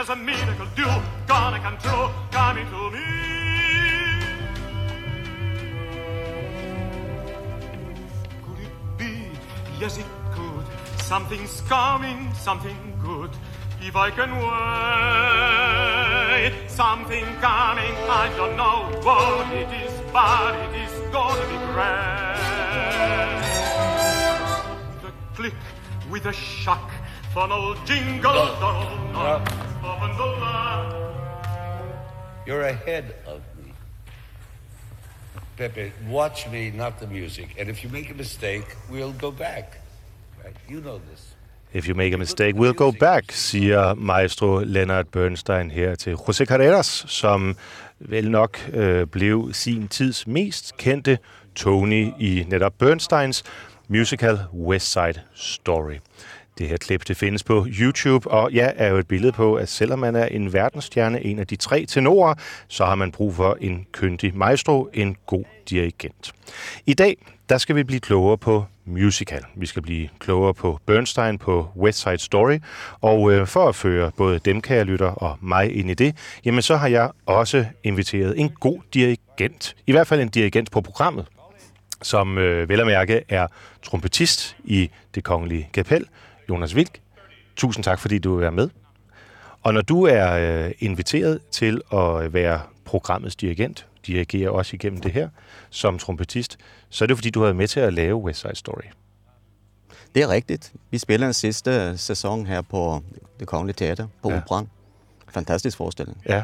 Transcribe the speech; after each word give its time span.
there's 0.00 0.16
a 0.16 0.16
miracle 0.16 0.66
due, 0.74 1.02
gonna 1.26 1.60
come 1.60 1.76
true, 1.76 2.08
coming 2.30 2.66
to 2.68 2.90
me. 2.90 3.04
Could 8.42 8.60
it 8.64 8.72
be? 8.96 9.12
Yes, 9.78 9.98
it 9.98 10.06
could. 10.32 10.64
Something's 11.02 11.60
coming, 11.68 12.32
something 12.32 12.98
good. 13.02 13.30
If 13.82 13.94
I 13.94 14.10
can 14.10 14.30
wait, 16.40 16.54
something 16.70 17.26
coming, 17.42 17.94
I 18.08 18.32
don't 18.38 18.56
know 18.56 18.88
what 19.02 19.52
it 19.52 19.68
is, 19.84 19.92
but 20.14 20.54
it 20.64 20.76
is 20.80 20.92
gonna 21.12 21.46
be 21.52 21.58
great. 21.74 22.38
With 24.94 25.12
a 25.12 25.12
click, 25.34 25.58
with 26.10 26.24
a 26.24 26.32
shock, 26.32 26.90
funnel 27.34 27.74
jingle, 27.84 28.32
open 28.32 29.12
the 29.12 29.18
line. 29.18 29.59
You're 32.50 32.68
ahead 32.68 33.04
of 33.26 33.40
me. 33.62 33.72
Pepe, 35.56 35.92
watch 36.08 36.48
me, 36.48 36.70
not 36.70 36.98
the 36.98 37.06
music. 37.06 37.48
And 37.60 37.68
if 37.68 37.84
you 37.84 37.90
make 37.92 38.10
a 38.10 38.14
mistake, 38.14 38.66
we'll 38.90 39.12
go 39.12 39.30
back. 39.30 39.78
Right? 40.44 40.56
You 40.68 40.80
know 40.80 41.00
this. 41.10 41.36
If 41.72 41.86
you 41.86 41.94
make 41.94 42.12
a 42.12 42.18
mistake, 42.18 42.56
we'll 42.56 42.72
go 42.72 42.90
back, 42.90 43.32
siger 43.32 43.94
maestro 43.94 44.64
Leonard 44.64 45.06
Bernstein 45.12 45.70
her 45.70 45.94
til 45.94 46.14
José 46.14 46.44
Carreras, 46.44 47.04
som 47.08 47.56
vel 47.98 48.30
nok 48.30 48.70
øh, 48.72 49.06
blev 49.06 49.50
sin 49.52 49.88
tids 49.88 50.26
mest 50.26 50.76
kendte 50.76 51.18
Tony 51.54 52.12
i 52.18 52.44
netop 52.48 52.72
Bernsteins 52.78 53.42
musical 53.88 54.38
West 54.54 54.92
Side 54.92 55.20
Story. 55.34 55.98
Det 56.60 56.68
her 56.68 56.76
klip 56.76 57.08
det 57.08 57.16
findes 57.16 57.42
på 57.42 57.66
YouTube, 57.80 58.30
og 58.30 58.52
ja, 58.52 58.70
er 58.76 58.88
jo 58.88 58.96
et 58.96 59.08
billede 59.08 59.32
på, 59.32 59.54
at 59.54 59.68
selvom 59.68 59.98
man 59.98 60.16
er 60.16 60.26
en 60.26 60.52
verdensstjerne, 60.52 61.24
en 61.24 61.38
af 61.38 61.46
de 61.46 61.56
tre 61.56 61.86
tenorer, 61.86 62.34
så 62.68 62.84
har 62.84 62.94
man 62.94 63.12
brug 63.12 63.34
for 63.34 63.56
en 63.60 63.86
kyndig 63.92 64.36
maestro, 64.36 64.88
en 64.94 65.16
god 65.26 65.44
dirigent. 65.70 66.32
I 66.86 66.94
dag, 66.94 67.16
der 67.48 67.58
skal 67.58 67.76
vi 67.76 67.82
blive 67.82 68.00
klogere 68.00 68.38
på 68.38 68.64
musical. 68.84 69.44
Vi 69.56 69.66
skal 69.66 69.82
blive 69.82 70.08
klogere 70.18 70.54
på 70.54 70.80
Bernstein 70.86 71.38
på 71.38 71.68
West 71.76 72.02
Side 72.02 72.18
Story, 72.18 72.58
og 73.00 73.32
øh, 73.32 73.46
for 73.46 73.68
at 73.68 73.74
føre 73.74 74.10
både 74.16 74.38
dem, 74.38 74.60
kære 74.60 74.84
lytter, 74.84 75.08
og 75.08 75.38
mig 75.40 75.76
ind 75.76 75.90
i 75.90 75.94
det, 75.94 76.16
jamen 76.44 76.62
så 76.62 76.76
har 76.76 76.88
jeg 76.88 77.10
også 77.26 77.64
inviteret 77.84 78.40
en 78.40 78.50
god 78.50 78.80
dirigent. 78.94 79.76
I 79.86 79.92
hvert 79.92 80.06
fald 80.06 80.20
en 80.20 80.28
dirigent 80.28 80.70
på 80.70 80.80
programmet, 80.80 81.26
som 82.02 82.38
øh, 82.38 82.68
vel 82.68 82.80
at 82.80 82.86
mærke 82.86 83.22
er 83.28 83.46
trompetist 83.82 84.56
i 84.64 84.90
det 85.14 85.24
kongelige 85.24 85.68
kapel, 85.72 86.06
Jonas 86.50 86.74
Vilk. 86.76 87.00
Tusind 87.56 87.84
tak, 87.84 88.00
fordi 88.00 88.18
du 88.18 88.32
vil 88.34 88.40
være 88.42 88.52
med. 88.52 88.68
Og 89.62 89.74
når 89.74 89.80
du 89.82 90.04
er 90.04 90.64
øh, 90.66 90.72
inviteret 90.78 91.40
til 91.50 91.80
at 91.92 92.32
være 92.32 92.60
programmets 92.84 93.36
dirigent, 93.36 93.86
dirigerer 94.06 94.50
også 94.50 94.76
igennem 94.76 95.00
det 95.00 95.12
her, 95.12 95.28
som 95.70 95.98
trompetist, 95.98 96.58
så 96.88 97.04
er 97.04 97.06
det 97.06 97.16
fordi, 97.16 97.30
du 97.30 97.40
har 97.40 97.44
været 97.46 97.56
med 97.56 97.68
til 97.68 97.80
at 97.80 97.92
lave 97.92 98.16
West 98.16 98.40
Side 98.40 98.56
Story. 98.56 98.82
Det 100.14 100.22
er 100.22 100.28
rigtigt. 100.28 100.72
Vi 100.90 100.98
spiller 100.98 101.26
en 101.26 101.32
sidste 101.32 101.98
sæson 101.98 102.46
her 102.46 102.60
på 102.62 103.02
det 103.40 103.48
Kongelige 103.48 103.74
Teater, 103.74 104.06
på 104.22 104.30
Ja. 104.30 104.36
Operan. 104.36 104.68
Fantastisk 105.28 105.76
forestilling. 105.76 106.18
Ja, 106.28 106.42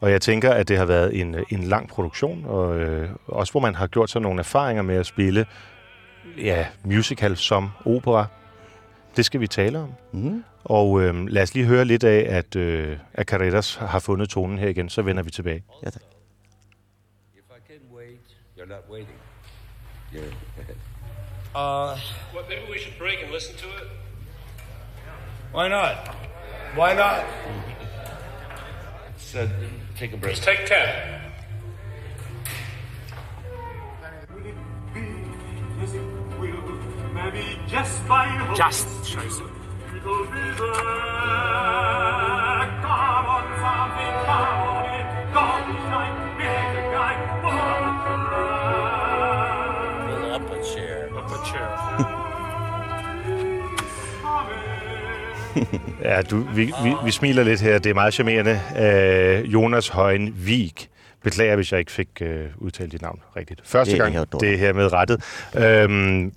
og 0.00 0.10
jeg 0.10 0.20
tænker, 0.20 0.50
at 0.50 0.68
det 0.68 0.78
har 0.78 0.84
været 0.84 1.20
en, 1.20 1.36
en 1.50 1.62
lang 1.62 1.88
produktion, 1.88 2.44
og 2.46 2.76
øh, 2.78 3.10
også 3.26 3.52
hvor 3.52 3.60
man 3.60 3.74
har 3.74 3.86
gjort 3.86 4.10
sig 4.10 4.20
nogle 4.20 4.38
erfaringer 4.38 4.82
med 4.82 4.96
at 4.96 5.06
spille 5.06 5.46
ja, 6.38 6.66
musical 6.84 7.36
som 7.36 7.70
opera. 7.84 8.26
Det 9.16 9.24
skal 9.24 9.40
vi 9.40 9.46
tale 9.46 9.78
om. 9.78 9.94
Mm. 10.12 10.44
Og 10.64 11.00
øh, 11.02 11.26
lad 11.28 11.42
os 11.42 11.54
lige 11.54 11.66
høre 11.66 11.84
lidt 11.84 12.04
af, 12.04 12.36
at, 12.36 12.56
øh, 12.56 12.98
at 13.14 13.26
Carreras 13.26 13.74
har 13.74 13.98
fundet 13.98 14.28
tonen 14.28 14.58
her 14.58 14.68
igen, 14.68 14.88
så 14.88 15.02
vender 15.02 15.22
vi 15.22 15.30
tilbage. 15.30 15.62
Ja, 15.84 15.90
tak. 15.90 16.02
If 17.34 17.40
I 17.50 17.72
can 17.72 17.80
wait, 17.96 18.20
you're 18.58 18.68
not 18.68 18.84
waiting. 18.90 19.18
Ahead. 20.12 20.76
Uh, 21.54 21.98
What, 22.34 22.44
maybe 22.48 22.62
we 22.72 22.78
should 22.78 22.98
break 22.98 23.18
and 23.24 23.32
listen 23.32 23.56
to 23.56 23.66
it? 23.66 23.88
why 25.54 25.68
not? 25.68 25.94
Why 26.76 26.94
not? 26.94 27.24
So 29.18 29.38
take 29.98 30.12
a 30.12 30.16
break. 30.16 30.36
Let's 30.36 30.44
take 30.46 30.66
10. 30.66 31.17
guy. 46.98 47.14
Pull 50.06 50.32
up 50.34 50.50
a 50.50 50.64
chair. 50.64 51.08
Up 51.18 51.30
a 51.30 51.38
chair. 51.46 51.68
Ja, 56.02 56.22
du, 56.22 56.46
vi, 56.54 56.64
vi, 56.64 56.94
vi 57.04 57.10
smiler 57.10 57.42
lidt 57.42 57.60
her. 57.60 57.78
Det 57.78 57.90
er 57.90 57.94
meget 57.94 58.14
charmerende. 58.14 58.60
Øh, 58.78 59.52
Jonas 59.52 59.88
Højen 59.88 60.34
Vig. 60.46 60.72
Beklager, 61.24 61.56
hvis 61.56 61.72
jeg 61.72 61.78
ikke 61.80 61.92
fik 61.92 62.08
øh, 62.20 62.46
udtalt 62.56 62.92
dit 62.92 63.02
navn 63.02 63.20
rigtigt. 63.36 63.60
Første 63.64 63.92
Det 63.92 64.00
er 64.00 64.10
gang, 64.10 64.40
det 64.40 64.52
er 64.52 64.56
hermed 64.56 64.92
rettet. 64.92 65.22
Øhm, 65.56 66.32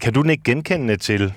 kan 0.00 0.12
du 0.12 0.28
ikke 0.28 0.42
genkende 0.44 0.96
til 0.96 1.32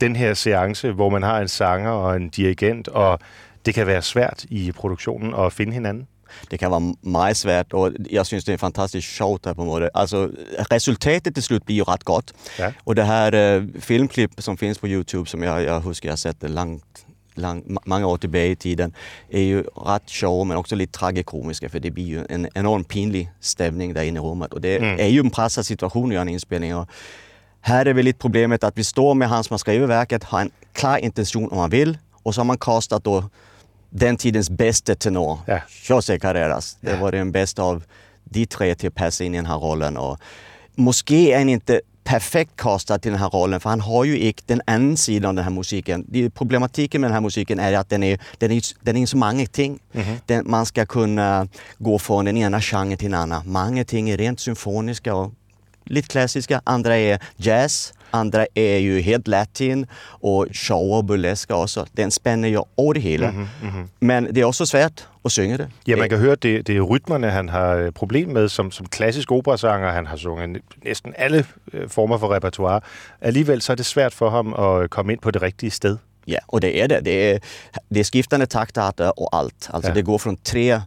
den 0.00 0.16
her 0.16 0.34
seance, 0.34 0.92
hvor 0.92 1.08
man 1.08 1.22
har 1.22 1.40
en 1.40 1.48
sanger 1.48 1.90
og 1.90 2.16
en 2.16 2.28
dirigent, 2.28 2.88
og 2.88 3.18
det 3.66 3.74
kan 3.74 3.86
være 3.86 4.02
svært 4.02 4.44
i 4.50 4.72
produktionen 4.72 5.34
at 5.34 5.52
finde 5.52 5.72
hinanden? 5.72 6.06
Det 6.50 6.58
kan 6.58 6.70
være 6.70 6.94
meget 7.02 7.36
svært, 7.36 7.72
og 7.72 7.92
jeg 8.10 8.26
synes, 8.26 8.44
det 8.44 8.52
er 8.52 8.56
fantastisk 8.56 9.16
sjovt 9.16 9.46
her 9.46 9.52
på 9.52 9.62
en 9.62 9.68
måde. 9.68 9.88
Altså, 9.94 10.30
resultatet 10.72 11.34
til 11.34 11.42
slut 11.42 11.62
bliver 11.62 11.78
jo 11.78 11.84
ret 11.84 12.04
godt. 12.04 12.32
Ja. 12.58 12.72
Og 12.86 12.96
det 12.96 13.06
her 13.06 13.58
uh, 13.58 13.80
filmklip, 13.80 14.30
som 14.38 14.58
findes 14.58 14.78
på 14.78 14.86
YouTube, 14.90 15.28
som 15.28 15.42
jeg, 15.42 15.64
jeg 15.64 15.78
husker, 15.78 16.08
jeg 16.08 16.12
har 16.12 16.16
sett 16.16 16.42
det 16.42 16.50
langt, 16.50 17.06
lang, 17.36 17.76
mange 17.86 18.06
år 18.06 18.16
tilbage 18.16 18.50
i 18.50 18.54
tiden, 18.54 18.92
er 19.32 19.40
jo 19.40 19.62
ret 19.86 20.02
sjove, 20.06 20.46
men 20.46 20.56
også 20.56 20.76
lidt 20.76 20.92
tragikomiske, 20.92 21.68
for 21.68 21.78
det 21.78 21.94
bliver 21.94 22.20
jo 22.20 22.26
en 22.30 22.48
enormt 22.56 22.88
pinlig 22.88 23.30
stemning 23.40 23.94
derinde 23.94 24.18
i 24.18 24.20
rummet. 24.20 24.54
Og 24.54 24.62
det 24.62 24.80
mm. 24.80 24.96
er 24.98 25.06
jo 25.06 25.22
en 25.22 25.30
presset 25.30 25.66
situation 25.66 26.12
i 26.12 26.16
en 26.16 26.28
indspilning. 26.28 26.74
Og 26.74 26.86
her 27.64 27.84
er 27.88 27.92
vel 27.92 28.04
lidt 28.04 28.18
problemet, 28.18 28.64
at 28.64 28.76
vi 28.76 28.82
står 28.82 29.14
med 29.14 29.26
han 29.26 29.44
som 29.44 29.54
har 29.54 29.58
skrevet 29.58 29.88
værket, 29.88 30.24
har 30.24 30.40
en 30.40 30.50
klar 30.74 30.96
intention 30.96 31.52
om 31.52 31.58
han 31.58 31.72
vil, 31.72 31.98
og 32.24 32.34
så 32.34 32.40
har 32.40 32.44
man 32.44 32.58
kastet 32.58 33.04
då 33.04 33.22
den 34.00 34.16
tidens 34.16 34.50
bedste 34.50 34.94
tenor, 34.94 35.40
Ja. 35.48 35.58
José 35.90 36.18
Carreras. 36.18 36.76
Det 36.80 37.00
var 37.00 37.10
den 37.10 37.32
bästa 37.32 37.62
av 37.62 37.82
de 38.24 38.46
tre 38.46 38.74
till 38.74 38.86
att 38.86 38.94
passa 38.94 39.24
in 39.24 39.34
i 39.34 39.36
den 39.36 39.46
här 39.46 39.58
rollen. 39.58 39.96
Och 39.96 40.18
måske 40.74 41.32
är 41.32 41.38
han 41.38 41.48
inte 41.48 41.80
perfekt 42.04 42.50
castad 42.56 42.98
till 42.98 43.10
den 43.10 43.20
här 43.20 43.28
rollen, 43.30 43.60
för 43.60 43.70
han 43.70 43.80
har 43.80 44.04
ju 44.04 44.18
inte 44.18 44.42
den 44.46 44.60
andra 44.66 44.96
sidan 44.96 45.28
av 45.28 45.34
den 45.34 45.44
här 45.44 45.50
musiken. 45.50 46.30
Problematiken 46.34 47.00
med 47.00 47.10
den 47.10 47.14
här 47.14 47.20
musiken 47.20 47.58
är 47.60 47.72
att 47.72 47.88
den 47.88 48.02
är, 48.02 48.18
den 48.38 48.50
är, 48.50 48.62
den 48.80 48.96
är 48.96 49.06
så 49.06 49.16
många 49.16 49.46
ting. 49.46 49.78
Den, 50.26 50.50
man 50.50 50.66
ska 50.66 50.86
kunna 50.86 51.48
gå 51.78 51.98
från 51.98 52.24
den 52.24 52.36
ena 52.36 52.60
genren 52.60 52.98
till 52.98 53.10
den 53.10 53.20
andra. 53.20 53.42
Många 53.46 53.84
ting 53.84 54.10
är 54.10 54.16
rent 54.16 54.40
symfoniska 54.40 55.14
och 55.14 55.32
lite 55.84 56.08
klassiska. 56.08 56.60
Andra 56.64 56.96
är 56.96 57.18
jazz. 57.36 57.92
Andra 58.10 58.46
är 58.54 58.78
ju 58.78 59.00
helt 59.00 59.28
latin 59.28 59.86
och 60.22 60.46
show 60.52 60.92
och 60.92 61.04
burleska 61.04 61.56
också. 61.56 61.86
Den 61.92 62.10
spänner 62.10 62.48
ju 62.48 62.62
det 62.94 63.00
hela. 63.00 63.32
Men 64.00 64.28
det 64.30 64.40
är 64.40 64.44
också 64.44 64.66
svårt 64.66 65.00
att 65.24 65.32
sjunga 65.32 65.56
det. 65.56 65.70
Ja, 65.86 65.96
man 65.96 66.08
kan 66.08 66.18
høre, 66.18 66.36
det, 66.36 66.66
det 66.66 66.76
er 66.76 66.80
rytmerne, 66.80 67.30
han 67.30 67.48
har 67.48 67.74
øh, 67.76 67.92
problem 67.92 68.28
med 68.28 68.48
som, 68.48 68.70
som 68.70 68.86
klassisk 68.86 69.32
operasanger. 69.32 69.92
Han 69.92 70.06
har 70.06 70.16
sunget 70.16 70.62
næsten 70.84 71.12
alle 71.16 71.44
øh, 71.72 71.88
former 71.88 72.18
for 72.18 72.34
repertoire. 72.34 72.80
Alligevel 73.20 73.60
så 73.62 73.72
er 73.72 73.76
det 73.76 73.86
svært 73.86 74.12
for 74.14 74.30
ham 74.30 74.54
at 74.54 74.90
komme 74.90 75.12
ind 75.12 75.20
på 75.20 75.30
det 75.30 75.42
rigtige 75.42 75.70
sted. 75.70 75.96
Ja, 76.28 76.38
och 76.48 76.60
det 76.62 76.82
är 76.82 76.86
det. 76.86 77.04
Det 77.04 77.30
är, 77.32 77.38
det 77.94 78.00
är 78.00 78.04
skiftande 78.04 78.46
taktarter 78.46 79.20
och 79.20 79.28
allt. 79.36 79.70
Alltså 79.72 79.90
Ja. 79.90 79.94
det 79.94 80.02
går 80.02 80.18
från 80.18 80.36
tre, 80.36 80.80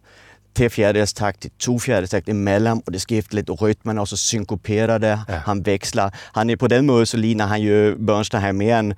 tre 0.57 0.69
fjärdedels 0.69 1.13
takt 1.13 1.39
till 1.39 1.51
två 1.51 1.79
fjärdedels 1.79 2.11
takt 2.11 2.29
emellan 2.29 2.81
och 2.85 2.91
det 2.91 2.99
skiftar 2.99 3.35
lite 3.35 3.51
och 3.51 3.61
rytmen 3.61 3.97
är 3.97 4.01
också 4.01 4.17
synkoperade. 4.17 5.19
Ja. 5.27 5.33
Han 5.45 5.61
växlar. 5.61 6.15
Han 6.33 6.49
är 6.49 6.55
på 6.55 6.67
den 6.67 6.85
måten 6.85 7.07
så 7.07 7.17
liknar 7.17 7.47
han 7.47 7.61
ju 7.61 7.95
Bernstein 7.95 8.43
här 8.43 8.53
med 8.53 8.79
en, 8.79 8.95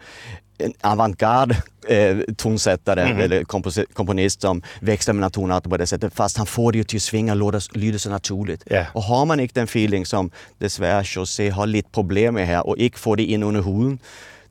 en 0.58 0.74
avantgarde 0.82 1.56
eh, 1.88 2.18
tonsättare 2.38 3.02
eller 3.24 3.44
kompos- 3.44 3.86
komponist 3.94 4.42
som 4.42 4.62
växlar 4.82 5.14
mellan 5.14 5.32
tonarter 5.32 5.70
på 5.70 5.78
det 5.78 5.88
sättet. 5.88 6.14
Fast 6.16 6.38
han 6.38 6.46
får 6.46 6.72
det 6.72 6.78
ju 6.78 6.84
till 6.84 7.02
svinga 7.02 7.34
och 7.34 7.62
lyda 7.74 8.00
så 8.00 8.10
naturligt. 8.10 8.64
Ja. 8.66 8.86
Och 8.94 9.04
har 9.04 9.26
man 9.26 9.40
inte 9.40 9.60
den 9.60 9.64
feeling 9.64 10.06
som 10.06 10.32
dessvärre 10.58 11.04
José 11.06 11.50
har 11.50 11.68
lite 11.68 11.90
problem 11.92 12.34
med 12.34 12.48
här 12.48 12.68
och 12.68 12.78
inte 12.78 13.00
får 13.00 13.16
det 13.16 13.24
in 13.24 13.44
under 13.44 13.62
huden 13.62 14.00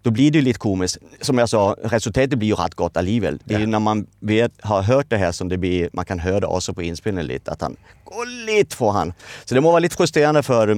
då 0.03 0.11
blir 0.11 0.31
det 0.31 0.39
ju 0.39 0.45
lite 0.45 0.59
komiskt. 0.59 0.99
Som 1.21 1.39
jag 1.39 1.49
sa, 1.49 1.77
resultatet 1.83 2.39
blir 2.39 2.49
ju 2.49 2.55
rätt 2.55 2.75
gott 2.75 2.97
alligevel. 2.97 3.39
Det 3.45 3.55
är 3.55 3.59
ju 3.59 3.67
när 3.67 3.79
man 3.79 4.07
vet, 4.21 4.53
har 4.61 4.83
hört 4.83 5.07
det 5.11 5.17
här 5.17 5.33
som 5.33 5.49
det 5.49 5.59
blir, 5.59 5.91
man 5.93 6.05
kan 6.05 6.19
höra 6.19 6.41
det 6.41 6.47
också 6.47 6.75
på 6.75 6.83
inspelningen 6.83 7.27
lite, 7.27 7.51
att 7.51 7.61
han 7.61 7.77
går 8.05 8.47
lite 8.47 8.77
för 8.77 8.91
han. 8.91 9.13
Så 9.45 9.55
det 9.55 9.61
må 9.61 9.71
vara 9.71 9.81
lite 9.81 9.97
frustrerande 9.97 10.43
för 10.43 10.69
äh, 10.69 10.77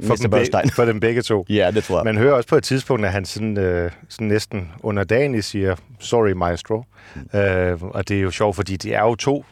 For, 0.00 0.16
Mr. 0.20 0.28
Bernstein. 0.28 0.66
be, 0.68 0.72
for 0.74 0.86
dem 0.86 1.00
begge 1.00 1.22
to. 1.22 1.44
Ja, 1.48 1.70
det 1.70 1.84
tror 1.84 1.98
jeg. 1.98 2.04
Man 2.04 2.16
hører 2.16 2.32
også 2.32 2.48
på 2.48 2.56
et 2.56 2.64
tidspunkt, 2.64 3.06
at 3.06 3.12
han 3.12 3.24
sådan, 3.24 3.58
øh, 3.58 3.90
sådan 4.08 4.26
næsten 4.26 4.72
underdanig 4.82 5.44
siger, 5.44 5.76
sorry 5.98 6.32
maestro. 6.32 6.84
Mm. 7.14 7.40
Øh, 7.40 7.82
og 7.82 8.08
det 8.08 8.16
er 8.16 8.20
jo 8.20 8.30
sjovt, 8.30 8.56
fordi 8.56 8.76
de 8.76 8.92
er 8.92 9.02
jo 9.02 9.14
to 9.14 9.44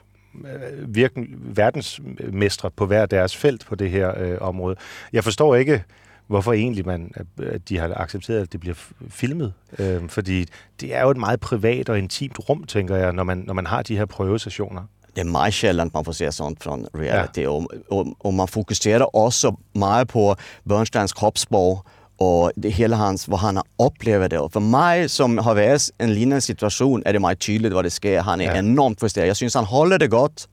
øh, 0.44 0.94
virken, 0.94 1.26
verdensmestre 1.38 2.70
på 2.70 2.86
hver 2.86 3.06
deres 3.06 3.36
felt 3.36 3.66
på 3.66 3.75
det 3.75 3.90
her 3.90 4.20
øh, 4.20 4.36
område. 4.40 4.76
Jeg 5.12 5.25
forstår 5.25 5.54
ikke, 5.56 5.84
hvorfor 6.28 6.52
egentlig 6.52 6.86
man, 6.86 7.12
at 7.52 7.69
de 7.69 7.78
har 7.78 7.92
accepteret, 7.96 8.40
at 8.40 8.52
det 8.52 8.60
bliver 8.60 8.75
filmet. 9.10 9.52
Øh, 9.78 10.08
fordi 10.08 10.46
det 10.80 10.94
er 10.96 11.02
jo 11.02 11.10
et 11.10 11.16
meget 11.16 11.40
privat 11.40 11.88
og 11.88 11.98
intimt 11.98 12.38
rum, 12.48 12.64
tænker 12.64 12.96
jeg, 12.96 13.12
når 13.12 13.25
man, 13.25 13.38
når 13.46 13.54
man 13.54 13.66
har 13.66 13.82
de 13.82 13.96
her 13.96 14.04
prøvesessioner. 14.06 14.82
Det 15.16 15.20
är 15.26 15.30
meget 15.30 15.54
sjældent 15.54 15.94
man 15.94 16.04
får 16.04 16.12
se 16.12 16.32
sånt 16.32 16.62
från 16.62 16.86
reality. 16.94 17.44
Och, 17.46 17.66
och, 17.90 18.06
och 18.20 18.34
man 18.34 18.48
fokuserar 18.48 19.16
också 19.16 19.56
meget 19.75 20.08
på 20.08 20.36
Bernsteins 20.64 21.12
kroppsspråk 21.12 21.78
och 22.20 22.52
det 22.56 22.70
hela 22.70 22.96
hans, 22.96 23.28
vad 23.28 23.38
han 23.38 23.56
har 23.56 23.64
upplevt 23.86 24.30
det. 24.30 24.38
Och 24.38 24.52
för 24.52 24.60
mig 24.60 25.08
som 25.08 25.38
har 25.38 25.54
varit 25.54 25.88
i 25.88 26.02
en 26.02 26.14
liknande 26.14 26.40
situation 26.40 27.02
är 27.06 27.12
det 27.12 27.19
meget 27.20 27.38
tydligt 27.40 27.72
vad 27.72 27.84
det 27.84 27.90
sker. 27.90 28.20
Han 28.20 28.40
är 28.40 28.44
Ja. 28.44 28.56
enormt 28.56 29.00
frustrerad. 29.00 29.28
Jag 29.28 29.36
syns 29.36 29.54
han 29.54 29.64
håller 29.64 29.98
det 29.98 30.08
gott, 30.08 30.48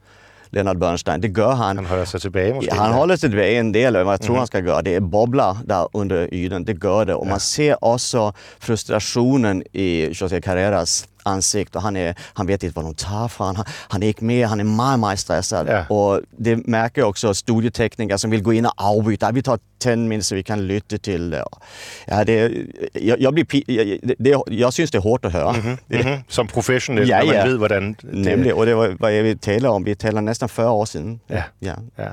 Leonard 0.56 0.78
Bernstein. 0.80 1.22
Det 1.22 1.28
gör 1.38 1.52
han. 1.54 1.78
Han 1.78 1.86
holder 1.86 2.06
sig 2.06 2.20
tilbage 2.20 2.56
måske. 2.56 2.72
Ja, 2.76 2.82
han 2.82 2.94
håller 2.94 3.18
sig 3.18 3.30
tilbage 3.30 3.54
en 3.60 3.72
del 3.72 3.94
vad 4.04 4.14
jag 4.14 4.22
tror 4.22 4.34
Mhm. 4.34 4.38
han 4.38 4.48
ska 4.48 4.60
göra. 4.60 4.82
Det 4.82 4.96
är 4.96 5.00
bobblar 5.00 5.58
där 5.66 5.88
under 5.94 6.34
ytan, 6.34 6.64
det 6.66 6.84
gör 6.84 7.06
det. 7.06 7.16
Och 7.16 7.28
man 7.28 7.40
ser 7.40 7.84
också 7.86 8.34
frustrationen 8.60 9.64
i 9.72 10.10
José 10.22 10.42
Carreras 10.42 11.08
ansikte. 11.24 11.80
Han, 11.80 11.96
är, 11.98 12.16
han 12.34 12.48
vet 12.48 12.64
inte 12.64 12.76
vad 12.76 12.86
de 12.86 12.94
tar 12.96 13.28
från. 13.28 13.56
Han, 13.56 13.66
han 13.70 14.04
inte 14.04 14.24
med, 14.24 14.48
han 14.48 14.60
är 14.60 14.64
mycket, 14.64 15.00
mycket 15.00 15.20
stressad. 15.20 15.68
Ja. 15.70 15.96
Och 15.96 16.22
det 16.38 16.68
märker 16.68 17.04
också 17.04 17.34
studietekniker 17.34 18.18
som 18.18 18.32
vill 18.32 18.42
gå 18.42 18.54
in 18.54 18.66
och 18.66 18.74
avbryta. 18.78 19.32
Vi 19.32 19.44
tar 19.44 19.60
10 19.86 19.96
minuter 19.96 20.24
så 20.24 20.36
vi 20.36 20.42
kan 20.42 20.68
lyssna 20.68 20.98
till. 20.98 21.36
Ja, 22.08 22.24
det 22.24 22.68
jag, 22.94 23.20
jag, 23.20 23.34
blir, 23.34 23.46
det, 24.08 24.16
det, 24.20 24.42
jag 24.52 24.74
syns 24.74 24.92
det 24.92 24.98
är 24.98 25.02
hårt 25.02 25.26
att 25.26 25.34
höra. 25.34 25.56
Det, 25.88 26.06
Mm-hmm. 26.06 26.24
Som 26.28 26.48
professionel, 26.48 27.08
Ja, 27.08 27.20
når 27.20 27.26
man 27.26 27.36
ja. 27.36 27.46
ved, 27.46 27.58
hvordan 27.58 27.96
det, 28.02 28.14
Nämligen, 28.14 28.54
och 28.56 28.66
det 28.66 28.76
var 28.76 28.96
vad 29.00 29.18
jag 29.18 29.24
vill 29.24 29.40
tala 29.40 29.70
om. 29.70 29.86
Vi 29.86 29.96
talar 29.96 30.22
nästan 30.22 30.50
40 30.50 30.70
år 30.70 30.86
sedan. 30.86 31.20
Ja. 31.30 31.44
ja. 31.60 31.76
Ja. 31.98 32.12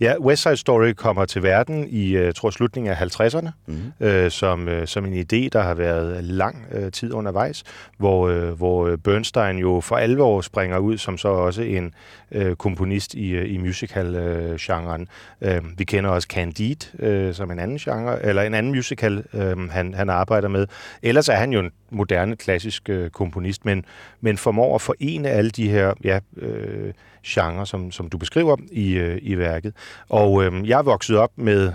ja, 0.00 0.14
West 0.20 0.42
Side 0.42 0.56
Story 0.56 0.92
kommer 0.92 1.24
til 1.24 1.42
verden 1.42 1.86
i, 1.88 2.16
jeg 2.16 2.34
tror, 2.34 2.50
slutningen 2.50 2.92
af 2.92 3.02
50'erne, 3.02 3.50
mm. 3.66 4.06
øh, 4.06 4.30
som, 4.30 4.68
øh, 4.68 4.86
som 4.86 5.04
en 5.04 5.12
idé, 5.12 5.48
der 5.52 5.62
har 5.62 5.74
været 5.74 6.24
lang 6.24 6.66
øh, 6.72 6.92
tid 6.92 7.12
undervejs, 7.12 7.64
hvor, 7.98 8.28
øh, 8.28 8.50
hvor 8.50 8.86
øh, 8.86 8.98
Bernstein 8.98 9.58
jo 9.58 9.80
for 9.80 9.96
alvor 9.96 10.40
springer 10.40 10.78
ud 10.78 10.98
som 10.98 11.18
så 11.18 11.28
også 11.28 11.62
en 11.62 11.94
øh, 12.32 12.56
komponist 12.56 13.14
i, 13.14 13.30
øh, 13.30 13.54
i 13.54 13.56
musical-genren. 13.56 15.08
Øh, 15.40 15.62
vi 15.78 15.84
kender 15.84 16.10
også 16.10 16.28
Candide 16.30 16.86
øh, 16.98 17.13
som 17.34 17.50
en 17.50 17.58
anden 17.58 17.78
genre, 17.78 18.24
eller 18.24 18.42
en 18.42 18.54
anden 18.54 18.72
musical, 18.72 19.24
øh, 19.34 19.70
han, 19.70 19.94
han 19.94 20.10
arbejder 20.10 20.48
med. 20.48 20.66
Ellers 21.02 21.28
er 21.28 21.34
han 21.34 21.52
jo 21.52 21.60
en 21.60 21.70
moderne, 21.90 22.36
klassisk 22.36 22.88
øh, 22.88 23.10
komponist, 23.10 23.64
men, 23.64 23.84
men 24.20 24.38
formår 24.38 24.74
at 24.74 24.80
forene 24.80 25.28
alle 25.28 25.50
de 25.50 25.68
her 25.68 25.92
ja, 26.04 26.18
øh, 26.36 26.92
genre, 27.26 27.66
som, 27.66 27.90
som 27.90 28.08
du 28.08 28.18
beskriver 28.18 28.56
i, 28.72 28.92
øh, 28.92 29.18
i 29.22 29.38
værket. 29.38 29.74
Og 30.08 30.44
øh, 30.44 30.68
jeg 30.68 30.78
er 30.78 30.82
vokset 30.82 31.16
op 31.16 31.30
med, 31.36 31.72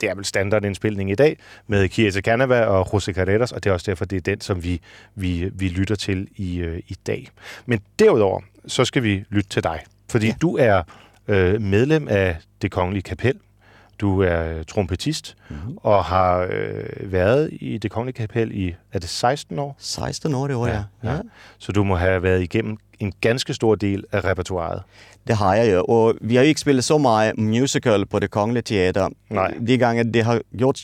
det 0.00 0.10
er 0.10 0.14
vel 0.14 0.24
standardindspilning 0.24 1.10
i 1.10 1.14
dag, 1.14 1.38
med 1.66 1.88
Chiesa 1.88 2.20
Canava 2.20 2.64
og 2.64 2.86
José 2.86 3.12
Carreras, 3.12 3.52
og 3.52 3.64
det 3.64 3.70
er 3.70 3.74
også 3.74 3.90
derfor, 3.90 4.04
det 4.04 4.16
er 4.16 4.20
den, 4.20 4.40
som 4.40 4.64
vi, 4.64 4.80
vi, 5.14 5.50
vi 5.52 5.68
lytter 5.68 5.94
til 5.94 6.28
i, 6.36 6.58
øh, 6.58 6.78
i 6.88 6.96
dag. 7.06 7.28
Men 7.66 7.80
derudover, 7.98 8.40
så 8.66 8.84
skal 8.84 9.02
vi 9.02 9.24
lytte 9.30 9.50
til 9.50 9.62
dig, 9.62 9.80
fordi 10.10 10.26
ja. 10.26 10.34
du 10.42 10.56
er 10.56 10.82
øh, 11.28 11.60
medlem 11.60 12.08
af 12.08 12.36
det 12.62 12.70
kongelige 12.70 13.02
kapel, 13.02 13.34
du 14.00 14.22
er 14.22 14.62
trompetist 14.62 15.36
mm-hmm. 15.48 15.76
og 15.76 16.04
har 16.04 16.48
øh, 16.50 17.12
været 17.12 17.48
i 17.52 17.78
det 17.78 17.90
kongelige 17.90 18.14
kapel 18.14 18.50
i, 18.54 18.74
er 18.92 18.98
det 18.98 19.08
16 19.08 19.58
år? 19.58 19.76
16 19.78 20.34
år 20.34 20.48
i 20.48 20.52
år, 20.52 20.66
ja. 20.66 20.82
ja. 21.04 21.12
ja. 21.12 21.20
Så 21.58 21.72
du 21.72 21.84
må 21.84 21.96
have 21.96 22.22
været 22.22 22.42
igennem 22.42 22.76
en 23.00 23.12
ganske 23.20 23.54
stor 23.54 23.74
del 23.74 24.04
af 24.12 24.24
repertoireet. 24.24 24.82
Det 25.26 25.36
har 25.36 25.54
jeg 25.54 25.72
jo, 25.72 25.84
og 25.84 26.14
vi 26.20 26.34
har 26.34 26.42
jo 26.42 26.48
ikke 26.48 26.60
spillet 26.60 26.84
så 26.84 26.98
meget 26.98 27.38
musical 27.38 28.06
på 28.06 28.18
det 28.18 28.30
kongelige 28.30 28.62
teater. 28.62 29.08
Nej. 29.30 29.54
De 29.66 29.78
gange 29.78 30.12
det 30.12 30.24
har 30.24 30.40
gjort 30.58 30.80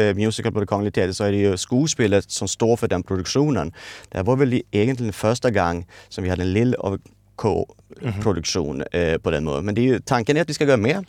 uh, 0.00 0.16
musical 0.16 0.52
på 0.52 0.60
det 0.60 0.68
kongelige 0.68 0.92
teater, 0.92 1.12
så 1.12 1.24
er 1.24 1.30
det 1.30 1.44
jo 1.44 1.56
skuespillet 1.56 2.32
som 2.32 2.48
står 2.48 2.76
for 2.76 2.86
den 2.86 3.02
produktionen. 3.02 3.72
Det 4.12 4.26
var 4.26 4.36
vel 4.36 4.62
egentlig 4.72 4.98
den 4.98 5.12
første 5.12 5.50
gang, 5.50 5.86
som 6.10 6.24
vi 6.24 6.28
havde 6.28 6.42
en 6.42 6.48
lille 6.48 6.80
og 6.80 6.98
K-produktion 7.40 8.76
mm-hmm. 8.76 9.14
uh, 9.14 9.20
på 9.22 9.30
den 9.30 9.44
måde. 9.44 9.62
Men 9.62 9.76
det 9.76 9.84
er 9.84 9.88
jo, 9.88 9.98
tanken 10.06 10.36
er, 10.36 10.40
at 10.40 10.48
vi 10.48 10.52
skal 10.52 10.66
gøre 10.66 10.76
mere, 10.76 11.04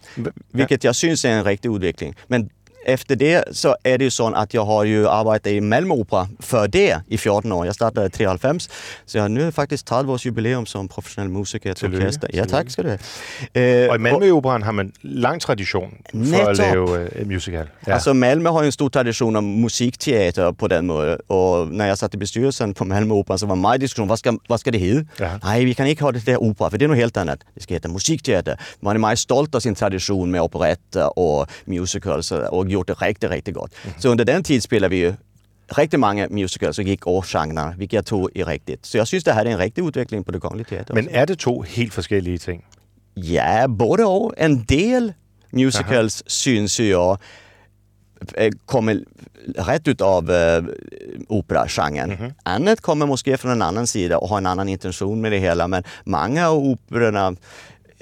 hvilket 0.51 0.85
jeg 0.85 0.95
synes 0.95 1.25
er 1.25 1.39
en 1.39 1.45
rigtig 1.45 1.71
udvikling. 1.71 2.15
Men 2.27 2.49
efter 2.85 3.15
det 3.15 3.43
så 3.51 3.75
är 3.83 3.97
det 3.97 4.03
ju 4.03 4.09
så 4.11 4.27
att 4.27 4.53
jag 4.53 4.65
har 4.65 4.83
ju 4.83 5.07
arbetat 5.07 5.47
i 5.47 5.61
Malmö 5.61 5.93
Opera 5.93 6.27
för 6.39 6.67
det 6.67 7.01
i 7.07 7.17
14 7.17 7.51
år. 7.51 7.65
Jag 7.65 7.75
startade 7.75 8.09
93, 8.09 8.59
så 9.05 9.17
jag 9.17 9.23
har 9.23 9.29
nu 9.29 9.51
faktiskt 9.51 9.87
30 9.87 10.09
års 10.11 10.25
jubileum 10.25 10.65
som 10.65 10.87
professionell 10.87 11.29
musiker 11.29 11.73
till 11.73 11.95
orkester. 11.95 12.29
Ja, 12.33 12.45
tak 12.45 12.69
skal 12.69 12.83
du 12.83 12.89
have. 12.89 13.89
Og 13.89 13.95
i 13.95 13.99
Malmø-operan 13.99 14.63
har 14.63 14.71
man 14.71 14.91
lang 15.01 15.41
tradition 15.41 15.93
for 16.11 16.17
at 16.19 16.27
Netop. 16.27 16.57
lave 16.57 17.09
øh, 17.15 17.27
musical. 17.27 17.67
Ja. 17.87 17.93
Altså 17.93 18.13
Malmö 18.13 18.49
har 18.51 18.61
ju 18.61 18.65
en 18.65 18.71
stor 18.71 18.89
tradition 18.89 19.35
om 19.35 19.43
musikteater 19.43 20.51
på 20.51 20.67
den 20.67 20.87
måde, 20.87 21.17
og 21.29 21.67
når 21.67 21.85
jeg 21.85 21.97
satt 21.97 22.13
i 22.13 22.17
bestyrelsen 22.17 22.73
på 22.73 22.83
Malmö 22.83 23.11
Opera 23.13 23.37
så 23.37 23.45
var 23.45 23.55
meget 23.55 23.81
diskussion, 23.81 24.07
hvad 24.07 24.17
skal, 24.17 24.37
hvad 24.47 24.57
skal 24.57 24.73
det 24.73 24.81
hedde? 24.81 25.05
Ja. 25.19 25.29
Nej, 25.43 25.63
vi 25.63 25.73
kan 25.73 25.87
ikke 25.87 26.03
ha 26.03 26.11
det 26.11 26.25
der 26.25 26.37
opera, 26.43 26.69
for 26.69 26.77
det 26.77 26.83
er 26.85 26.87
noget 26.87 27.01
helt 27.03 27.17
andet. 27.17 27.41
Det 27.55 27.63
skal 27.63 27.73
heta 27.73 27.87
musikteater. 27.87 28.55
Man 28.81 28.95
er 28.95 28.99
meget 28.99 29.19
stolt 29.19 29.55
af 29.55 29.61
sin 29.61 29.75
tradition 29.75 30.31
med 30.31 30.39
operetter 30.39 31.19
og 31.19 31.47
musicals 31.67 32.31
og 32.31 32.65
gjort 32.71 32.87
det 32.87 33.01
rigtig, 33.01 33.29
rigtig 33.29 33.53
godt. 33.53 33.71
Mhm. 33.83 33.93
Så 33.97 34.09
under 34.09 34.23
den 34.23 34.43
tid 34.43 34.61
spiller 34.61 34.87
vi 34.87 35.03
jo 35.03 35.13
rigtig 35.77 35.99
mange 35.99 36.27
musicals 36.31 36.79
og 36.79 36.85
gik 36.85 37.07
over 37.07 37.21
genre, 37.25 37.73
hvilket 37.77 37.93
jeg 37.95 38.05
tog 38.05 38.29
i 38.35 38.43
rigtigt. 38.43 38.87
Så 38.87 38.97
jeg 38.97 39.07
synes, 39.07 39.23
det 39.23 39.33
her 39.33 39.41
er 39.41 39.51
en 39.51 39.59
rigtig 39.59 39.83
udvikling 39.83 40.25
på 40.25 40.31
det 40.31 40.41
kongelige 40.41 40.67
teater. 40.69 40.93
Men 40.93 41.07
er 41.11 41.25
det 41.25 41.39
to 41.39 41.61
helt 41.61 41.93
forskellige 41.93 42.37
ting? 42.37 42.63
Ja, 43.17 43.67
både 43.67 44.05
og. 44.05 44.33
En 44.37 44.65
del 44.69 45.13
musicals 45.53 46.21
Aha. 46.21 46.29
syns 46.29 46.79
ju 46.79 46.85
jag 46.85 47.17
eh, 48.37 48.51
kommer 48.65 49.03
rätt 49.55 49.87
ut 49.87 50.01
av 50.01 50.31
eh, 50.31 50.63
operagenren. 51.27 52.11
Mm-hmm. 52.11 52.33
Annat 52.43 52.81
kommer 52.81 53.05
måske 53.05 53.37
från 53.37 53.51
en 53.51 53.61
annan 53.61 53.87
sida 53.87 54.17
och 54.17 54.29
har 54.29 54.37
en 54.37 54.45
annan 54.45 54.69
intention 54.69 55.21
med 55.21 55.31
det 55.31 55.39
hela. 55.39 55.67
Men 55.67 55.83
många 56.03 56.47
av 56.47 56.57
operorna 56.57 57.35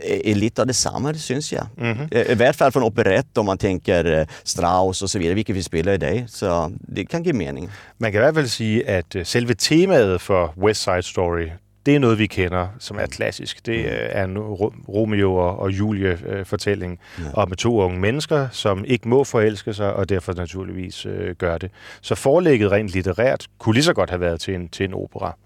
är 0.03 0.27
är 0.27 0.35
lite 0.35 0.61
av 0.61 0.67
detsamma, 0.67 1.13
det 1.13 1.19
syns 1.19 1.53
jag. 1.53 1.67
Mm-hmm. 1.77 2.31
I 2.31 2.35
hvert 2.35 2.55
fall 2.55 2.71
från 2.71 2.83
operett 2.83 3.37
om 3.37 3.45
man 3.45 3.57
tänker 3.57 4.19
eh, 4.19 4.27
Strauss 4.43 5.01
och 5.01 5.09
så 5.09 5.19
vidare, 5.19 5.33
vilket 5.35 5.55
vi 5.55 5.63
spelar 5.63 5.93
i 5.93 5.97
dag. 5.97 6.25
Så 6.29 6.71
det 6.87 7.05
kan 7.05 7.23
give 7.23 7.37
mening. 7.37 7.69
Man 7.97 8.11
kan 8.11 8.21
i 8.21 8.23
hvert 8.23 8.35
fald 8.35 8.47
sige, 8.47 8.87
at 8.89 9.15
øh, 9.15 9.25
selve 9.25 9.53
temaet 9.53 10.21
for 10.21 10.53
West 10.57 10.83
Side 10.83 11.03
Story, 11.03 11.49
det 11.85 11.95
er 11.95 11.99
noget, 11.99 12.19
vi 12.19 12.27
kender, 12.27 12.67
som 12.79 12.97
er 12.97 13.05
klassisk. 13.05 13.65
Det 13.65 13.85
øh, 13.85 13.91
er 13.91 14.23
en 14.23 14.37
Ro- 14.37 14.73
Romeo 14.89 15.35
og, 15.35 15.59
og 15.59 15.71
Julie-fortælling 15.71 16.99
ja. 17.19 17.23
om 17.33 17.51
to 17.51 17.81
unge 17.81 17.99
mennesker, 17.99 18.47
som 18.51 18.85
ikke 18.87 19.09
må 19.09 19.23
forelske 19.23 19.73
sig, 19.73 19.93
og 19.93 20.09
derfor 20.09 20.33
naturligvis 20.33 21.05
øh, 21.05 21.35
gør 21.35 21.57
det. 21.57 21.71
Så 22.01 22.15
forlægget 22.15 22.71
rent 22.71 22.89
litterært 22.89 23.47
kunne 23.57 23.73
lige 23.73 23.83
så 23.83 23.93
godt 23.93 24.09
have 24.09 24.21
været 24.21 24.39
til 24.41 24.55
en, 24.55 24.69
til 24.69 24.83
en 24.83 24.93
opera. 24.93 25.37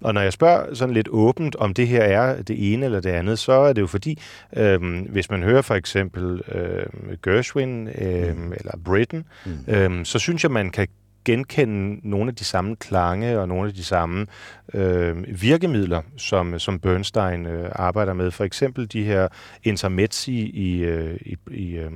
Og 0.00 0.14
når 0.14 0.20
jeg 0.20 0.32
spørger 0.32 0.74
sådan 0.74 0.94
lidt 0.94 1.08
åbent, 1.10 1.56
om 1.56 1.74
det 1.74 1.88
her 1.88 2.02
er 2.02 2.42
det 2.42 2.72
ene 2.72 2.84
eller 2.84 3.00
det 3.00 3.10
andet, 3.10 3.38
så 3.38 3.52
er 3.52 3.72
det 3.72 3.80
jo 3.80 3.86
fordi, 3.86 4.18
øh, 4.56 4.80
hvis 5.08 5.30
man 5.30 5.42
hører 5.42 5.62
for 5.62 5.74
eksempel 5.74 6.42
øh, 6.52 6.86
Gershwin 7.22 7.88
øh, 7.88 8.36
mm. 8.36 8.52
eller 8.52 8.72
Britten, 8.84 9.24
mm. 9.46 9.74
øh, 9.74 10.04
så 10.04 10.18
synes 10.18 10.42
jeg, 10.42 10.50
man 10.50 10.70
kan 10.70 10.88
genkende 11.24 12.08
nogle 12.08 12.28
af 12.28 12.34
de 12.34 12.44
samme 12.44 12.76
klange 12.76 13.40
og 13.40 13.48
nogle 13.48 13.68
af 13.68 13.74
de 13.74 13.84
samme 13.84 14.26
øh, 14.74 15.42
virkemidler, 15.42 16.02
som, 16.16 16.58
som 16.58 16.78
Bernstein 16.78 17.46
øh, 17.46 17.70
arbejder 17.72 18.12
med. 18.12 18.30
For 18.30 18.44
eksempel 18.44 18.92
de 18.92 19.04
her 19.04 19.28
intermezzi 19.62 20.40
i, 20.40 20.78
øh, 20.78 21.16
i, 21.20 21.36
i 21.50 21.76
øh, 21.76 21.90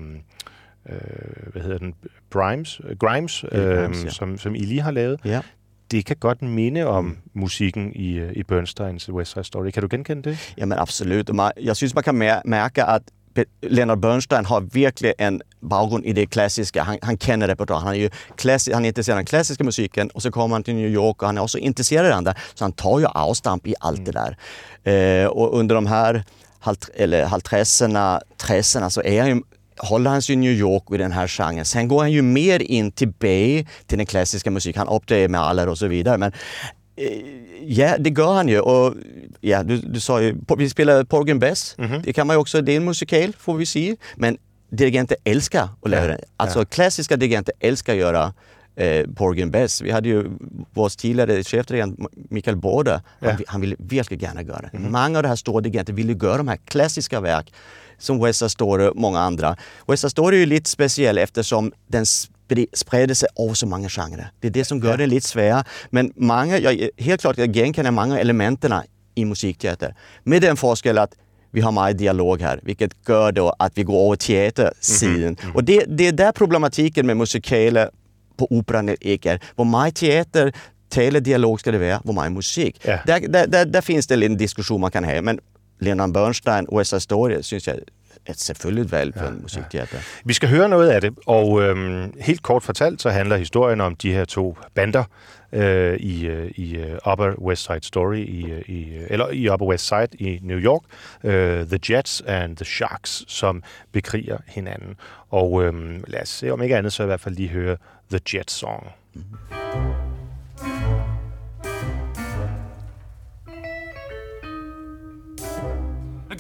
øh, 0.88 0.98
hvad 1.52 1.62
hedder 1.62 1.78
den, 1.78 1.94
Grimes, 2.30 2.80
Grimes, 2.98 3.44
øh, 3.52 3.64
Grimes, 3.64 4.04
ja. 4.04 4.10
som, 4.10 4.38
som 4.38 4.54
I 4.54 4.58
lige 4.58 4.80
har 4.80 4.90
lavet. 4.90 5.20
Ja. 5.24 5.40
Det 5.90 6.06
kan 6.06 6.16
godt 6.16 6.42
minde 6.42 6.86
om 6.86 7.16
musikken 7.34 7.92
i, 7.94 8.18
øh, 8.18 8.32
i 8.32 8.42
Bernsteins 8.42 9.10
West 9.10 9.32
Side 9.32 9.44
Story. 9.44 9.70
Kan 9.70 9.82
du 9.82 9.88
genkende 9.90 10.30
det? 10.30 10.54
Ja, 10.58 10.66
men 10.66 10.78
absolut. 10.78 11.34
Man, 11.34 11.50
jag 11.60 11.76
syns 11.76 11.94
man 11.94 12.04
kan 12.04 12.22
att 12.22 13.02
Pe- 13.02 13.21
Leonard 13.60 13.98
Bernstein 14.00 14.44
har 14.44 14.60
verkligen 14.60 15.14
en 15.18 15.42
bakgrund 15.60 16.04
i 16.04 16.12
det 16.12 16.26
klassiska. 16.26 16.82
Han, 16.82 16.98
han 17.02 17.18
känner 17.18 17.48
repertoaren. 17.48 17.82
Han 17.82 17.94
är 17.94 17.98
ju 17.98 18.10
klassi- 18.36 18.74
han 18.74 18.84
är 18.84 18.88
intresserad 18.88 19.14
av 19.14 19.18
den 19.18 19.26
klassiska 19.26 19.64
musiken 19.64 20.10
och 20.10 20.22
så 20.22 20.30
kommer 20.30 20.54
han 20.54 20.62
till 20.62 20.74
New 20.74 20.90
York 20.90 21.22
och 21.22 21.28
han 21.28 21.38
är 21.38 21.42
också 21.42 21.58
intresserad 21.58 22.06
av 22.06 22.12
den 22.12 22.24
där. 22.24 22.38
Så 22.54 22.64
han 22.64 22.72
tar 22.72 22.98
ju 22.98 23.06
avstamp 23.06 23.66
i 23.66 23.74
allt 23.80 24.04
det 24.04 24.12
där. 24.12 24.36
Eh, 24.84 25.26
och 25.26 25.58
under 25.58 25.74
de 25.74 25.86
här 25.86 26.24
halv, 26.60 26.76
eller 26.94 27.24
halvtresserna, 27.24 28.20
tresserna 28.36 28.90
så 28.90 29.02
är 29.02 29.20
han 29.20 29.30
ju 29.30 29.42
håller 29.78 30.10
han 30.10 30.22
sig 30.22 30.32
i 30.32 30.36
New 30.36 30.52
York 30.52 30.84
i 30.94 30.96
den 30.96 31.12
här 31.12 31.28
genren. 31.28 31.64
Sen 31.64 31.88
går 31.88 32.00
han 32.00 32.12
ju 32.12 32.22
mer 32.22 32.62
in 32.62 32.92
till 32.92 33.08
Bay, 33.08 33.66
till 33.86 33.98
den 33.98 34.06
klassiska 34.06 34.50
musiken. 34.50 34.86
Han 34.86 34.96
uppträder 34.96 35.28
med 35.28 35.40
alla 35.40 35.70
och 35.70 35.78
så 35.78 35.86
vidare. 35.86 36.18
Men 36.18 36.32
Ja, 37.66 37.97
det 37.99 38.11
gör 38.11 38.32
han 38.32 38.49
ju. 38.49 38.61
Och, 38.61 38.94
ja, 39.40 39.62
du, 39.62 39.76
du 39.78 40.00
sa 40.00 40.23
ju, 40.23 40.35
vi 40.59 40.71
spelar 40.71 41.04
Porgy 41.04 41.35
Bess. 41.35 41.76
Det 42.04 42.12
kan 42.12 42.26
man 42.26 42.37
ju 42.37 42.40
också, 42.40 42.61
det 42.62 42.73
är 42.73 42.76
en 42.76 42.85
musikal 42.85 43.32
får 43.38 43.54
vi 43.54 43.66
se. 43.66 43.97
Men 44.16 44.38
dirigenter 44.71 45.16
älskar 45.25 45.68
att 45.82 45.90
lära 45.90 46.06
det. 46.06 46.25
Alltså 46.37 46.64
klassiska 46.64 47.16
dirigenter 47.16 47.54
älskar 47.61 47.92
att 47.92 47.99
göra 47.99 48.35
eh, 48.76 49.06
Porgy 49.14 49.44
Bess. 49.44 49.82
Vi 49.82 49.90
hade 49.90 50.09
ju 50.09 50.25
vår 50.71 50.88
tidigare 50.88 51.44
chefdirigent 51.44 51.99
Mikael 52.30 52.56
Både. 52.56 53.02
Han, 53.21 53.37
han 53.47 53.61
ville 53.61 53.76
verkligen 53.78 54.23
gärna 54.23 54.42
göra 54.42 54.61
det. 54.73 54.78
Många 54.78 55.18
av 55.18 55.23
de 55.23 55.28
här 55.28 55.37
stora 55.37 55.61
dirigenter 55.61 55.92
ville 55.92 56.12
göra 56.12 56.37
de 56.37 56.49
här 56.49 56.59
klassiska 56.64 57.21
verk 57.21 57.52
som 57.99 58.21
West 58.23 58.50
Story 58.50 58.87
och 58.87 58.97
många 58.97 59.21
andra. 59.21 59.56
West 59.87 60.11
Story 60.11 60.37
är 60.37 60.40
ju 60.40 60.47
lite 60.47 60.71
speciell 60.71 61.18
eftersom 61.18 61.73
den 61.87 62.06
spreder 62.73 63.14
sig 63.14 63.28
över 63.38 63.54
så 63.54 63.66
många 63.66 63.88
genrer. 63.88 64.30
Det 64.40 64.47
är 64.47 64.50
det 64.50 64.64
som 64.64 64.78
gör 64.78 64.97
den 64.97 65.09
lite 65.09 65.28
svår. 65.28 65.64
Men 65.90 66.12
många, 66.16 66.59
jag, 66.59 66.88
helt 66.99 67.21
klart, 67.21 67.38
jag 67.38 67.56
igenkänner 67.56 67.90
många 67.90 68.18
elementen 68.18 68.73
i 69.14 69.25
musikteater. 69.25 69.94
Med 70.25 70.42
den 70.42 70.56
forskel 70.56 70.99
att 70.99 71.14
vi 71.50 71.61
har 71.61 71.73
mycket 71.73 71.99
dialog 71.99 72.40
här, 72.40 72.61
vilket 72.62 72.92
gör 73.09 73.32
då 73.32 73.54
att 73.59 73.78
vi 73.78 73.82
går 73.82 74.06
över 74.06 74.16
teatersidan. 74.16 75.37
Och 75.54 75.64
det, 75.64 75.85
det 75.88 76.06
är 76.06 76.12
där 76.12 76.32
problematiken 76.32 77.06
med 77.06 77.16
musikaler 77.16 77.90
på 78.37 78.47
operan 78.50 78.97
är. 79.00 79.40
Hvor 79.56 79.64
mycket 79.64 79.97
teater, 79.97 80.52
teledialog 80.88 81.61
ska 81.61 81.71
det 81.71 81.78
vara, 81.78 82.00
hvor 82.04 82.14
mycket 82.14 82.32
musik. 82.32 82.80
Ja. 82.85 82.99
Där, 83.06 83.21
där, 83.28 83.47
där, 83.47 83.64
där 83.64 83.80
finns 83.80 84.06
det 84.06 84.26
en 84.26 84.37
diskussion 84.37 84.80
man 84.80 84.90
kan 84.90 85.04
ha. 85.04 85.23
Men 85.23 85.40
Leonard 85.80 86.12
Bernstein 86.12 86.66
och 86.66 86.87
Side 86.87 87.02
Story 87.02 87.42
syns 87.42 87.66
jag 87.66 87.76
är 88.26 88.32
selvfølgelig 88.32 88.92
väl 88.92 89.12
för 89.12 89.28
en 89.28 89.42
musikteater. 89.42 89.98
Vi 90.24 90.32
skal 90.32 90.48
høre 90.48 90.68
noget 90.68 90.90
af 90.90 91.00
det, 91.00 91.14
og 91.26 91.62
øhm, 91.62 92.14
helt 92.20 92.42
kort 92.42 92.62
fortalt, 92.62 93.02
så 93.02 93.10
handler 93.10 93.36
historien 93.36 93.80
om 93.80 93.96
de 93.96 94.12
her 94.12 94.24
to 94.24 94.56
bander 94.74 95.04
øh, 95.52 95.96
i, 95.96 96.26
øh, 96.26 96.50
i 96.54 96.76
øh, 96.76 96.98
Upper 97.12 97.34
West 97.42 97.62
Side 97.62 97.82
Story, 97.82 98.16
i, 98.16 98.50
øh, 98.50 98.62
i, 98.66 98.88
eller 99.10 99.30
i 99.30 99.48
Upper 99.48 99.66
West 99.66 99.88
Side 99.88 100.08
i 100.18 100.38
New 100.42 100.58
York, 100.58 100.82
øh, 101.24 101.66
The 101.66 101.78
Jets 101.90 102.22
and 102.26 102.56
the 102.56 102.64
Sharks, 102.64 103.24
som 103.28 103.62
bekriger 103.92 104.38
hinanden. 104.46 104.96
Og 105.30 105.64
øhm, 105.64 106.04
lad 106.06 106.22
os 106.22 106.28
se, 106.28 106.50
om 106.50 106.62
ikke 106.62 106.76
andet, 106.76 106.92
så 106.92 107.02
i 107.02 107.06
hvert 107.06 107.20
fald 107.20 107.34
lige 107.34 107.48
høre 107.48 107.76
The 108.10 108.20
Jets 108.34 108.54
Song. 108.54 108.86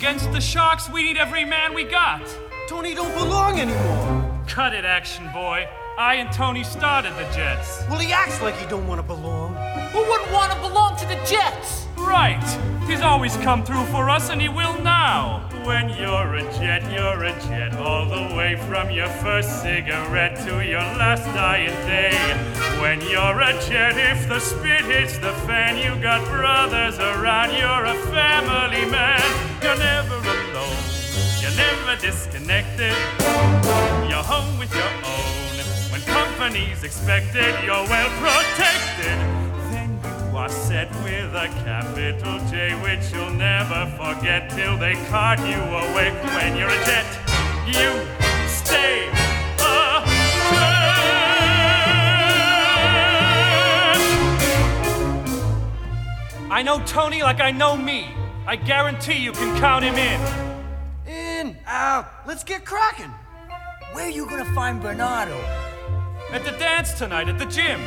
Against 0.02 0.32
the 0.32 0.40
Sharks, 0.40 0.90
we 0.90 1.04
need 1.04 1.16
every 1.16 1.44
man 1.44 1.74
we 1.74 1.84
got. 1.84 2.26
Tony 2.68 2.92
don't 2.92 3.14
belong 3.14 3.60
anymore. 3.60 4.44
Cut 4.48 4.74
it, 4.74 4.84
action 4.84 5.30
boy. 5.32 5.68
I 5.96 6.16
and 6.16 6.32
Tony 6.32 6.64
started 6.64 7.12
the 7.12 7.22
Jets. 7.32 7.84
Well, 7.88 8.00
he 8.00 8.12
acts 8.12 8.42
like 8.42 8.56
he 8.56 8.66
don't 8.66 8.88
want 8.88 8.98
to 8.98 9.06
belong. 9.06 9.51
Who 9.92 9.98
wouldn't 9.98 10.32
want 10.32 10.52
to 10.52 10.58
belong 10.58 10.96
to 10.96 11.06
the 11.06 11.16
Jets? 11.26 11.86
Right. 11.98 12.42
He's 12.86 13.02
always 13.02 13.36
come 13.36 13.62
through 13.62 13.84
for 13.86 14.08
us, 14.08 14.30
and 14.30 14.40
he 14.40 14.48
will 14.48 14.80
now. 14.82 15.48
When 15.64 15.90
you're 15.90 16.34
a 16.34 16.42
jet, 16.58 16.82
you're 16.90 17.22
a 17.24 17.32
jet. 17.42 17.74
All 17.76 18.06
the 18.06 18.34
way 18.34 18.56
from 18.68 18.90
your 18.90 19.08
first 19.08 19.62
cigarette 19.62 20.36
to 20.46 20.64
your 20.66 20.80
last 20.80 21.24
dying 21.34 21.76
day. 21.86 22.12
When 22.80 23.00
you're 23.02 23.40
a 23.40 23.52
jet, 23.68 23.96
if 23.96 24.28
the 24.28 24.40
spit 24.40 24.84
hits 24.86 25.18
the 25.18 25.32
fan, 25.46 25.76
you 25.76 26.00
got 26.02 26.26
brothers 26.26 26.98
around. 26.98 27.52
You're 27.52 27.84
a 27.84 27.94
family 28.10 28.90
man. 28.90 29.22
You're 29.62 29.76
never 29.76 30.16
alone. 30.16 30.82
You're 31.40 31.56
never 31.56 32.00
disconnected. 32.00 32.96
You're 34.08 34.24
home 34.24 34.58
with 34.58 34.74
your 34.74 34.92
own. 35.04 35.32
When 35.92 36.00
company's 36.02 36.82
expected, 36.82 37.54
you're 37.64 37.86
well 37.86 38.08
protected. 38.18 38.61
A 41.42 41.48
capital 41.64 42.38
J, 42.48 42.70
which 42.82 43.12
you'll 43.12 43.30
never 43.30 43.86
forget 43.96 44.48
till 44.50 44.78
they 44.78 44.94
cart 45.06 45.40
you 45.40 45.56
away. 45.56 46.12
When 46.36 46.56
you're 46.56 46.68
a 46.68 46.84
jet, 46.86 47.04
you 47.66 48.06
stay. 48.46 49.10
I 56.48 56.62
know 56.62 56.80
Tony 56.86 57.22
like 57.22 57.40
I 57.40 57.50
know 57.50 57.76
me. 57.76 58.06
I 58.46 58.54
guarantee 58.54 59.18
you 59.18 59.32
can 59.32 59.58
count 59.58 59.84
him 59.84 59.96
in. 59.96 60.20
In, 61.08 61.56
out, 61.66 62.06
let's 62.24 62.44
get 62.44 62.64
cracking. 62.64 63.12
Where 63.94 64.08
you 64.08 64.26
gonna 64.26 64.54
find 64.54 64.80
Bernardo? 64.80 65.36
At 66.30 66.44
the 66.44 66.52
dance 66.52 66.92
tonight 66.92 67.28
at 67.28 67.38
the 67.40 67.46
gym. 67.46 67.80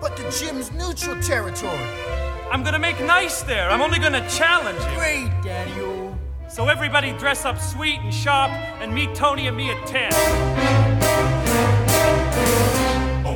But 0.00 0.16
the 0.16 0.30
gym's 0.30 0.70
neutral 0.70 1.20
territory. 1.22 2.21
I'm 2.52 2.62
gonna 2.62 2.78
make 2.78 3.00
nice 3.00 3.42
there. 3.42 3.70
I'm 3.70 3.80
only 3.80 3.98
gonna 3.98 4.28
challenge 4.28 4.78
you. 4.78 4.98
Great, 4.98 5.30
Daddy-O. 5.42 6.14
So 6.48 6.68
everybody 6.68 7.12
dress 7.12 7.46
up 7.46 7.58
sweet 7.58 7.98
and 8.00 8.12
sharp 8.12 8.50
and 8.82 8.94
meet 8.94 9.14
Tony 9.14 9.46
and 9.46 9.56
me 9.56 9.70
at 9.70 9.86
10. 9.86 10.12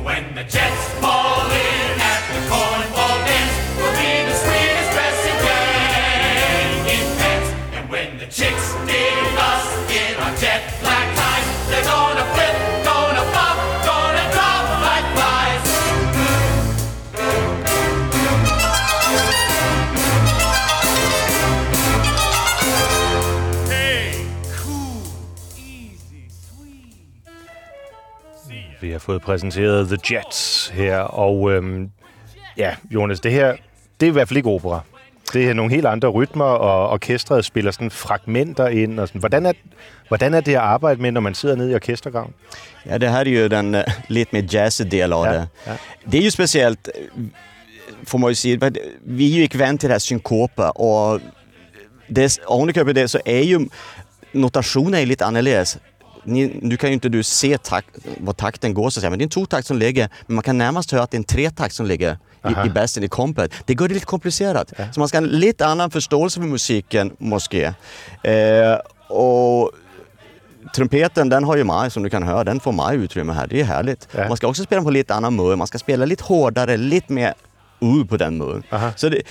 When 0.03 0.35
the 0.35 0.43
Jets 0.43 0.89
fall 1.01 1.16
fået 29.07 29.21
præsenteret 29.21 29.87
The 29.87 30.15
Jets 30.15 30.67
her, 30.73 30.97
og 30.99 31.51
øhm, 31.51 31.89
ja, 32.57 32.75
Jonas, 32.91 33.19
det 33.19 33.31
her, 33.31 33.55
det 33.99 34.05
er 34.05 34.09
i 34.09 34.13
hvert 34.13 34.27
fald 34.27 34.37
ikke 34.37 34.49
opera. 34.49 34.81
Det 35.33 35.49
er 35.49 35.53
nogle 35.53 35.71
helt 35.73 35.85
andre 35.85 36.07
rytmer, 36.07 36.45
og 36.45 36.89
orkestret 36.89 37.45
spiller 37.45 37.71
sådan 37.71 37.91
fragmenter 37.91 38.67
ind. 38.67 38.99
Og 38.99 39.07
sådan. 39.07 39.19
Hvordan, 39.19 39.45
er, 39.45 39.53
hvordan 40.07 40.33
er 40.33 40.41
det 40.41 40.51
at 40.53 40.59
arbejde 40.59 41.01
med, 41.01 41.11
når 41.11 41.21
man 41.21 41.33
sidder 41.35 41.55
nede 41.55 41.71
i 41.71 41.75
orkestergraven? 41.75 42.33
Ja, 42.85 42.97
det 42.97 43.09
här 43.09 43.25
är 43.25 43.29
ju 43.29 43.47
den 43.47 43.75
eh, 43.75 43.83
lite 44.07 44.29
mer 44.33 44.43
jazzy 44.53 44.83
del 44.83 45.13
av 45.13 45.25
Ja, 45.25 45.31
det. 45.33 45.47
ja. 45.67 45.71
Det 46.11 46.17
är 46.17 46.21
ju 46.21 46.31
speciellt, 46.31 46.87
eh, 46.95 47.23
får 48.03 48.17
man 48.17 48.35
säga, 48.35 48.59
för 48.59 48.71
vi 49.05 49.31
är 49.31 49.35
ju 49.37 49.43
inte 49.43 49.57
vant 49.57 49.79
till 49.79 49.89
det 49.89 49.93
här 49.93 49.99
synkopa 49.99 50.69
och 50.69 51.21
det, 52.07 52.39
onikøbet 52.47 52.95
det 52.95 53.07
så 53.07 53.19
är 53.25 53.41
ju 53.43 53.59
notationen 54.33 54.93
är 54.93 55.05
lite 55.05 55.25
annorlunda. 55.25 55.65
Ni, 56.27 56.59
nu 56.61 56.77
kan 56.77 56.89
ju 56.89 56.93
inte 56.93 57.09
du 57.09 57.23
se 57.23 57.57
takt, 57.57 57.89
vad 58.17 58.37
takten 58.37 58.73
går 58.73 58.89
så 58.89 58.99
att 58.99 59.01
säga, 59.01 59.09
men 59.09 59.19
det 59.19 59.23
är 59.23 59.25
en 59.25 59.29
tvåtakt 59.29 59.67
som 59.67 59.77
ligger, 59.77 60.09
men 60.27 60.35
man 60.35 60.43
kan 60.43 60.57
närmast 60.57 60.91
höra 60.91 61.03
att 61.03 61.11
det 61.11 61.15
är 61.15 61.19
en 61.19 61.23
tretakt 61.23 61.75
som 61.75 61.85
ligger 61.85 62.17
i, 62.47 62.67
i 62.67 62.69
bassen, 62.69 63.03
i 63.03 63.07
kompet. 63.07 63.51
Det 63.65 63.73
gör 63.73 63.87
det 63.87 63.93
lite 63.93 64.05
komplicerat. 64.05 64.73
Så 64.93 64.99
man 64.99 65.09
ska 65.09 65.17
ha 65.17 65.25
en 65.25 65.29
lite 65.29 65.65
annan 65.65 65.91
förståelse 65.91 66.39
för 66.39 66.47
musiken, 66.47 67.11
måste. 67.17 67.73
Eh, 68.23 68.75
och 69.09 69.71
trumpeten 70.75 71.29
den 71.29 71.43
har 71.43 71.57
ju 71.57 71.63
Maj 71.63 71.91
som 71.91 72.03
du 72.03 72.09
kan 72.09 72.23
höra, 72.23 72.43
den 72.43 72.59
får 72.59 72.71
Maj 72.71 72.95
utrymme 72.95 73.33
här. 73.33 73.47
Det 73.47 73.61
är 73.61 73.65
härligt. 73.65 74.07
Ja. 74.11 74.27
Man 74.27 74.37
ska 74.37 74.47
också 74.47 74.63
spela 74.63 74.81
på 74.81 74.89
lite 74.89 75.13
annan 75.13 75.35
mur, 75.35 75.55
man 75.55 75.67
ska 75.67 75.77
spela 75.77 76.05
lite 76.05 76.23
hårdare, 76.23 76.77
lite 76.77 77.13
mer 77.13 77.33
ur 77.79 78.05
på 78.05 78.17
den 78.17 78.37
muren. 78.37 78.63
Så 78.95 79.09
det, 79.09 79.21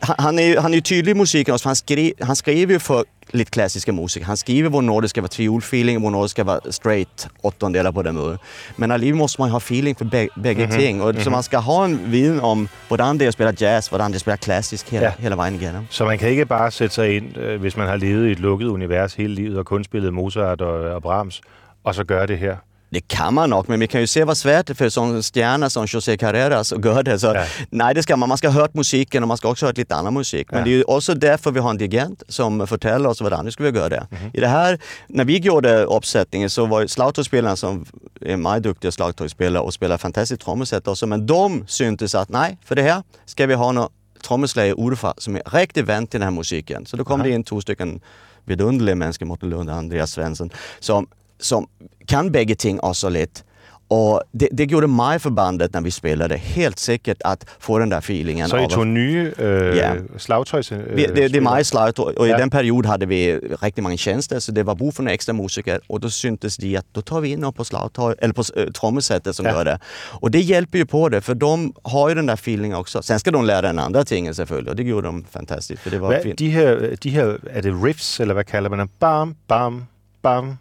han, 0.00 0.38
är 0.38 0.42
ju 0.42 0.58
han 0.58 0.72
är 0.72 0.74
ju 0.74 0.80
tydlig 0.80 1.12
i 1.12 1.14
musiken 1.14 1.58
för 1.58 1.68
han, 1.68 1.76
skri, 1.76 2.14
han 2.20 2.36
skriver 2.36 2.72
ju 2.72 2.78
för 2.78 3.04
lite 3.32 3.50
klassiska 3.50 3.92
musiker. 3.92 4.26
Han 4.26 4.36
skriver 4.36 4.68
hvor 4.70 4.80
når 4.82 5.00
det 5.00 5.10
ska 5.10 5.20
vara 5.20 5.28
triolfeeling, 5.28 6.00
hvor 6.00 6.10
når 6.10 6.20
det 6.22 6.30
ska 6.30 6.44
vara 6.44 6.60
straight 6.72 7.28
åttondelar 7.42 7.90
på 7.92 8.02
den 8.02 8.14
muren. 8.14 8.38
Men 8.76 8.90
alligevel 8.90 9.18
måste 9.18 9.40
man 9.40 9.50
ha 9.50 9.56
feeling 9.58 9.96
för 9.96 10.04
bä, 10.04 10.28
bägge 10.42 10.66
ting. 10.66 11.02
Och, 11.02 11.14
Så 11.22 11.30
man 11.30 11.42
ska 11.42 11.58
ha 11.58 11.84
en 11.84 12.10
viden 12.12 12.40
om 12.40 12.68
hvordan 12.88 13.18
det 13.18 13.24
är 13.24 13.28
att 13.28 13.34
spela 13.34 13.52
jazz, 13.60 13.88
hvordan 13.88 14.10
det 14.10 14.14
är 14.14 14.16
att 14.16 14.20
spela 14.20 14.36
klassisk 14.36 14.90
hela, 14.92 15.04
Ja. 15.06 15.12
hela 15.18 15.36
vejen 15.36 15.54
igenom. 15.54 15.86
Så 15.90 16.04
man 16.04 16.18
kan 16.18 16.28
ikke 16.28 16.44
bare 16.46 16.70
sætte 16.70 16.94
sig 16.94 17.16
ind, 17.16 17.36
øh, 17.36 17.60
hvis 17.60 17.76
man 17.76 17.88
har 17.88 17.96
levet 17.96 18.28
i 18.28 18.32
et 18.32 18.38
lukket 18.40 18.66
univers 18.66 19.14
hele 19.14 19.34
livet 19.34 19.58
og 19.58 19.64
kun 19.66 19.84
spillet 19.84 20.14
Mozart 20.14 20.60
og, 20.60 20.94
og 20.94 21.02
Brahms, 21.02 21.40
og 21.84 21.94
så 21.94 22.04
gøre 22.04 22.26
det 22.26 22.38
her. 22.38 22.56
Det 22.90 23.00
kan 23.00 23.34
man 23.34 23.50
nog, 23.50 23.68
men 23.68 23.80
vi 23.80 23.86
kan 23.86 24.00
ju 24.00 24.06
se 24.06 24.24
vad 24.24 24.36
svårt 24.36 24.66
det 24.66 24.74
för 24.74 24.88
sån 24.88 25.22
stjärna 25.22 25.70
som 25.70 25.86
José 25.88 26.16
Carreras 26.16 26.72
göra 26.84 27.02
det. 27.02 27.18
Så, 27.18 27.26
Ja. 27.26 27.44
Nej, 27.70 27.94
det 27.94 28.02
ska 28.02 28.16
man. 28.16 28.28
Man 28.28 28.38
ska 28.38 28.48
ha 28.48 28.60
hört 28.60 28.74
musiken 28.74 29.22
och 29.22 29.28
man 29.28 29.36
ska 29.36 29.48
också 29.48 29.66
ha 29.66 29.68
hört 29.68 29.76
lite 29.76 29.94
annan 29.94 30.14
musik. 30.14 30.46
Men 30.50 30.58
Ja. 30.58 30.64
det 30.64 30.70
är 30.70 30.76
ju 30.76 30.84
också 30.84 31.14
därför 31.14 31.50
vi 31.50 31.60
har 31.60 31.70
en 31.70 31.78
dirigent 31.78 32.22
som 32.28 32.66
fortäller 32.66 33.08
oss 33.08 33.20
vad 33.20 33.44
vi 33.44 33.52
ska 33.52 33.64
göra 33.68 33.88
det. 33.88 34.06
I 34.34 34.40
det 34.40 34.48
här, 34.48 34.78
när 35.06 35.24
vi 35.24 35.38
gjorde 35.38 35.84
uppsättningen 35.84 36.50
så 36.50 36.66
var 36.66 36.80
ju 36.80 36.88
slagtøjsspelaren 36.88 37.56
som 37.56 37.86
är 38.20 38.36
mycket 38.36 38.62
duktiga 38.62 38.92
slagtøjsspelare 38.92 39.62
och 39.62 39.74
spelar 39.74 39.98
fantastiskt 39.98 40.42
trommesätt 40.42 40.88
också. 40.88 41.06
Men 41.06 41.26
de 41.26 41.64
syntes 41.66 42.14
att 42.14 42.28
nej, 42.28 42.58
för 42.64 42.74
det 42.74 42.82
här 42.82 43.02
ska 43.26 43.46
vi 43.46 43.54
ha 43.54 43.72
något 43.72 43.92
trommeslagare 44.26 44.74
utifrån 44.78 45.12
som 45.18 45.36
är 45.36 45.42
riktigt 45.58 45.86
vant 45.86 46.10
till 46.10 46.20
den 46.20 46.28
här 46.28 46.36
musiken. 46.36 46.86
Så 46.86 46.96
då 46.96 47.04
kom 47.04 47.22
det 47.22 47.30
in 47.30 47.44
två 47.44 47.60
stycken 47.60 48.00
vidunderliga 48.44 48.94
människor, 48.94 49.26
Mårten 49.26 49.50
Lund 49.50 49.70
och 49.70 49.76
Andreas 49.76 50.10
Svensson, 50.12 50.50
som, 50.80 51.06
som 51.44 51.66
kan 52.06 52.32
bägge 52.32 52.54
ting 52.54 52.80
också 52.80 53.08
lätt. 53.08 53.44
Och 53.88 54.22
det, 54.32 54.48
det 54.52 54.64
gjorde 54.64 54.86
mig 54.86 55.18
för 55.18 55.30
bandet 55.30 55.72
när 55.74 55.80
vi 55.80 55.90
spelade 55.90 56.36
helt 56.36 56.78
säkert 56.78 57.22
att 57.24 57.46
få 57.58 57.78
den 57.78 57.88
där 57.88 57.98
feelingen. 57.98 58.48
Så 58.48 58.58
I 58.58 58.68
tog 58.68 58.80
att- 58.82 58.86
nye 58.86 59.32
øh, 59.38 59.76
Ja. 59.76 59.94
slagtøjs... 60.18 60.72
Øh, 60.72 60.78
vi, 60.78 60.84
det, 61.02 61.14
det 61.16 61.24
är 61.24 61.28
spillere. 61.28 61.40
mig 61.54 61.64
slag 61.66 61.98
och, 62.00 62.18
och 62.18 62.26
i 62.26 62.30
Ja. 62.30 62.38
den 62.38 62.50
period 62.50 62.86
hade 62.86 63.06
vi 63.06 63.38
riktigt 63.62 63.82
många 63.82 63.96
tjänster 63.96 64.38
så 64.40 64.52
det 64.52 64.62
var 64.62 64.74
behov 64.74 64.92
för 64.92 65.02
några 65.02 65.14
extra 65.14 65.32
musiker 65.32 65.80
och 65.88 66.00
då 66.00 66.10
syntes 66.10 66.56
de 66.56 66.76
att 66.76 66.84
då 66.92 67.02
tar 67.02 67.20
vi 67.20 67.28
in 67.28 67.40
någon 67.40 67.52
på 67.52 67.64
slagtøj, 67.64 68.14
eller 68.18 68.34
på 68.34 68.42
äh, 68.56 68.72
trommelsättet 68.72 69.36
som 69.36 69.46
Ja. 69.46 69.52
gör 69.52 69.64
det. 69.64 69.78
Och 70.20 70.30
det 70.30 70.40
hjälper 70.40 70.78
ju 70.78 70.86
på 70.86 71.08
det 71.08 71.20
för 71.20 71.34
de 71.34 71.72
har 71.82 72.08
ju 72.08 72.14
den 72.14 72.26
där 72.26 72.34
feelingen 72.36 72.76
också. 72.78 73.02
Sen 73.02 73.18
ska 73.20 73.30
de 73.30 73.44
lära 73.44 73.68
en 73.70 73.78
andra 73.78 74.04
ting 74.04 74.34
selvfølgelig 74.34 74.70
och 74.70 74.76
det 74.76 74.82
gjorde 74.82 75.06
de 75.08 75.24
fantastiskt 75.30 75.82
för 75.82 75.90
det 75.90 75.98
var 75.98 76.08
Hvad, 76.08 76.22
fint. 76.22 76.38
de, 76.38 76.48
her, 76.50 76.96
de 77.02 77.10
her, 77.10 77.38
er 77.50 77.62
det 77.62 77.72
riffs, 77.84 78.20
eller 78.20 78.34
hvad 78.34 78.44
kalder 78.46 78.70
man 78.70 78.78
dem? 78.78 78.88
Bam, 78.98 79.34
bam, 79.48 79.86
bam. 80.22 80.56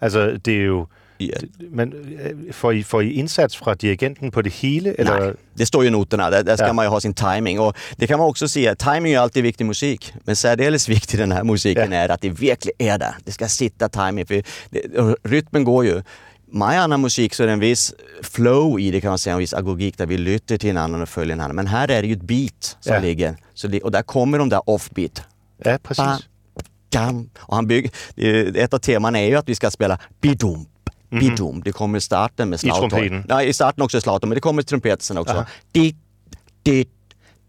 Altså, 0.00 0.38
det 0.44 0.54
er 0.60 0.64
jo... 0.64 0.86
Ja. 1.20 1.32
Men 1.70 1.92
øh, 1.92 2.52
får 2.54 2.72
I, 2.72 2.82
får 2.82 3.00
I 3.00 3.12
indsats 3.12 3.56
fra 3.56 3.74
dirigenten 3.74 4.30
på 4.30 4.42
det 4.42 4.52
hele? 4.52 4.94
Eller? 5.00 5.20
Nej, 5.20 5.32
det 5.58 5.66
står 5.66 5.82
ju 5.82 5.88
i 5.88 5.90
noterna. 5.90 6.30
Där, 6.30 6.42
där 6.42 6.56
ska 6.56 6.66
Ja. 6.66 6.72
man 6.72 6.84
ju 6.84 6.88
ha 6.88 7.00
sin 7.00 7.14
timing. 7.14 7.60
Och 7.60 7.76
det 7.96 8.06
kan 8.06 8.18
man 8.18 8.28
också 8.28 8.48
säga, 8.48 8.74
timing 8.74 9.12
är 9.12 9.18
alltid 9.18 9.42
viktig 9.42 9.66
musik. 9.66 10.12
Men 10.24 10.36
särdeles 10.36 10.88
viktig 10.88 11.18
i 11.18 11.20
den 11.20 11.32
här 11.32 11.44
musiken 11.44 11.92
Ja. 11.92 11.98
är 11.98 12.08
att 12.08 12.20
det 12.20 12.30
verkligen 12.30 12.76
är 12.78 12.98
där. 12.98 13.14
Det 13.24 13.32
ska 13.32 13.48
sitta 13.48 13.88
timing. 13.88 14.26
För 14.26 14.42
det, 14.70 14.80
rytmen 15.24 15.64
går 15.64 15.84
ju. 15.84 16.02
Med 16.52 16.80
annan 16.80 17.00
musik 17.00 17.34
så 17.34 17.42
är 17.42 17.46
det 17.46 17.52
en 17.52 17.60
viss 17.60 17.94
flow 18.22 18.80
i 18.80 18.90
det 18.90 19.00
kan 19.00 19.08
man 19.10 19.18
säga, 19.18 19.32
en 19.34 19.38
viss 19.38 19.54
agogik 19.54 19.98
där 19.98 20.06
vi 20.06 20.18
lytter 20.18 20.58
till 20.58 20.70
en 20.70 20.76
annan 20.76 21.02
och 21.02 21.08
följer 21.08 21.32
en 21.32 21.40
annan. 21.40 21.56
Men 21.56 21.66
här 21.66 21.90
är 21.90 22.02
det 22.02 22.08
ju 22.08 22.14
ett 22.14 22.22
beat 22.22 22.76
som 22.80 22.94
Ja. 22.94 23.00
ligger. 23.00 23.36
Så 23.54 23.68
det, 23.68 23.80
och 23.80 23.90
där 23.90 24.02
kommer 24.02 24.38
de 24.38 24.48
där 24.48 24.60
offbeat. 24.70 25.22
Ja, 25.64 25.78
præcis. 25.82 26.04
Bam, 26.04 26.18
gam. 26.90 27.30
Och 27.38 27.56
han 27.56 27.66
bygger, 27.66 27.90
är- 28.16 28.56
ett 28.56 28.74
av 28.74 28.78
teman 28.78 29.16
är 29.16 29.26
ju 29.26 29.36
att 29.36 29.48
vi 29.48 29.54
ska 29.54 29.70
spela 29.70 29.98
bidump. 30.20 30.68
Bidum. 31.10 31.62
Det 31.64 31.72
kommer 31.72 31.98
i 31.98 32.00
starten 32.00 32.50
med 32.50 32.60
slagtøj. 32.60 32.88
trumpeten. 32.90 33.24
Ja, 33.28 33.42
i 33.42 33.52
starten 33.52 33.82
också 33.82 34.00
slagtøj, 34.00 34.28
men 34.28 34.34
det 34.34 34.40
kommer 34.40 34.62
i 34.62 34.64
trumpeten 34.64 35.18
också. 35.18 35.44
Dit, 35.72 35.96
dit, 36.62 36.88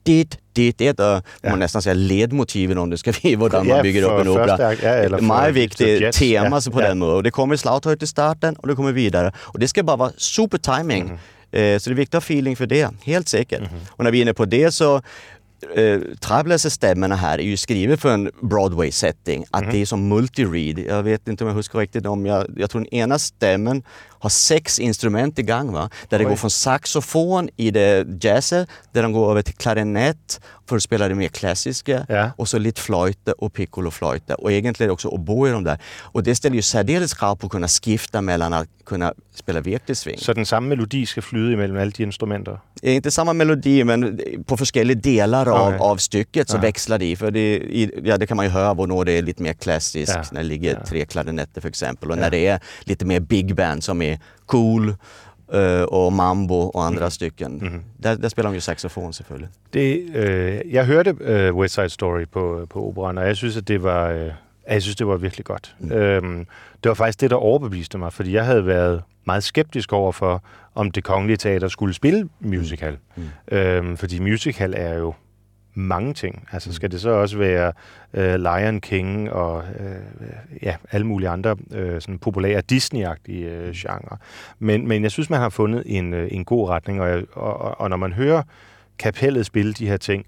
dit, 0.03 0.37
dit. 0.53 0.77
Det 0.77 0.87
är 0.87 0.91
ett 1.17 1.23
ja. 1.41 1.49
man 1.49 1.59
nästan 1.59 1.81
säga 1.81 1.93
ledmotiven 1.93 2.77
om 2.77 2.89
det 2.89 2.97
ska 2.97 3.11
vi, 3.11 3.29
hur 3.29 3.37
man 3.63 3.81
bygger 3.83 4.03
upp 4.03 4.21
en 4.21 4.27
opera. 4.27 4.73
ja, 5.09 5.21
Meget 5.21 5.55
viktigt 5.55 6.13
tema 6.13 6.55
ja, 6.55 6.61
så 6.61 6.71
på 6.71 6.81
ja. 6.81 6.87
den. 6.87 7.01
Och 7.03 7.23
det 7.23 7.31
kommer 7.31 7.55
slagtøj 7.55 7.97
till 7.97 8.07
starten 8.07 8.55
och 8.55 8.67
det 8.67 8.75
kommer 8.75 8.91
vidare. 8.91 9.31
Och 9.37 9.59
det 9.59 9.67
ska 9.67 9.83
bara 9.83 9.97
vara 9.97 10.11
super 10.17 10.57
timing. 10.57 11.03
Mhm. 11.05 11.17
Eh, 11.51 11.79
så 11.79 11.89
det 11.89 11.93
är 11.93 11.95
viktigt 11.95 12.15
att 12.15 12.23
ha 12.23 12.25
feeling 12.27 12.55
för 12.55 12.67
det, 12.67 12.89
helt 13.03 13.27
säkert. 13.29 13.61
Och 13.89 14.03
när 14.03 14.11
vi 14.11 14.17
är 14.17 14.21
inne 14.21 14.33
på 14.33 14.45
det 14.45 14.71
så 14.71 15.01
eh, 15.75 15.99
Travelers-stämmorna 16.19 17.15
här 17.15 17.37
är 17.39 17.43
ju 17.43 17.57
skrivet 17.57 18.01
för 18.01 18.13
en 18.13 18.31
Broadway-setting. 18.41 19.45
Att 19.51 19.63
Mhm. 19.63 19.71
det 19.71 19.81
är 19.81 19.85
som 19.85 20.13
multi-read. 20.13 20.79
Jag 20.87 21.03
vet 21.03 21.27
inte 21.27 21.43
om 21.43 21.47
jag 21.47 21.55
huskar 21.55 21.79
riktigt 21.79 22.05
om 22.05 22.25
jag, 22.25 22.45
jag 22.57 22.69
tror 22.69 22.81
den 22.81 22.93
ena 22.93 23.19
stämmen 23.19 23.83
har 24.19 24.29
sex 24.29 24.79
instrument 24.79 25.39
i 25.39 25.43
gång 25.43 25.71
va. 25.73 25.89
Där 26.09 26.19
det 26.19 26.25
Oj. 26.25 26.29
går 26.29 26.35
från 26.35 26.49
saxofon 26.51 27.49
i 27.55 27.71
det 27.71 28.07
jazzet, 28.23 28.69
där 28.91 29.03
de 29.03 29.11
går 29.13 29.31
över 29.31 29.41
till 29.41 29.53
klarinett 29.55 30.39
för 30.69 30.75
att 30.75 30.83
spela 30.83 31.07
det 31.07 31.15
mer 31.15 31.27
klassiska 31.27 32.05
Ja. 32.09 32.31
och 32.37 32.47
så 32.49 32.57
lite 32.59 32.81
flöjte 32.81 33.31
och 33.31 33.53
piccolo-flöjte 33.53 34.33
och 34.33 34.51
egentligen 34.51 34.91
också 34.91 35.07
oboe 35.07 35.49
i 35.49 35.51
de 35.51 35.63
där. 35.63 35.77
Och 35.99 36.23
det 36.23 36.35
ställer 36.35 36.55
ju 36.55 36.61
särdeles 36.61 37.13
krav 37.13 37.35
på 37.35 37.45
att 37.47 37.51
kunna 37.51 37.67
skifta 37.67 38.21
mellan 38.21 38.53
att 38.53 38.67
kunna 38.85 39.13
spela 39.35 39.61
virkelig 39.61 39.97
sving. 39.97 40.17
Så 40.17 40.33
den 40.33 40.45
samme 40.45 40.67
melodi 40.69 41.05
skal 41.05 41.23
flyde 41.23 41.53
imellem 41.53 41.77
alle 41.81 41.91
de 41.97 42.03
instrumenter? 42.03 42.59
Det 42.81 42.89
är 42.91 42.95
inte 42.95 43.11
samma 43.11 43.33
melodi 43.33 43.83
men 43.83 44.19
på 44.45 44.53
olika 44.59 44.83
delar 44.83 45.47
av, 45.49 45.67
Okej. 45.67 45.79
av 45.79 45.97
stycket 45.97 46.49
så 46.49 46.57
Ja. 46.57 46.61
växlar 46.61 46.97
det. 46.99 47.15
För 47.15 47.31
det, 47.31 47.55
i, 47.57 47.91
ja, 48.03 48.17
det 48.17 48.27
kan 48.27 48.37
man 48.37 48.45
ju 48.45 48.51
höra 48.51 48.73
när 48.85 49.05
det 49.05 49.11
är 49.11 49.21
lite 49.21 49.43
mer 49.43 49.53
klassiskt, 49.53 50.11
Ja. 50.15 50.23
när 50.31 50.41
det 50.41 50.47
ligger 50.47 50.73
Ja. 50.79 50.85
tre 50.85 51.05
klarinetter 51.05 51.61
för 51.61 51.69
exempel. 51.69 52.11
Och 52.11 52.17
Ja. 52.17 52.21
när 52.21 52.29
det 52.29 52.47
är 52.47 52.59
lite 52.81 53.05
mer 53.05 53.19
big 53.19 53.55
band 53.55 53.83
som 53.83 54.01
är 54.01 54.08
cool 54.45 54.89
eh, 55.53 55.81
och 55.81 56.13
mambo 56.13 56.55
och 56.55 56.83
andra 56.85 56.99
Mm. 57.05 57.09
stycken. 57.11 57.83
Där, 58.03 58.15
där 58.15 58.29
spelar 58.29 58.49
de 58.49 58.55
ju 58.55 58.61
saxofon 58.61 59.13
selvfølgelig. 59.13 59.49
Det, 59.73 60.15
øh, 60.15 60.73
jeg 60.73 60.85
hørte 60.85 61.15
øh, 61.21 61.55
West 61.55 61.73
Side 61.75 61.89
Story 61.89 62.25
på, 62.31 62.67
på 62.69 62.87
operan, 62.87 63.17
og 63.17 63.27
jeg 63.27 63.35
synes, 63.35 63.57
at 63.57 63.67
det 63.67 63.83
var, 63.83 64.09
øh, 64.09 64.31
jeg 64.69 64.81
synes, 64.81 64.95
det 64.95 65.07
var 65.07 65.17
virkelig 65.17 65.45
godt. 65.45 65.75
Mm. 65.79 65.91
Øhm, 65.91 66.47
det 66.83 66.89
var 66.89 66.93
faktisk 66.95 67.21
det, 67.21 67.29
der 67.29 67.35
overbeviste 67.35 67.97
mig, 67.97 68.13
fordi 68.13 68.33
jeg 68.33 68.45
havde 68.45 68.65
været 68.65 69.01
meget 69.25 69.43
skeptisk 69.43 69.93
over 69.93 70.11
for, 70.11 70.43
om 70.75 70.91
det 70.91 71.03
kongelige 71.03 71.37
teater 71.37 71.67
skulle 71.67 71.93
spille 71.93 72.29
musical. 72.39 72.97
Mm. 73.15 73.23
Øhm, 73.57 73.97
fordi 73.97 74.19
musical 74.19 74.73
er 74.77 74.93
jo 74.97 75.13
mange 75.73 76.13
ting. 76.13 76.47
Altså 76.51 76.73
skal 76.73 76.91
det 76.91 77.01
så 77.01 77.09
også 77.09 77.37
være 77.37 77.73
øh, 78.13 78.35
Lion 78.35 78.81
King 78.81 79.31
og 79.31 79.63
øh, 79.79 79.95
ja, 80.63 80.75
alle 80.91 81.07
mulige 81.07 81.29
andre 81.29 81.55
øh, 81.71 82.01
sådan 82.01 82.19
populære 82.19 82.61
Disney-agtige 82.71 83.45
øh, 83.45 83.73
genre. 83.73 84.17
Men, 84.59 84.87
men 84.87 85.03
jeg 85.03 85.11
synes, 85.11 85.29
man 85.29 85.39
har 85.39 85.49
fundet 85.49 85.83
en, 85.85 86.13
øh, 86.13 86.27
en 86.31 86.45
god 86.45 86.69
retning, 86.69 87.01
og, 87.01 87.21
og, 87.33 87.81
og 87.81 87.89
når 87.89 87.97
man 87.97 88.13
hører 88.13 88.43
kapellet 88.99 89.45
spille 89.45 89.73
de 89.73 89.87
her 89.87 89.97
ting, 89.97 90.25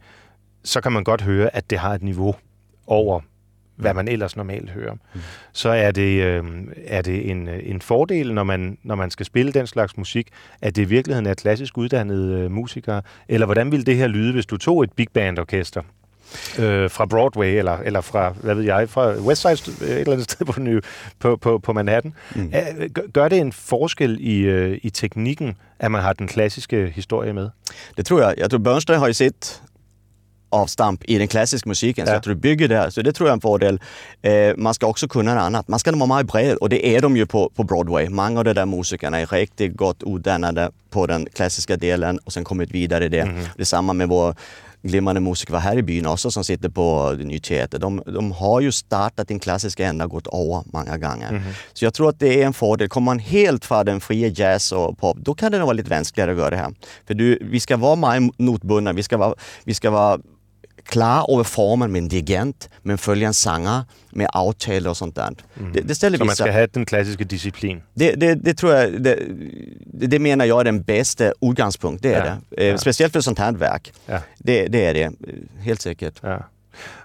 så 0.63 0.81
kan 0.81 0.91
man 0.91 1.03
godt 1.03 1.21
høre, 1.21 1.55
at 1.55 1.69
det 1.69 1.77
har 1.77 1.93
et 1.93 2.03
niveau 2.03 2.35
over, 2.87 3.21
hvad 3.75 3.93
man 3.93 4.07
ellers 4.07 4.35
normalt 4.35 4.69
hører. 4.69 4.93
Mm. 4.93 5.21
Så 5.53 5.69
er 5.69 5.91
det, 5.91 6.23
øh, 6.23 6.43
er 6.85 7.01
det 7.01 7.29
en, 7.29 7.47
en 7.47 7.81
fordel, 7.81 8.33
når 8.33 8.43
man, 8.43 8.77
når 8.83 8.95
man 8.95 9.11
skal 9.11 9.25
spille 9.25 9.51
den 9.51 9.67
slags 9.67 9.97
musik, 9.97 10.27
at 10.61 10.75
det 10.75 10.81
i 10.81 10.85
virkeligheden 10.85 11.25
er 11.25 11.33
klassisk 11.33 11.77
uddannede 11.77 12.39
øh, 12.39 12.51
musikere? 12.51 13.01
Eller 13.27 13.45
hvordan 13.45 13.71
ville 13.71 13.85
det 13.85 13.95
her 13.95 14.07
lyde, 14.07 14.33
hvis 14.33 14.45
du 14.45 14.57
tog 14.57 14.83
et 14.83 14.93
big 14.93 15.07
band 15.13 15.39
orkester? 15.39 15.81
Øh, 16.59 16.89
fra 16.89 17.05
Broadway, 17.05 17.57
eller, 17.57 17.77
eller 17.77 18.01
fra, 18.01 18.29
hvad 18.29 18.55
ved 18.55 18.63
jeg, 18.63 18.89
fra 18.89 19.19
West 19.19 19.41
Side, 19.41 19.53
et 19.53 19.99
eller 19.99 20.11
andet 20.11 20.31
sted 20.31 20.45
på, 20.45 20.59
New, 20.59 20.79
på, 21.19 21.35
på, 21.35 21.59
på 21.59 21.73
Manhattan. 21.73 22.13
Mm. 22.35 22.51
Gør, 22.93 23.11
gør 23.13 23.27
det 23.27 23.37
en 23.37 23.51
forskel 23.51 24.17
i, 24.19 24.37
øh, 24.37 24.79
i 24.83 24.89
teknikken, 24.89 25.55
at 25.79 25.91
man 25.91 26.01
har 26.01 26.13
den 26.13 26.27
klassiske 26.27 26.91
historie 26.95 27.33
med? 27.33 27.49
Det 27.97 28.05
tror 28.05 28.21
jag. 28.21 28.33
Jag 28.37 28.49
tror 28.49 28.59
Bernstein 28.59 28.99
har 28.99 29.07
ju 29.07 29.13
sitt 29.13 29.61
avstamp 30.51 31.03
i 31.03 31.17
den 31.17 31.27
klassiska 31.27 31.69
musiken, 31.69 32.05
så 32.05 32.09
Ja. 32.11 32.15
jag 32.15 32.23
tror 32.23 32.33
det 32.33 32.39
bygger 32.39 32.67
där. 32.67 32.89
Så 32.89 33.01
det 33.01 33.13
tror 33.13 33.29
jag 33.29 33.31
är 33.31 33.35
en 33.35 33.41
fördel. 33.41 33.79
Eh, 34.21 34.57
man 34.57 34.73
ska 34.73 34.87
också 34.87 35.07
kunna 35.07 35.33
något 35.35 35.41
annat. 35.41 35.67
Man 35.67 35.79
ska 35.79 35.91
vara 35.91 36.05
meget 36.05 36.27
bred 36.27 36.55
och 36.57 36.69
det 36.69 36.87
är 36.95 37.01
de 37.01 37.17
ju 37.17 37.25
på, 37.25 37.49
på 37.55 37.63
Broadway. 37.63 38.09
Många 38.09 38.39
av 38.39 38.45
de 38.45 38.53
där 38.53 38.65
musikerna 38.65 39.19
är 39.19 39.25
riktigt 39.25 39.75
gott 39.77 40.03
utdannade 40.05 40.71
på 40.89 41.07
den 41.07 41.27
klassiska 41.33 41.77
delen 41.77 42.19
och 42.19 42.33
sen 42.33 42.43
kommit 42.43 42.71
vidare 42.71 43.05
i 43.05 43.09
det. 43.09 43.25
Mhm. 43.25 43.43
Det 43.55 43.61
är 43.61 43.65
samma 43.65 43.93
med 43.93 44.07
vår 44.07 44.35
glimmande 44.83 45.21
musiker 45.21 45.55
här 45.57 45.77
i 45.77 45.83
byn 45.83 46.05
också 46.05 46.31
som 46.31 46.43
sitter 46.43 46.69
på 46.69 47.11
Ny 47.11 47.39
Teater. 47.39 47.79
De, 47.79 48.03
de 48.05 48.31
har 48.31 48.61
ju 48.61 48.71
startat 48.71 49.27
den 49.27 49.39
klassiska 49.39 49.85
ända 49.85 50.05
gått 50.07 50.27
över 50.27 50.63
många 50.73 50.97
gånger. 50.97 51.31
Mhm. 51.31 51.41
Så 51.73 51.85
jag 51.85 51.93
tror 51.93 52.09
att 52.09 52.19
det 52.19 52.41
är 52.41 52.45
en 52.45 52.53
fördel. 52.53 52.89
Kommer 52.89 53.05
man 53.05 53.19
helt 53.19 53.65
från 53.65 53.85
den 53.85 53.99
fria 54.01 54.27
jazz 54.27 54.71
och 54.71 54.97
pop, 54.97 55.17
då 55.17 55.33
kan 55.33 55.51
det 55.51 55.57
nog 55.57 55.65
vara 55.65 55.73
lite 55.73 55.89
vanskligare 55.89 56.31
att 56.31 56.37
göra 56.37 56.49
det 56.49 56.55
här. 56.57 56.73
För 57.07 57.13
du, 57.13 57.39
vi 57.41 57.59
ska 57.59 57.77
vara 57.77 57.95
meget 57.95 58.23
notbundna, 58.39 58.93
vi 58.93 59.03
ska 59.03 59.17
vara, 59.17 59.35
vi 59.63 59.73
ska 59.73 59.89
vara 59.89 60.19
klar 60.85 61.33
över 61.33 61.43
formen 61.43 61.91
med 61.91 61.99
en 62.01 62.07
dirigent, 62.09 62.69
men 62.83 62.97
följa 62.97 63.27
en 63.27 63.33
sångare 63.33 63.85
med 64.11 64.27
avtal 64.33 64.87
och 64.87 64.97
sånt 64.97 65.15
där. 65.15 65.29
Det, 65.73 65.81
det 65.81 65.95
ställer 65.95 66.17
Så 66.17 66.25
man 66.25 66.31
vissa... 66.31 66.43
skal 66.43 66.53
have 66.53 66.67
den 66.73 66.85
klassiske 66.85 67.23
disciplin. 67.23 67.81
Det, 67.93 68.15
det, 68.15 68.35
det 68.35 68.53
tror 68.57 68.73
jag, 68.73 69.01
det, 69.03 69.17
det 70.07 70.19
menar 70.19 70.45
jag 70.45 70.59
är 70.59 70.63
den 70.63 70.81
bästa 70.83 71.33
utgångspunkt, 71.41 72.03
det 72.03 72.13
är 72.13 72.25
Ja, 72.25 72.35
det. 72.49 72.63
Eh, 72.63 72.67
ja. 72.67 72.77
Speciellt 72.77 73.13
för 73.13 73.21
sånt 73.21 73.39
här 73.39 73.51
verk. 73.51 73.93
Ja. 74.05 74.19
Det, 74.37 74.67
det 74.67 74.85
är 74.85 74.93
det, 74.93 75.11
helt 75.59 75.81
säkert. 75.81 76.19
Ja. 76.23 76.37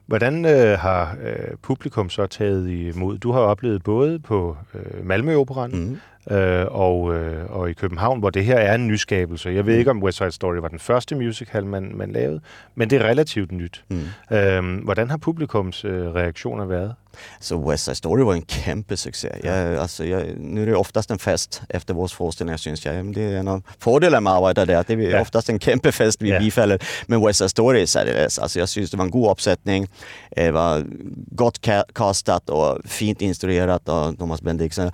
Hvordan 0.07 0.45
øh, 0.45 0.79
har 0.79 1.17
øh, 1.23 1.57
publikum 1.63 2.11
så 2.11 2.27
taget 2.27 2.69
imod? 2.69 3.19
Du 3.19 3.33
har 3.33 3.41
oplevet 3.41 3.83
både 3.83 4.19
på 4.21 4.57
øh, 4.75 5.07
Malmø 5.07 5.35
Operan 5.37 5.71
Mm. 5.71 5.99
Øh, 6.31 6.67
og, 6.71 7.15
øh, 7.15 7.51
og 7.51 7.71
i 7.71 7.73
København, 7.73 8.19
hvor 8.19 8.31
det 8.31 8.45
her 8.45 8.57
er 8.59 8.75
en 8.75 8.87
nyskabelse. 8.89 9.49
Jeg 9.51 9.67
ved 9.67 9.73
Mm. 9.73 9.79
ikke, 9.79 9.91
om 9.91 10.03
West 10.03 10.19
Side 10.19 10.33
Story 10.33 10.57
var 10.57 10.69
den 10.69 10.79
første 10.79 11.15
musical, 11.15 11.67
man, 11.67 11.93
man 11.95 12.13
lavede, 12.13 12.41
men 12.75 12.91
det 12.91 13.01
er 13.03 13.05
relativt 13.05 13.53
nyt. 13.53 13.85
Mm. 13.89 14.37
Øhm, 14.37 14.75
hvordan 14.77 15.11
har 15.11 15.17
publikums 15.17 15.85
øh, 15.85 16.15
reaktioner 16.15 16.65
været? 16.67 16.95
Så 17.41 17.57
West 17.57 17.85
Side 17.85 17.95
Story 17.95 18.21
var 18.21 18.35
en 18.35 18.43
kämpesuccé. 18.53 19.29
Jag, 19.47 19.77
alltså, 19.79 20.05
jag, 20.05 20.23
nu 20.39 20.63
är 20.63 20.67
det 20.67 20.77
oftast 20.77 21.11
en 21.11 21.19
fest 21.19 21.63
efter 21.71 21.95
vår 21.95 22.07
föreställning 22.09 22.59
syns 22.59 22.87
jag. 22.87 22.95
Men 22.95 23.13
Det 23.15 23.23
är 23.23 23.39
en 23.39 23.49
av 23.49 23.63
fördelarna 23.79 24.21
med 24.21 24.33
arbeta 24.33 24.65
där. 24.67 24.77
att 24.77 24.87
Det 24.87 24.93
är 24.95 25.11
Ja. 25.11 25.21
oftast 25.21 25.49
en 25.49 25.59
kämpefest 25.59 26.23
vi 26.23 26.31
Ja. 26.31 26.39
bifaller. 26.39 26.79
Men 27.07 27.27
West 27.27 27.39
Side 27.39 27.51
Story 27.51 27.83
är 27.83 27.87
särdeles. 27.87 28.39
Alltså, 28.39 28.59
jag 28.59 28.69
syns 28.69 28.91
det 28.91 28.97
var 28.97 29.05
en 29.05 29.11
god 29.11 29.31
uppsättning. 29.31 29.89
Det 30.37 30.51
var 30.51 30.85
gott 31.31 31.59
ca- 31.67 31.85
castat 31.95 32.51
och 32.51 32.79
fint 32.85 33.23
instruerat 33.23 33.89
av 33.89 34.17
Thomas 34.17 34.43
Bendixen. 34.43 34.91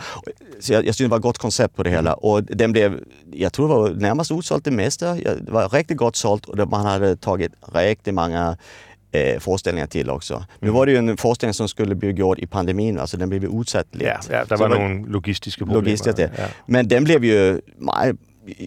Så 0.61 0.73
jag, 0.73 0.87
jag 0.87 0.95
syns 0.95 1.09
det 1.11 1.16
var 1.16 1.18
gott 1.23 1.39
koncept 1.39 1.77
på 1.77 1.83
det 1.83 1.91
hela. 1.91 2.15
Och 2.15 2.43
den 2.43 2.73
blev, 2.73 3.01
jag 3.33 3.53
tror 3.53 3.69
det 3.69 3.75
var 3.75 3.91
närmast 3.91 4.31
utsålt 4.33 4.65
det 4.65 4.71
mesta. 4.71 5.15
Det 5.15 5.51
var 5.51 5.69
riktigt 5.69 5.97
gott 5.97 6.17
sålt 6.17 6.47
och 6.47 6.69
man 6.71 6.87
hade 6.87 7.17
tagit 7.17 7.53
riktigt 7.75 8.15
många 8.15 8.57
eh, 9.13 9.41
föreställningar 9.41 9.87
till 9.87 10.11
också. 10.11 10.45
Nu 10.61 10.69
Mm. 10.69 10.75
var 10.79 10.87
det 10.87 10.93
ju 10.93 10.99
en 10.99 11.17
föreställning 11.17 11.55
som 11.55 11.69
skulle 11.69 11.95
bli 11.95 12.11
gjord 12.11 12.39
i 12.39 12.47
pandemin, 12.47 12.99
alltså 12.99 13.17
den 13.17 13.29
blev 13.29 13.43
ju 13.45 13.61
utsatt 13.61 13.87
lite. 13.91 14.05
Ja, 14.05 14.19
ja 14.31 14.45
der 14.49 14.57
Så 14.57 14.63
var 14.63 14.69
nogle 14.69 15.09
logistiske 15.09 15.59
problemer. 15.59 15.81
logistiskt 15.81 16.17
det. 16.17 16.31
Ja. 16.39 16.45
Men 16.67 16.89
den 16.89 17.05
blev 17.05 17.25
ju 17.25 17.61
meget 17.79 18.17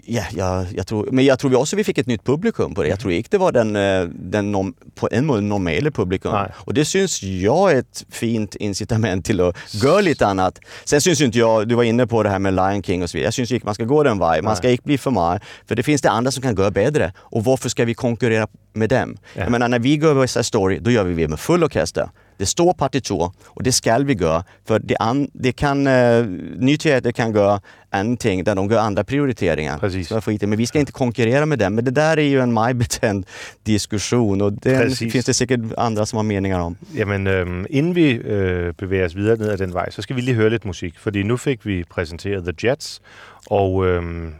Ja, 0.05 0.23
jag, 0.35 0.65
jag 0.75 0.87
tror, 0.87 1.09
men 1.11 1.25
jag 1.25 1.39
tror 1.39 1.49
vi 1.51 1.55
också 1.55 1.75
vi 1.75 1.83
fick 1.83 1.97
ett 1.97 2.07
nytt 2.07 2.23
publikum 2.23 2.75
på 2.75 2.83
det. 2.83 2.89
Jag 2.89 2.99
tror 2.99 3.13
inte 3.13 3.29
det 3.31 3.37
var 3.37 3.51
den, 3.51 3.75
eh, 3.75 4.03
den 4.03 4.51
norm, 4.51 4.73
på 4.95 5.09
en 5.11 5.25
måte 5.25 5.41
normala 5.41 5.91
publikum. 5.91 6.31
Nej. 6.31 6.51
Och 6.55 6.73
det 6.73 6.85
syns 6.85 7.23
jag 7.23 7.71
är 7.71 7.75
ett 7.75 8.05
fint 8.09 8.55
incitament 8.55 9.25
till 9.25 9.41
att 9.41 9.73
göra 9.83 10.01
lite 10.01 10.27
annat. 10.27 10.59
Sen 10.85 11.01
syns 11.01 11.21
ju 11.21 11.25
inte 11.25 11.39
jag, 11.39 11.67
du 11.67 11.75
var 11.75 11.83
inne 11.83 12.07
på 12.07 12.23
det 12.23 12.29
här 12.29 12.39
med 12.39 12.53
Lion 12.53 12.83
King 12.83 13.03
och 13.03 13.09
så 13.09 13.17
vidare. 13.17 13.27
Jag 13.27 13.33
syns 13.33 13.51
inte 13.51 13.65
man 13.65 13.75
ska 13.75 13.83
gå 13.83 14.03
den 14.03 14.19
vägen. 14.19 14.45
Man 14.45 14.55
ska 14.55 14.69
inte 14.69 14.83
bli 14.83 14.97
för 14.97 15.11
mig. 15.11 15.39
För 15.67 15.75
det 15.75 15.83
finns 15.83 16.01
det 16.01 16.09
andra 16.09 16.31
som 16.31 16.41
kan 16.43 16.55
göra 16.55 16.71
bättre. 16.71 17.13
Och 17.17 17.43
varför 17.43 17.69
ska 17.69 17.85
vi 17.85 17.93
konkurrera 17.93 18.47
med 18.73 18.89
dem? 18.89 19.17
Ja. 19.33 19.41
Jag 19.41 19.51
menar 19.51 19.67
när 19.67 19.79
vi 19.79 19.95
gör 19.95 20.13
West 20.13 20.45
Story, 20.45 20.79
då 20.79 20.91
gör 20.91 21.03
vi 21.03 21.21
det 21.21 21.27
med 21.27 21.39
full 21.39 21.63
orkester. 21.63 22.09
Det 22.37 22.45
står 22.45 22.73
partitur 22.73 23.31
och 23.45 23.63
det 23.63 23.71
ska 23.71 23.97
vi 23.97 24.13
göra. 24.13 24.43
För 24.65 24.79
det, 24.79 24.95
an, 24.99 25.27
det 25.33 25.51
kan, 25.51 25.87
uh, 25.87 26.25
ny 26.59 26.77
teater 26.77 27.11
kan 27.11 27.33
göra 27.33 27.61
någonting 27.91 28.43
där 28.43 28.55
de 28.55 28.69
gör 28.71 28.79
andra 28.79 29.03
prioriteringar. 29.03 29.77
Precis. 29.79 30.07
Så 30.07 30.31
inte- 30.31 30.47
Men 30.47 30.57
vi 30.57 30.65
ska 30.67 30.79
inte 30.79 30.91
konkurrera 30.91 31.45
med 31.45 31.59
dem. 31.59 31.75
Men 31.75 31.85
det 31.85 31.91
där 31.91 32.17
är 32.17 32.21
ju 32.29 32.39
en 32.41 32.53
majbetänd 32.53 33.25
diskussion 33.63 34.41
och 34.41 34.53
det 34.53 34.77
Precis. 34.77 35.11
finns 35.13 35.25
det 35.25 35.33
säkert 35.33 35.59
andra 35.77 36.05
som 36.05 36.17
har 36.17 36.23
meningar 36.23 36.59
om. 36.59 36.75
Jamen, 36.95 37.27
øhm, 37.27 37.65
inden 37.69 37.95
vi 37.95 38.11
øh, 38.11 38.73
bevæger 38.73 39.05
os 39.05 39.15
videre 39.15 39.37
ned 39.37 39.49
ad 39.49 39.57
den 39.57 39.73
vej, 39.73 39.89
så 39.91 40.01
skal 40.01 40.15
vi 40.15 40.21
lige 40.21 40.35
høre 40.35 40.49
lidt 40.49 40.65
musik, 40.65 40.99
fordi 40.99 41.23
nu 41.23 41.37
fik 41.37 41.65
vi 41.65 41.83
præsenteret 41.83 42.43
The 42.43 42.69
Jets, 42.69 43.01
og 43.49 43.85
øhm, 43.85 44.33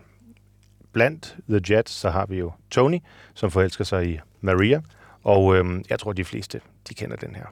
blandt 0.94 1.36
The 1.50 1.62
Jets, 1.76 1.92
så 1.92 2.10
har 2.10 2.26
vi 2.26 2.38
jo 2.38 2.52
Tony, 2.72 3.00
som 3.34 3.52
forelsker 3.52 3.84
sig 3.84 4.06
i 4.08 4.20
Maria, 4.42 4.82
og 5.24 5.56
øhm, 5.56 5.84
jeg 5.90 6.00
tror, 6.00 6.14
de 6.14 6.26
fleste, 6.26 6.60
de 6.90 6.94
kender 6.94 7.16
den 7.18 7.36
her. 7.36 7.46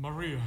Maria. 0.00 0.38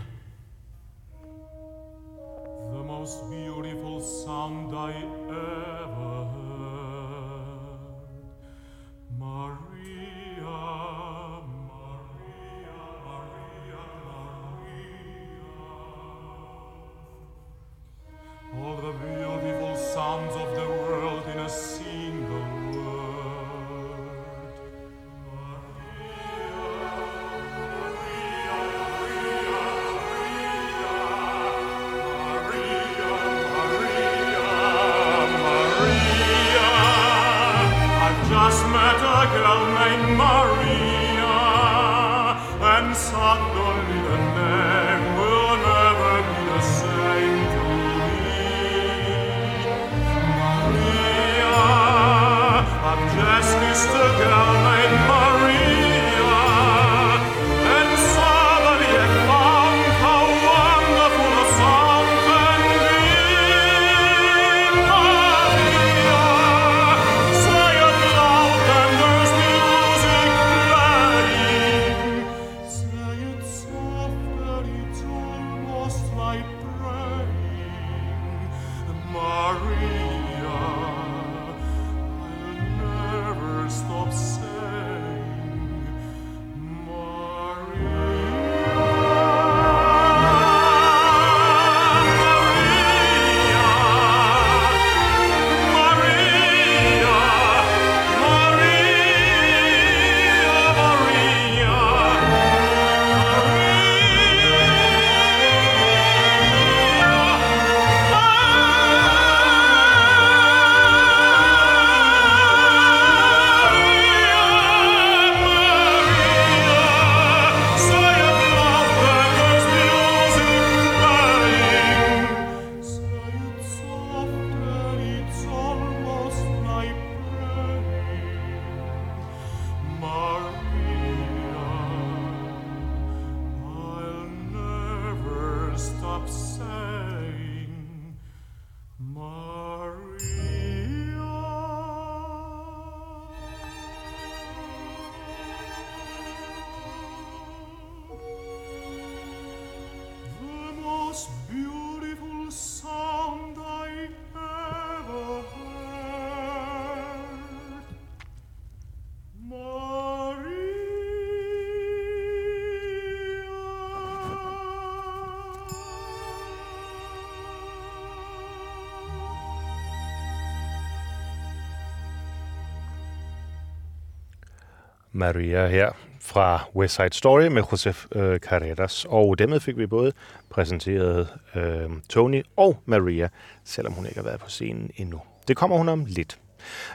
Maria 175.19 175.67
her 175.67 175.91
fra 176.21 176.63
West 176.75 176.95
Side 176.95 177.13
Story 177.13 177.47
med 177.47 177.63
Josef 177.71 178.05
øh, 178.11 178.39
Carreras. 178.39 179.05
Og 179.09 179.39
dermed 179.39 179.59
fik 179.59 179.77
vi 179.77 179.87
både 179.87 180.11
præsenteret 180.49 181.27
øh, 181.55 181.89
Tony 182.09 182.43
og 182.55 182.77
Maria, 182.85 183.29
selvom 183.63 183.93
hun 183.93 184.05
ikke 184.05 184.17
har 184.17 184.23
været 184.23 184.39
på 184.39 184.49
scenen 184.49 184.91
endnu. 184.95 185.21
Det 185.47 185.57
kommer 185.57 185.77
hun 185.77 185.89
om 185.89 186.05
lidt. 186.07 186.39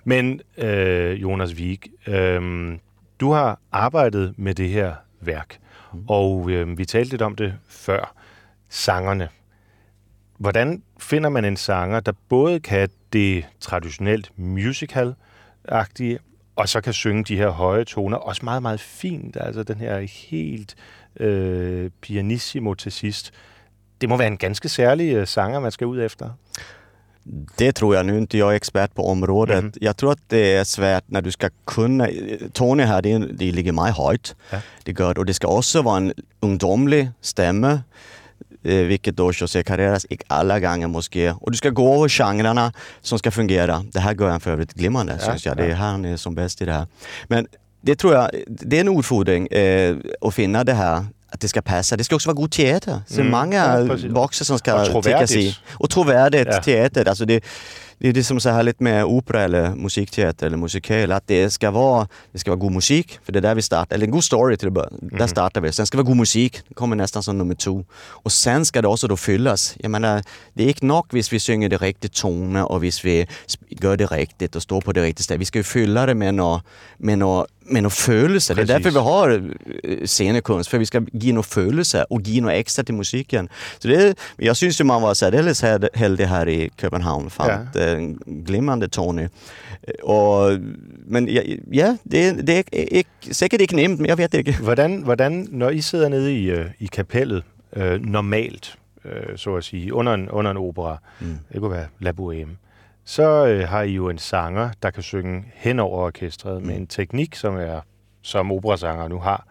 Men 0.05 0.41
øh, 0.59 1.23
Jonas 1.23 1.59
Vig, 1.59 1.81
øh, 2.07 2.73
du 3.21 3.33
har 3.33 3.59
arbejdet 3.73 4.35
med 4.37 4.55
det 4.55 4.69
her 4.69 4.95
værk, 5.21 5.59
og 6.09 6.51
øh, 6.51 6.79
vi 6.79 6.85
talte 6.85 7.11
lidt 7.11 7.23
om 7.23 7.37
det 7.37 7.55
før. 7.69 8.15
Sangerne. 8.69 9.29
Hvordan 10.39 10.83
finder 10.99 11.31
man 11.31 11.45
en 11.45 11.57
sanger, 11.57 12.01
der 12.01 12.13
både 12.29 12.61
kan 12.61 12.89
det 13.13 13.45
traditionelt 13.61 14.33
musical-agtige, 14.37 16.19
og 16.57 16.69
så 16.69 16.81
kan 16.81 16.93
synge 16.93 17.25
de 17.25 17.37
her 17.37 17.49
høje 17.49 17.85
toner, 17.85 18.17
også 18.17 18.45
meget, 18.45 18.63
meget 18.63 18.81
fint. 18.81 19.37
Altså 19.41 19.63
den 19.63 19.77
her 19.77 20.01
helt 20.31 20.75
øh, 21.21 21.91
pianissimo 22.01 22.75
til 22.75 22.93
sidst. 22.93 23.33
Det 24.01 24.09
må 24.09 24.17
være 24.17 24.29
en 24.29 24.37
ganske 24.37 24.69
særlig 24.69 25.15
øh, 25.15 25.27
sanger, 25.27 25.61
man 25.61 25.73
skal 25.73 25.87
ud 25.87 26.01
efter. 26.01 26.31
Det 27.59 27.75
tror 27.75 27.95
jag. 27.95 28.07
Nu 28.07 28.15
är 28.15 28.19
inte 28.19 28.39
jag 28.39 28.55
expert 28.55 28.95
på 28.95 29.03
området. 29.03 29.65
Mhm. 29.65 29.73
Jag 29.81 29.97
tror 29.97 30.13
att 30.13 30.31
det 30.31 30.57
är 30.57 30.65
svårt 30.65 31.05
när 31.07 31.23
du 31.23 31.31
ska 31.31 31.51
kunna... 31.67 32.09
Tony 32.53 32.83
här, 32.83 33.03
det, 33.03 33.19
det 33.19 33.53
ligger 33.53 33.73
mig 33.73 33.93
högt. 33.93 34.37
Ja. 34.51 34.61
Det 34.87 34.99
gör 35.01 35.15
det. 35.15 35.21
Och 35.21 35.27
det 35.27 35.35
ska 35.35 35.49
också 35.49 35.83
vara 35.83 35.97
en 35.97 36.13
ungdomlig 36.41 37.11
stämma. 37.21 37.81
Eh, 38.65 38.75
vilket 38.77 39.17
då 39.17 39.33
José 39.33 39.63
Carreras 39.63 40.05
inte 40.05 40.25
alla 40.29 40.61
gånger 40.61 40.87
måste 40.87 41.31
Och 41.41 41.51
du 41.51 41.57
ska 41.57 41.71
gå 41.71 41.95
över 41.97 42.09
genrerna 42.09 42.73
som 43.01 43.19
ska 43.19 43.31
fungera. 43.31 43.85
Det 43.93 44.01
här 44.01 44.15
gör 44.15 44.29
han 44.29 44.41
för 44.41 44.51
övrigt 44.51 44.73
glimmande, 44.73 45.19
Ja, 45.21 45.27
syns 45.33 45.47
jag. 45.47 45.57
Det 45.57 45.65
är 45.67 45.75
han 45.75 46.05
är 46.05 46.17
som 46.17 46.35
bäst 46.35 46.63
i 46.63 46.65
det 46.65 46.73
här. 46.73 46.87
Men 47.29 47.47
det 47.81 47.97
tror 47.97 48.15
jag, 48.15 48.31
det 48.49 48.77
är 48.77 48.81
en 48.81 48.99
utfordring 48.99 49.47
eh, 49.47 49.97
att 50.21 50.35
finna 50.35 50.65
det 50.65 50.73
här 50.75 51.07
att 51.29 51.41
det 51.41 51.49
ska 51.49 51.63
passa. 51.63 51.97
Det 51.97 52.05
ska 52.05 52.15
också 52.15 52.29
vara 52.29 52.35
god 52.37 52.53
teater. 52.53 53.01
Så 53.07 53.21
Mm, 53.21 53.31
många 53.33 53.87
ja, 53.89 54.09
boxar 54.11 54.45
som 54.45 54.59
ska 54.59 54.85
täckas 55.03 55.33
i. 55.33 55.59
Och 55.73 55.91
trovärdigt 55.91 56.49
Ja. 56.51 56.63
teater. 56.63 57.09
Alltså 57.09 57.25
det, 57.25 57.45
det 57.99 58.09
är 58.09 58.13
det 58.13 58.25
som 58.25 58.37
är 58.37 58.41
så 58.41 58.51
härligt 58.51 58.81
med 58.81 59.05
opera 59.05 59.43
eller 59.43 59.75
musikteater 59.75 60.47
eller 60.47 60.57
musikal, 60.57 61.13
att 61.13 61.27
det 61.27 61.51
ska 61.51 61.71
vara, 61.71 62.09
det 62.33 62.39
ska 62.39 62.51
vara 62.51 62.61
god 62.61 62.73
musik, 62.73 63.19
för 63.25 63.33
det 63.33 63.39
är 63.39 63.41
där 63.41 63.55
vi 63.55 63.63
startar, 63.63 63.95
eller 63.95 64.07
en 64.07 64.11
god 64.11 64.25
story 64.25 64.57
till 64.57 64.69
att 64.69 64.75
börja. 64.75 64.91
Mhm. 64.91 65.19
Där 65.19 65.27
startar 65.27 65.61
vi. 65.61 65.73
Sen 65.73 65.87
ska 65.87 65.97
det 65.97 66.03
vara 66.03 66.11
god 66.11 66.17
musik, 66.17 66.61
det 66.69 66.75
kommer 66.75 66.97
nästan 66.97 67.23
som 67.23 67.39
nummer 67.39 67.55
två. 67.55 67.85
Och 67.95 68.33
sen 68.33 68.65
ska 68.65 68.83
det 68.83 68.89
också 68.89 69.09
då 69.09 69.17
fyllas. 69.17 69.75
Jag 69.79 69.91
menar, 69.91 70.25
det 70.53 70.65
är 70.65 70.69
inte 70.69 70.87
nog 70.87 71.07
hvis 71.11 71.33
vi 71.33 71.41
synger 71.41 71.69
det 71.69 71.77
riktigt 71.77 72.13
toner 72.13 72.73
och 72.73 72.81
hvis 72.81 73.05
vi 73.05 73.27
gör 73.69 73.97
det 73.97 74.07
riktigt 74.07 74.57
och 74.57 74.63
står 74.63 74.81
på 74.81 74.93
det 74.93 75.03
riktiga 75.03 75.25
stället. 75.25 75.41
Vi 75.41 75.45
ska 75.45 75.59
ju 75.59 75.63
fylla 75.63 76.07
det 76.07 76.15
med 76.15 76.35
något, 76.35 76.65
med 76.97 77.19
något 77.19 77.49
med 77.67 77.83
någon 77.83 77.91
følelse. 77.91 78.55
Det 78.55 78.61
Precis. 78.61 78.75
därför 78.75 78.91
vi 78.91 78.99
har 78.99 79.53
eh, 79.85 80.07
scenekunst, 80.07 80.71
för 80.71 80.79
vi 80.79 80.87
ska 80.87 81.03
ge 81.13 81.33
någon 81.33 81.45
følelse 81.45 82.05
och 82.11 82.21
ge 82.23 82.41
något 82.41 82.53
extra 82.53 82.85
till 82.85 82.95
musiken. 82.95 83.49
Så 83.79 83.89
det, 83.89 84.15
jag 84.37 84.57
syns 84.57 84.81
ju 84.81 84.85
man 84.85 85.03
var 85.03 85.15
särdeles 85.15 85.63
hel- 85.63 85.89
heldig 85.95 86.25
här 86.25 86.49
i 86.49 86.71
Köpenhamn, 86.81 87.31
fann 87.31 87.67
Ja. 87.75 87.81
en 87.81 88.19
glimmande 88.27 88.89
Tony. 88.89 89.29
Och, 90.03 90.51
men 91.07 91.29
ja, 91.29 91.43
ja 91.73 91.97
det, 92.03 92.47
det 92.47 92.59
er 92.59 92.63
ikke, 92.73 93.11
sikkert 93.35 93.61
ikke 93.61 93.77
nemt, 93.77 94.01
men 94.01 94.07
jeg 94.09 94.19
vet 94.19 94.35
ikke. 94.35 94.57
Hvordan, 94.63 95.03
hvordan, 95.03 95.49
når 95.51 95.71
I 95.71 95.81
sidder 95.81 96.09
nede 96.09 96.33
i, 96.35 96.51
øh, 96.51 96.67
i 96.79 96.87
kapellet, 96.87 97.43
øh, 97.77 98.01
normalt, 98.07 98.75
øh, 99.05 99.37
så 99.39 99.55
at 99.55 99.65
sige, 99.65 99.95
under 99.95 100.15
en, 100.15 100.31
under 100.31 100.51
en 100.51 100.57
opera, 100.57 100.97
mm. 101.21 101.39
det 101.53 101.61
kunne 101.61 101.71
være 101.71 101.87
La 102.01 102.11
Bohème, 102.21 102.49
så 103.05 103.47
øh, 103.47 103.69
har 103.69 103.83
I 103.83 103.93
jo 103.93 104.09
en 104.09 104.19
sanger, 104.19 104.71
der 104.83 104.91
kan 104.91 105.03
synge 105.03 105.45
hen 105.55 105.79
over 105.79 106.07
orkestret 106.07 106.63
mm. 106.63 106.67
med 106.67 106.77
en 106.77 106.87
teknik, 106.87 107.35
som 107.35 107.57
er 107.57 107.81
som 108.25 108.53
operasanger 108.53 109.09
nu 109.09 109.19
har. 109.19 109.47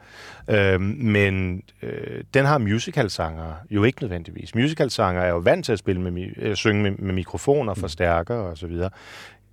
Øh, 0.48 0.82
men 0.82 1.64
øh, 1.82 2.24
den 2.34 2.46
har 2.46 2.58
musicalsanger 2.58 3.54
jo 3.70 3.84
ikke 3.84 4.02
nødvendigvis. 4.02 4.56
Musicalsanger 4.56 5.22
er 5.22 5.30
jo 5.30 5.38
vant 5.38 5.66
til 5.66 5.72
at 5.72 5.80
spille 5.80 6.02
med, 6.02 6.28
øh, 6.38 6.56
synge 6.56 6.84
med, 6.84 6.92
med 6.92 7.14
mikrofoner, 7.14 7.74
forstærker 7.74 8.36
og 8.36 8.58
så 8.58 8.68
videre. 8.68 8.90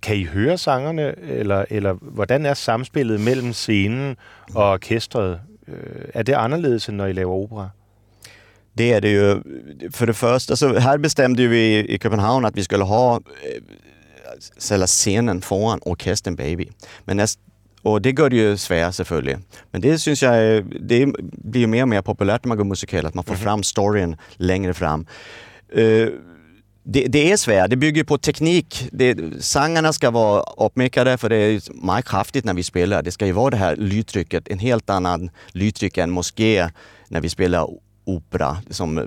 Kan 0.01 0.15
I 0.15 0.25
høre 0.25 0.57
sangerne, 0.57 1.19
eller, 1.19 1.65
eller 1.69 1.93
hvordan 1.93 2.45
er 2.45 2.53
samspillet 2.53 3.21
mellem 3.21 3.53
scenen 3.53 4.15
og 4.55 4.71
orkestret? 4.71 5.39
Øh, 5.67 6.05
er 6.13 6.23
det 6.23 6.33
anderledes, 6.33 6.89
end 6.89 6.97
når 6.97 7.05
I 7.05 7.13
laver 7.13 7.33
opera? 7.33 7.69
Det 8.81 8.93
är 8.93 9.01
det 9.01 9.09
ju. 9.09 9.41
För 9.91 10.07
det 10.07 10.13
första, 10.13 10.55
så 10.55 10.79
här 10.79 10.97
bestämde 10.97 11.47
vi 11.47 11.77
i 11.77 11.99
Köpenhamn 11.99 12.45
att 12.45 12.57
vi 12.57 12.63
skulle 12.63 12.83
ha 12.83 13.15
eh, 13.15 13.21
själva 14.69 14.87
scenen 14.87 15.41
foran 15.41 15.79
orkestern 15.81 16.35
Baby. 16.35 16.69
Men 17.05 17.17
näst, 17.17 17.39
och 17.81 18.01
det 18.01 18.19
gör 18.19 18.29
det 18.29 18.35
ju 18.35 18.57
svårt 18.57 18.95
selvfølgelig. 18.95 19.37
Men 19.71 19.81
det 19.81 19.99
syns 19.99 20.23
jag 20.23 20.65
det 20.65 21.05
blir 21.21 21.61
ju 21.61 21.67
mer 21.67 21.81
och 21.81 21.89
mer 21.89 22.01
populärt 22.01 22.43
när 22.43 22.47
man 22.47 22.57
går 22.57 22.65
musikal, 22.65 23.05
att 23.05 23.13
man 23.13 23.23
får 23.23 23.35
fram 23.35 23.63
storyn 23.63 24.15
längre 24.37 24.73
fram. 24.73 25.05
Eh, 25.75 26.07
det, 26.83 27.07
det 27.07 27.31
är 27.31 27.37
svårt, 27.37 27.69
det 27.69 27.75
bygger 27.77 28.03
på 28.03 28.17
teknik. 28.17 28.89
Det, 28.91 29.17
sångarna 29.39 29.93
ska 29.93 30.11
vara 30.11 30.43
uppmickade 30.57 31.17
för 31.17 31.29
det 31.29 31.35
är 31.35 31.53
mycket 31.53 32.09
kraftigt 32.09 32.45
när 32.45 32.53
vi 32.53 32.63
spelar. 32.63 33.03
Det 33.03 33.11
ska 33.11 33.25
ju 33.25 33.31
vara 33.31 33.49
det 33.49 33.57
här 33.57 33.75
lydtrycket, 33.75 34.47
en 34.47 34.59
helt 34.59 34.89
annan 34.89 35.29
lydtryck 35.51 35.97
än 35.97 36.11
moské 36.11 36.69
när 37.07 37.21
vi 37.21 37.29
spelar 37.29 37.67
opera. 38.05 38.57
Som, 38.69 38.97
eh, 38.97 39.03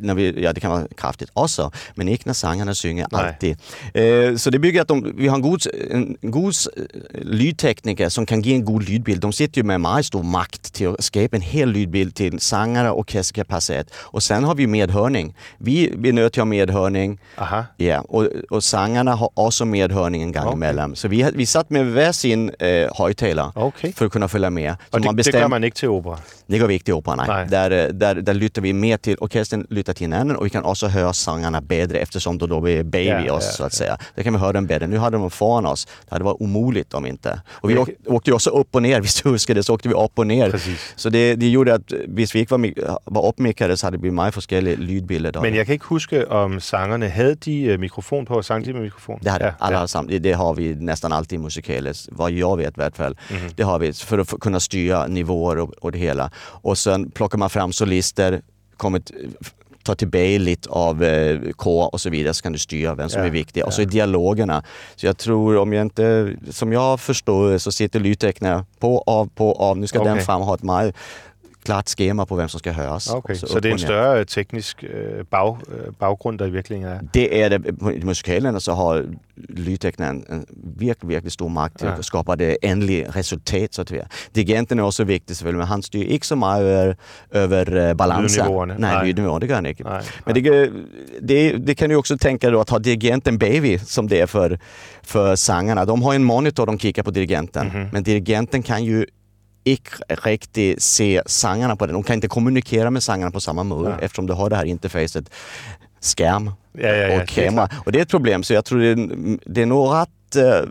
när 0.00 0.14
vi, 0.14 0.42
ja, 0.42 0.52
det 0.52 0.60
kan 0.60 0.70
vara 0.70 0.86
kraftigt 0.96 1.30
också, 1.32 1.70
men 1.94 2.08
inte 2.08 2.22
när 2.26 2.34
sångarna 2.34 2.74
synger 2.74 3.06
Nej. 3.12 3.24
alltid. 3.24 3.56
Eh, 3.94 4.36
så 4.36 4.50
det 4.50 4.58
bygger 4.58 4.82
att 4.82 4.88
de, 4.88 5.12
vi 5.16 5.28
har 5.28 5.36
en 5.36 5.42
god, 5.42 5.60
en, 5.90 6.16
god 6.20 6.54
eh, 6.76 6.82
lydtekniker 7.22 8.08
som 8.08 8.26
kan 8.26 8.42
ge 8.42 8.54
en 8.54 8.64
god 8.64 8.88
lydbild. 8.88 9.20
De 9.20 9.32
sitter 9.32 9.58
ju 9.58 9.64
med 9.64 9.80
mycket 9.80 10.06
stor 10.06 10.22
makt 10.22 10.72
till 10.72 10.88
att 10.88 11.04
skapa 11.04 11.36
en 11.36 11.42
hel 11.42 11.68
lydbild 11.68 12.14
till 12.14 12.40
sångare 12.40 12.90
och 12.90 12.98
orkesterkapacitet. 12.98 13.90
Och 13.94 14.22
sen 14.22 14.44
har 14.44 14.54
vi 14.54 14.66
medhörning. 14.66 15.34
Vi, 15.58 15.90
till 16.32 16.40
ha 16.40 16.44
medhörning. 16.44 17.18
Aha. 17.38 17.64
Ja, 17.76 18.00
och, 18.00 18.26
och 18.50 18.64
sångarna 18.64 19.14
har 19.14 19.30
också 19.34 19.64
medhörning 19.64 20.22
en 20.22 20.32
gång 20.32 20.42
Okej. 20.42 20.52
emellan. 20.52 20.96
Så 20.96 21.08
vi, 21.08 21.30
vi 21.34 21.46
satt 21.46 21.70
med 21.70 21.86
varsin 21.92 22.50
eh, 22.58 22.88
högtalare 22.98 23.52
Okej. 23.54 23.92
för 23.92 24.06
att 24.06 24.12
kunna 24.12 24.28
följa 24.28 24.50
med. 24.50 24.76
Så 24.90 24.96
Og 24.96 25.02
det, 25.02 25.24
det 25.24 25.32
gør 25.32 25.48
man 25.48 25.64
ikke 25.64 25.76
til 25.76 25.88
opera. 25.88 26.18
det 26.46 26.60
går 26.60 26.66
vi 26.66 26.74
ikke 26.74 26.84
til 26.84 26.94
opera, 26.94 27.14
nej. 27.16 27.26
Nej. 27.26 27.46
Där, 27.50 27.70
eh, 27.70 27.92
där, 28.14 28.22
där 28.22 28.34
lytter 28.34 28.62
vi 28.62 28.72
mer 28.72 28.96
till, 28.96 29.16
orkestern 29.20 29.66
lytter 29.70 29.92
till 29.92 30.04
hinanden 30.04 30.36
och 30.36 30.46
vi 30.46 30.50
kan 30.50 30.64
också 30.64 30.86
höra 30.86 31.12
sångarna 31.12 31.60
bättre 31.60 31.98
eftersom 31.98 32.38
då, 32.38 32.46
då 32.46 32.68
är 32.68 32.82
baby 32.82 33.26
Ja, 33.26 33.32
oss 33.32 33.44
ja, 33.46 33.52
så 33.52 33.64
att 33.64 33.72
säga. 33.72 33.98
Där 34.14 34.22
kan 34.22 34.32
vi 34.32 34.38
höra 34.38 34.52
dem 34.52 34.66
bättre. 34.66 34.86
Nu 34.86 34.98
hade 34.98 35.16
de 35.16 35.30
föran 35.30 35.66
oss. 35.66 35.86
Det 36.08 36.14
hade 36.14 36.24
varit 36.24 36.40
omöjligt 36.40 36.94
om 36.94 37.06
inte. 37.06 37.40
Och 37.50 37.70
vi 37.70 37.78
åkte, 37.78 37.94
åkte 38.06 38.32
också 38.32 38.50
upp 38.50 38.74
och 38.74 38.82
ner, 38.82 39.00
visst 39.06 39.22
du 39.22 39.28
huskar 39.30 39.54
det, 39.54 39.62
så 39.62 39.74
åkte 39.74 39.88
vi 39.88 39.94
upp 39.94 40.18
och 40.18 40.26
ner. 40.26 40.50
Precis. 40.50 40.92
Så 40.96 41.10
det, 41.10 41.34
det 41.34 41.48
gjorde 41.48 41.74
att 41.74 41.92
hvis 42.08 42.34
vi 42.34 42.38
ikke 42.40 42.50
var, 42.58 42.72
var 43.04 43.28
uppmickade 43.28 43.76
så 43.76 43.86
hade 43.86 43.96
det 43.96 44.00
blivit 44.00 44.14
meget 44.14 44.34
forskellige 44.34 44.76
lydbilder. 44.76 45.40
Men 45.42 45.54
jeg 45.54 45.66
kan 45.66 45.72
ikke 45.72 45.86
huske, 45.86 46.30
om 46.30 46.60
sangerne 46.60 47.08
havde 47.08 47.34
de 47.34 47.62
øh, 47.62 47.80
mikrofon 47.80 48.24
på, 48.24 48.42
sang 48.42 48.64
de 48.64 48.72
med 48.72 48.82
mikrofon? 48.82 49.18
Det, 49.22 49.30
hade, 49.30 49.44
ja, 49.44 49.52
alla 49.60 49.72
ja. 49.76 49.78
har 49.78 49.86
sam- 49.86 50.08
det, 50.08 50.18
det 50.24 50.34
har 50.34 50.54
vi 50.54 50.74
nästan 50.74 51.12
alltid 51.12 51.38
i 51.38 51.42
musikaler, 51.42 51.92
vad 52.12 52.30
jag 52.30 52.56
vet 52.56 52.68
i 52.76 52.80
hvert 52.80 52.96
fall. 52.96 53.16
Mhm. 53.30 53.50
Det 53.56 53.62
har 53.62 53.78
vi 53.78 53.92
för 53.92 54.18
att 54.18 54.40
kunna 54.40 54.60
styra 54.60 55.06
nivåer 55.06 55.58
och, 55.58 55.70
och 55.80 55.92
det 55.92 55.98
hela. 55.98 56.30
Och 56.62 56.78
sen 56.78 57.10
plockar 57.10 57.38
man 57.38 57.50
fram 57.50 57.72
solister, 57.96 58.42
kommer 58.76 59.02
ta 59.82 59.94
tillbaka 59.94 60.38
lite 60.38 60.68
av 60.68 61.04
eh, 61.04 61.40
kår 61.52 61.94
och 61.94 62.00
så 62.00 62.10
vidare 62.10 62.34
så 62.34 62.42
kan 62.42 62.52
du 62.52 62.58
styra 62.58 62.94
vem 62.94 63.08
som 63.08 63.20
Ja, 63.20 63.26
är 63.26 63.30
viktig. 63.30 63.64
Och 63.64 63.72
så 63.72 63.80
ja. 63.80 63.86
i 63.86 63.86
dialogerna. 63.86 64.62
Så 64.96 65.06
jag 65.06 65.16
tror, 65.18 65.56
om 65.56 65.72
jag 65.72 65.82
inte, 65.82 66.36
som 66.50 66.72
jag 66.72 67.00
förstår 67.00 67.58
så 67.58 67.72
sitter 67.72 68.00
lydtecknare 68.00 68.64
på, 68.78 69.02
av, 69.06 69.28
på, 69.34 69.52
av. 69.52 69.78
Nu 69.78 69.86
ska 69.86 69.98
den 69.98 70.12
Okej. 70.12 70.24
fram 70.24 70.42
ha 70.42 70.54
ett 70.54 70.62
meget 70.62 70.94
klart 71.66 71.88
schema 71.88 72.24
på 72.24 72.36
vem 72.36 72.48
som 72.48 72.58
ska 72.58 72.72
höras. 72.72 73.10
Okay, 73.10 73.34
så, 73.34 73.46
så 73.46 73.60
det 73.60 73.68
er 73.68 73.72
en 73.72 73.78
større 73.78 74.18
øh, 74.20 74.26
teknisk 74.26 74.84
øh, 74.84 75.24
bag, 75.30 75.56
øh, 75.68 75.92
baggrund, 76.00 76.38
der 76.38 76.46
i 76.46 76.50
virkeligheden 76.50 76.94
er. 76.96 77.00
Det 77.14 77.42
är 77.42 77.48
det. 77.48 77.66
I 78.02 78.04
musikalerna 78.04 78.60
så 78.60 78.72
har 78.74 79.04
lydtecknaren 79.48 80.24
en 80.30 80.46
virkelig, 80.78 81.08
virkelig 81.08 81.32
stor 81.32 81.48
makt 81.48 81.78
till 81.78 81.86
Ja. 81.88 81.92
att 81.94 82.04
skapa 82.04 82.36
det 82.36 82.56
ändliga 82.62 83.08
resultat. 83.16 83.74
Så 83.74 83.82
att 83.82 83.88
säga. 83.88 84.06
Dirigenten 84.34 84.78
är 84.78 84.82
också 84.82 85.04
viktig 85.04 85.36
selvfølgelig, 85.36 85.58
men 85.58 85.66
han 85.68 85.82
styr 85.82 86.04
inte 86.04 86.26
så 86.26 86.36
mycket 86.36 86.60
över, 86.60 86.96
över 87.30 87.76
eh, 87.88 87.94
balansen. 87.94 88.44
Lydnivåerne. 88.44 88.76
Nej, 88.78 88.94
Nej. 88.94 89.06
lydnivåer, 89.06 89.40
det 89.40 89.46
gör 89.46 89.54
han 89.54 89.66
inte. 89.66 89.84
Nej, 89.84 90.02
Men 90.24 90.34
det, 90.34 90.70
det, 91.20 91.52
det 91.66 91.74
kan 91.74 91.88
du 91.90 91.96
också 91.96 92.18
tänka 92.18 92.50
då 92.50 92.60
att 92.60 92.70
ha 92.70 92.78
dirigenten 92.78 93.38
baby 93.38 93.78
som 93.78 94.08
det 94.08 94.20
är 94.20 94.26
för, 94.26 94.58
för 95.02 95.36
sångarna. 95.36 95.84
De 95.84 96.02
har 96.02 96.14
en 96.14 96.24
monitor 96.24 96.66
de 96.66 96.78
kikar 96.78 97.02
på 97.02 97.10
dirigenten, 97.10 97.66
Mhm. 97.66 97.88
men 97.92 98.02
dirigenten 98.02 98.62
kan 98.62 98.84
ju 98.84 99.06
inte 99.70 100.14
riktigt 100.24 100.82
se 100.82 101.22
sångarna 101.26 101.76
på 101.76 101.86
den. 101.86 101.92
De 101.94 102.02
kan 102.02 102.14
inte 102.14 102.28
kommunicera 102.28 102.90
med 102.90 103.02
sångarna 103.02 103.30
på 103.30 103.40
samma 103.40 103.62
måde 103.64 103.90
Ja. 103.90 104.04
eftersom 104.04 104.26
du 104.26 104.32
har 104.32 104.50
det 104.50 104.56
här 104.56 104.64
interfacet 104.64 105.30
skärm 106.00 106.50
Ja, 106.72 106.88
ja, 106.88 106.94
ja, 106.94 107.22
och 107.22 107.28
kamera. 107.28 107.68
Och 107.84 107.92
det 107.92 107.98
är 107.98 108.02
ett 108.02 108.08
problem, 108.10 108.42
så 108.42 108.52
jag 108.54 108.64
tror 108.64 108.78
det 108.80 108.86
är, 108.86 109.08
det 109.46 109.62
är 109.62 109.66
nog 109.66 109.94
rätt 109.94 110.08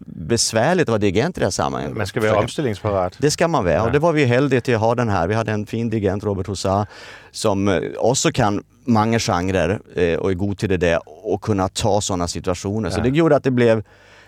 besvärligt 0.05 0.83
att 0.83 0.89
vara 0.89 0.99
dirigent 0.99 1.37
i 1.37 1.39
det 1.39 1.45
här 1.45 1.51
sammanhanget. 1.51 1.97
Man 1.97 2.07
skal 2.07 2.21
være 2.21 2.29
Försöka- 2.31 2.43
omstillingsparat. 2.43 3.15
det 3.19 3.31
ska 3.31 3.47
man 3.47 3.63
vara 3.63 3.73
Ja. 3.73 3.81
och 3.83 3.91
det 3.91 3.99
var 3.99 4.13
vi 4.13 4.25
heldiga 4.25 4.61
till 4.61 4.75
att 4.75 4.81
ha 4.81 4.95
den 4.95 5.09
här. 5.09 5.27
Vi 5.27 5.33
hade 5.33 5.51
en 5.51 5.65
fin 5.65 5.89
dirigent, 5.89 6.23
Robert 6.23 6.47
Hussar, 6.47 6.87
som 7.31 7.67
eh, 7.67 7.81
också 7.97 8.31
kan 8.31 8.63
många 8.85 9.19
genrer 9.19 9.79
och 10.19 10.31
är 10.31 10.33
god 10.33 10.57
till 10.57 10.69
det 10.69 10.77
där 10.77 10.99
och 11.05 11.41
kunna 11.41 11.67
ta 11.67 12.01
sådana 12.01 12.27
situationer. 12.27 12.89
Så 12.89 12.99
Ja. 12.99 13.03
det 13.03 13.09
gjorde 13.09 13.35
att 13.35 13.43
det 13.43 13.51
blev 13.51 13.83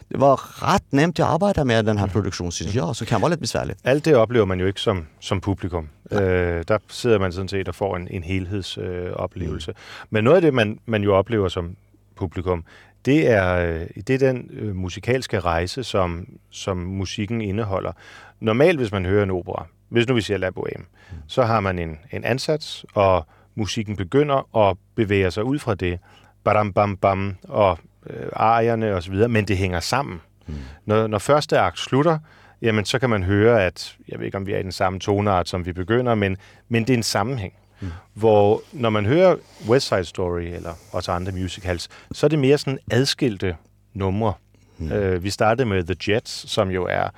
det 0.10 0.20
var 0.20 0.36
rätt 0.76 0.91
nemt 0.91 1.20
att 1.20 1.26
arbeta 1.30 1.63
med 1.65 1.86
den 1.86 1.96
Mm. 1.96 1.98
här 1.98 2.08
produktionen, 2.08 2.52
synes 2.52 2.76
jag, 2.76 2.96
så 2.96 3.06
kan 3.06 3.22
vara 3.22 3.30
lite 3.30 3.41
besvärligt. 3.41 3.80
Alt 3.84 4.06
det 4.06 4.15
oplever 4.15 4.46
man 4.46 4.60
jo 4.60 4.65
ikke 4.67 4.80
som, 4.82 5.06
som 5.20 5.41
publikum. 5.41 5.89
Øh, 6.12 6.20
der 6.67 6.78
sidder 6.89 7.20
man 7.20 7.32
sådan 7.32 7.48
set 7.48 7.67
og 7.67 7.76
får 7.76 7.96
en, 7.96 8.08
en 8.08 8.24
helhedsoplevelse. 8.24 8.82
Øh, 8.82 9.13
oplevelse. 9.13 9.74
Men 10.10 10.24
noget 10.24 10.36
af 10.36 10.41
det, 10.41 10.54
man, 10.54 10.80
man 10.86 11.04
jo 11.04 11.15
oplever 11.15 11.48
som 11.50 11.76
publikum, 12.15 12.63
det 13.06 13.30
er, 13.30 13.56
øh, 13.56 13.88
det 14.08 14.10
er 14.10 14.17
den 14.32 14.50
øh, 14.54 14.76
musikalske 14.76 15.39
rejse, 15.39 15.84
som, 15.84 16.28
som 16.50 16.78
musikken 16.78 17.41
indeholder. 17.41 17.91
Normalt, 18.39 18.80
hvis 18.80 18.91
man 18.91 19.06
hører 19.06 19.24
en 19.24 19.32
opera, 19.32 19.65
hvis 19.89 20.08
nu 20.08 20.13
vi 20.15 20.22
siger 20.22 20.38
La 20.38 20.50
Bohème, 20.50 20.84
så 21.28 21.43
har 21.43 21.60
man 21.60 21.80
en, 21.80 21.98
en 22.12 22.24
ansats, 22.24 22.86
og 22.93 23.26
musikken 23.56 23.96
begynder 23.96 24.58
at 24.67 24.78
bevæge 24.96 25.32
sig 25.32 25.43
ud 25.43 25.60
fra 25.60 25.76
det, 25.76 26.00
badam 26.43 26.74
bam 26.74 26.98
bam, 26.98 27.36
og 27.43 27.78
øh, 28.10 28.26
arierne 28.34 28.96
og 28.96 29.04
så 29.04 29.12
videre, 29.12 29.30
men 29.30 29.48
det 29.48 29.58
hænger 29.58 29.80
sammen. 29.80 30.22
Mm. 30.48 30.56
Når, 30.86 31.08
når 31.08 31.17
første 31.17 31.60
akt 31.60 31.80
slutter, 31.80 32.20
jamen 32.62 32.86
så 32.86 33.00
kan 33.00 33.10
man 33.10 33.24
høre, 33.24 33.65
at, 33.65 33.96
jeg 34.08 34.20
ved 34.20 34.26
ikke 34.26 34.38
om 34.38 34.48
vi 34.48 34.54
er 34.54 34.60
i 34.60 34.63
den 34.63 34.72
samme 34.72 35.00
toneart, 35.00 35.50
som 35.50 35.65
vi 35.65 35.74
begynder, 35.74 36.15
men, 36.15 36.38
men 36.70 36.84
det 36.84 36.93
er 36.93 36.98
en 36.98 37.04
sammenhæng. 37.04 37.54
Mm. 37.80 37.88
Hvor 38.13 38.62
når 38.74 38.89
man 38.89 39.06
hører 39.06 39.36
West 39.70 39.88
Side 39.88 40.06
Story, 40.06 40.41
eller 40.41 40.74
også 40.91 41.12
andre 41.12 41.32
musicals, 41.32 41.89
så 42.12 42.26
er 42.26 42.30
det 42.30 42.39
mere 42.39 42.58
sådan 42.58 42.80
adskilte 42.91 43.56
numre. 43.93 44.34
Mm. 44.78 44.91
Øh, 44.91 45.24
vi 45.24 45.30
startede 45.30 45.67
med 45.67 45.84
The 45.84 46.13
Jets, 46.13 46.52
som 46.52 46.70
jo 46.70 46.86
er 46.89 47.10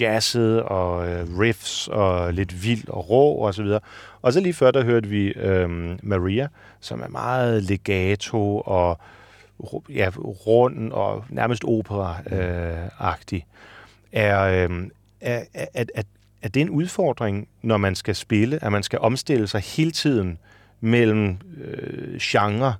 jazzet 0.00 0.62
og 0.62 1.08
øh, 1.08 1.38
riffs 1.38 1.88
og 1.88 2.34
lidt 2.34 2.64
vild 2.64 2.88
og 2.88 3.10
rå 3.10 3.34
og 3.34 3.54
så 3.54 3.62
videre. 3.62 3.80
Og 4.22 4.32
så 4.32 4.40
lige 4.40 4.54
før, 4.54 4.70
der 4.70 4.84
hørte 4.84 5.08
vi 5.08 5.26
øh, 5.26 5.70
Maria, 6.02 6.48
som 6.80 7.00
er 7.00 7.08
meget 7.08 7.62
legato 7.62 8.60
og 8.60 9.00
ja, 9.88 10.10
rund 10.16 10.92
og 10.92 11.24
nærmest 11.28 11.64
opera-agtig. 11.64 13.46
Er, 14.12 14.68
øh, 14.70 14.86
er, 15.20 15.44
er, 15.54 15.66
er, 15.74 15.84
er 15.94 16.02
er 16.42 16.48
det 16.48 16.60
en 16.60 16.70
udfordring, 16.70 17.48
når 17.62 17.76
man 17.76 17.94
skal 17.94 18.14
spille, 18.14 18.64
at 18.64 18.72
man 18.72 18.82
skal 18.82 18.98
omstille 18.98 19.46
sig 19.46 19.60
hele 19.60 19.90
tiden 19.90 20.38
mellem 20.80 21.36
øh, 21.56 22.18
genre? 22.20 22.74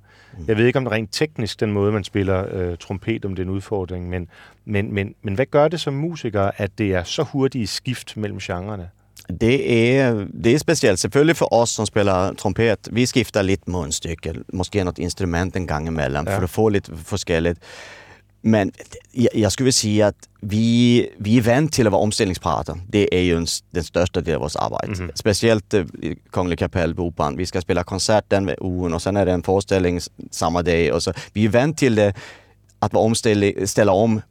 Jeg 0.47 0.57
ved 0.57 0.65
ikke, 0.65 0.77
om 0.77 0.85
det 0.85 0.91
rent 0.91 1.09
teknisk, 1.11 1.59
den 1.59 1.71
måde, 1.71 1.91
man 1.91 2.03
spiller 2.03 2.45
øh, 2.51 2.77
trompet, 2.77 3.25
om 3.25 3.35
det 3.35 3.43
er 3.43 3.45
en 3.47 3.51
udfordring, 3.51 4.09
men, 4.09 4.27
men, 4.65 4.93
men, 4.93 5.15
men 5.21 5.35
hvad 5.35 5.45
gør 5.45 5.67
det 5.67 5.79
som 5.79 5.93
musiker, 5.93 6.51
at 6.57 6.77
det 6.77 6.93
er 6.93 7.03
så 7.03 7.23
hurtige 7.23 7.67
skift 7.67 8.17
mellem 8.17 8.39
genrerne? 8.39 8.89
Det 9.29 9.95
är, 9.97 10.27
det 10.33 10.53
är 10.55 10.59
speciellt. 10.59 10.99
Selvfølgelig 10.99 11.37
för 11.37 11.53
oss 11.53 11.71
som 11.71 11.87
spelar 11.87 12.33
trumpet. 12.33 12.87
Vi 12.91 13.07
skiftar 13.07 13.43
lite 13.43 13.69
munstycke, 13.71 14.35
måske 14.47 14.83
något 14.83 14.99
instrument 14.99 15.55
en 15.55 15.65
gång 15.67 15.87
emellan 15.87 16.25
Ja. 16.29 16.35
för 16.37 16.43
att 16.43 16.51
få 16.51 16.69
lite 16.69 16.91
forskelligt. 17.05 17.59
Men 18.41 18.71
jag, 19.11 19.35
jag 19.35 19.51
skulle 19.51 19.71
säga 19.71 20.07
att 20.07 20.29
vi, 20.41 21.09
vi 21.17 21.37
är 21.37 21.41
vant 21.41 21.73
till 21.73 21.87
att 21.87 21.91
vara 21.93 22.01
omställningsparter. 22.01 22.79
Det 22.87 23.15
är 23.17 23.21
ju 23.21 23.37
en, 23.37 23.47
den 23.71 23.83
största 23.83 24.21
delen 24.21 24.35
av 24.35 24.41
vårt 24.41 24.55
arbete. 24.55 25.01
Mhm. 25.01 25.11
Speciellt 25.15 25.73
eh, 25.73 25.81
i 26.01 26.17
Kungliga 26.31 26.57
Kapell 26.57 26.95
på 26.95 27.03
Operan. 27.03 27.37
Vi 27.37 27.45
ska 27.45 27.61
spela 27.61 27.83
konsert 27.83 28.25
den 28.27 28.49
oen 28.59 28.93
och 28.93 29.01
sen 29.01 29.17
är 29.17 29.25
det 29.25 29.31
en 29.31 29.43
föreställning 29.43 29.97
s- 29.97 30.09
samma 30.31 30.61
dag. 30.61 30.93
Och 30.93 31.03
så. 31.03 31.13
Vi 31.33 31.45
är 31.45 31.49
vant 31.49 31.77
till 31.77 31.95
det, 31.95 32.13
att 32.79 32.93
vara 32.93 33.03
omställ, 33.05 33.67
ställa 33.67 33.91
om 33.91 34.21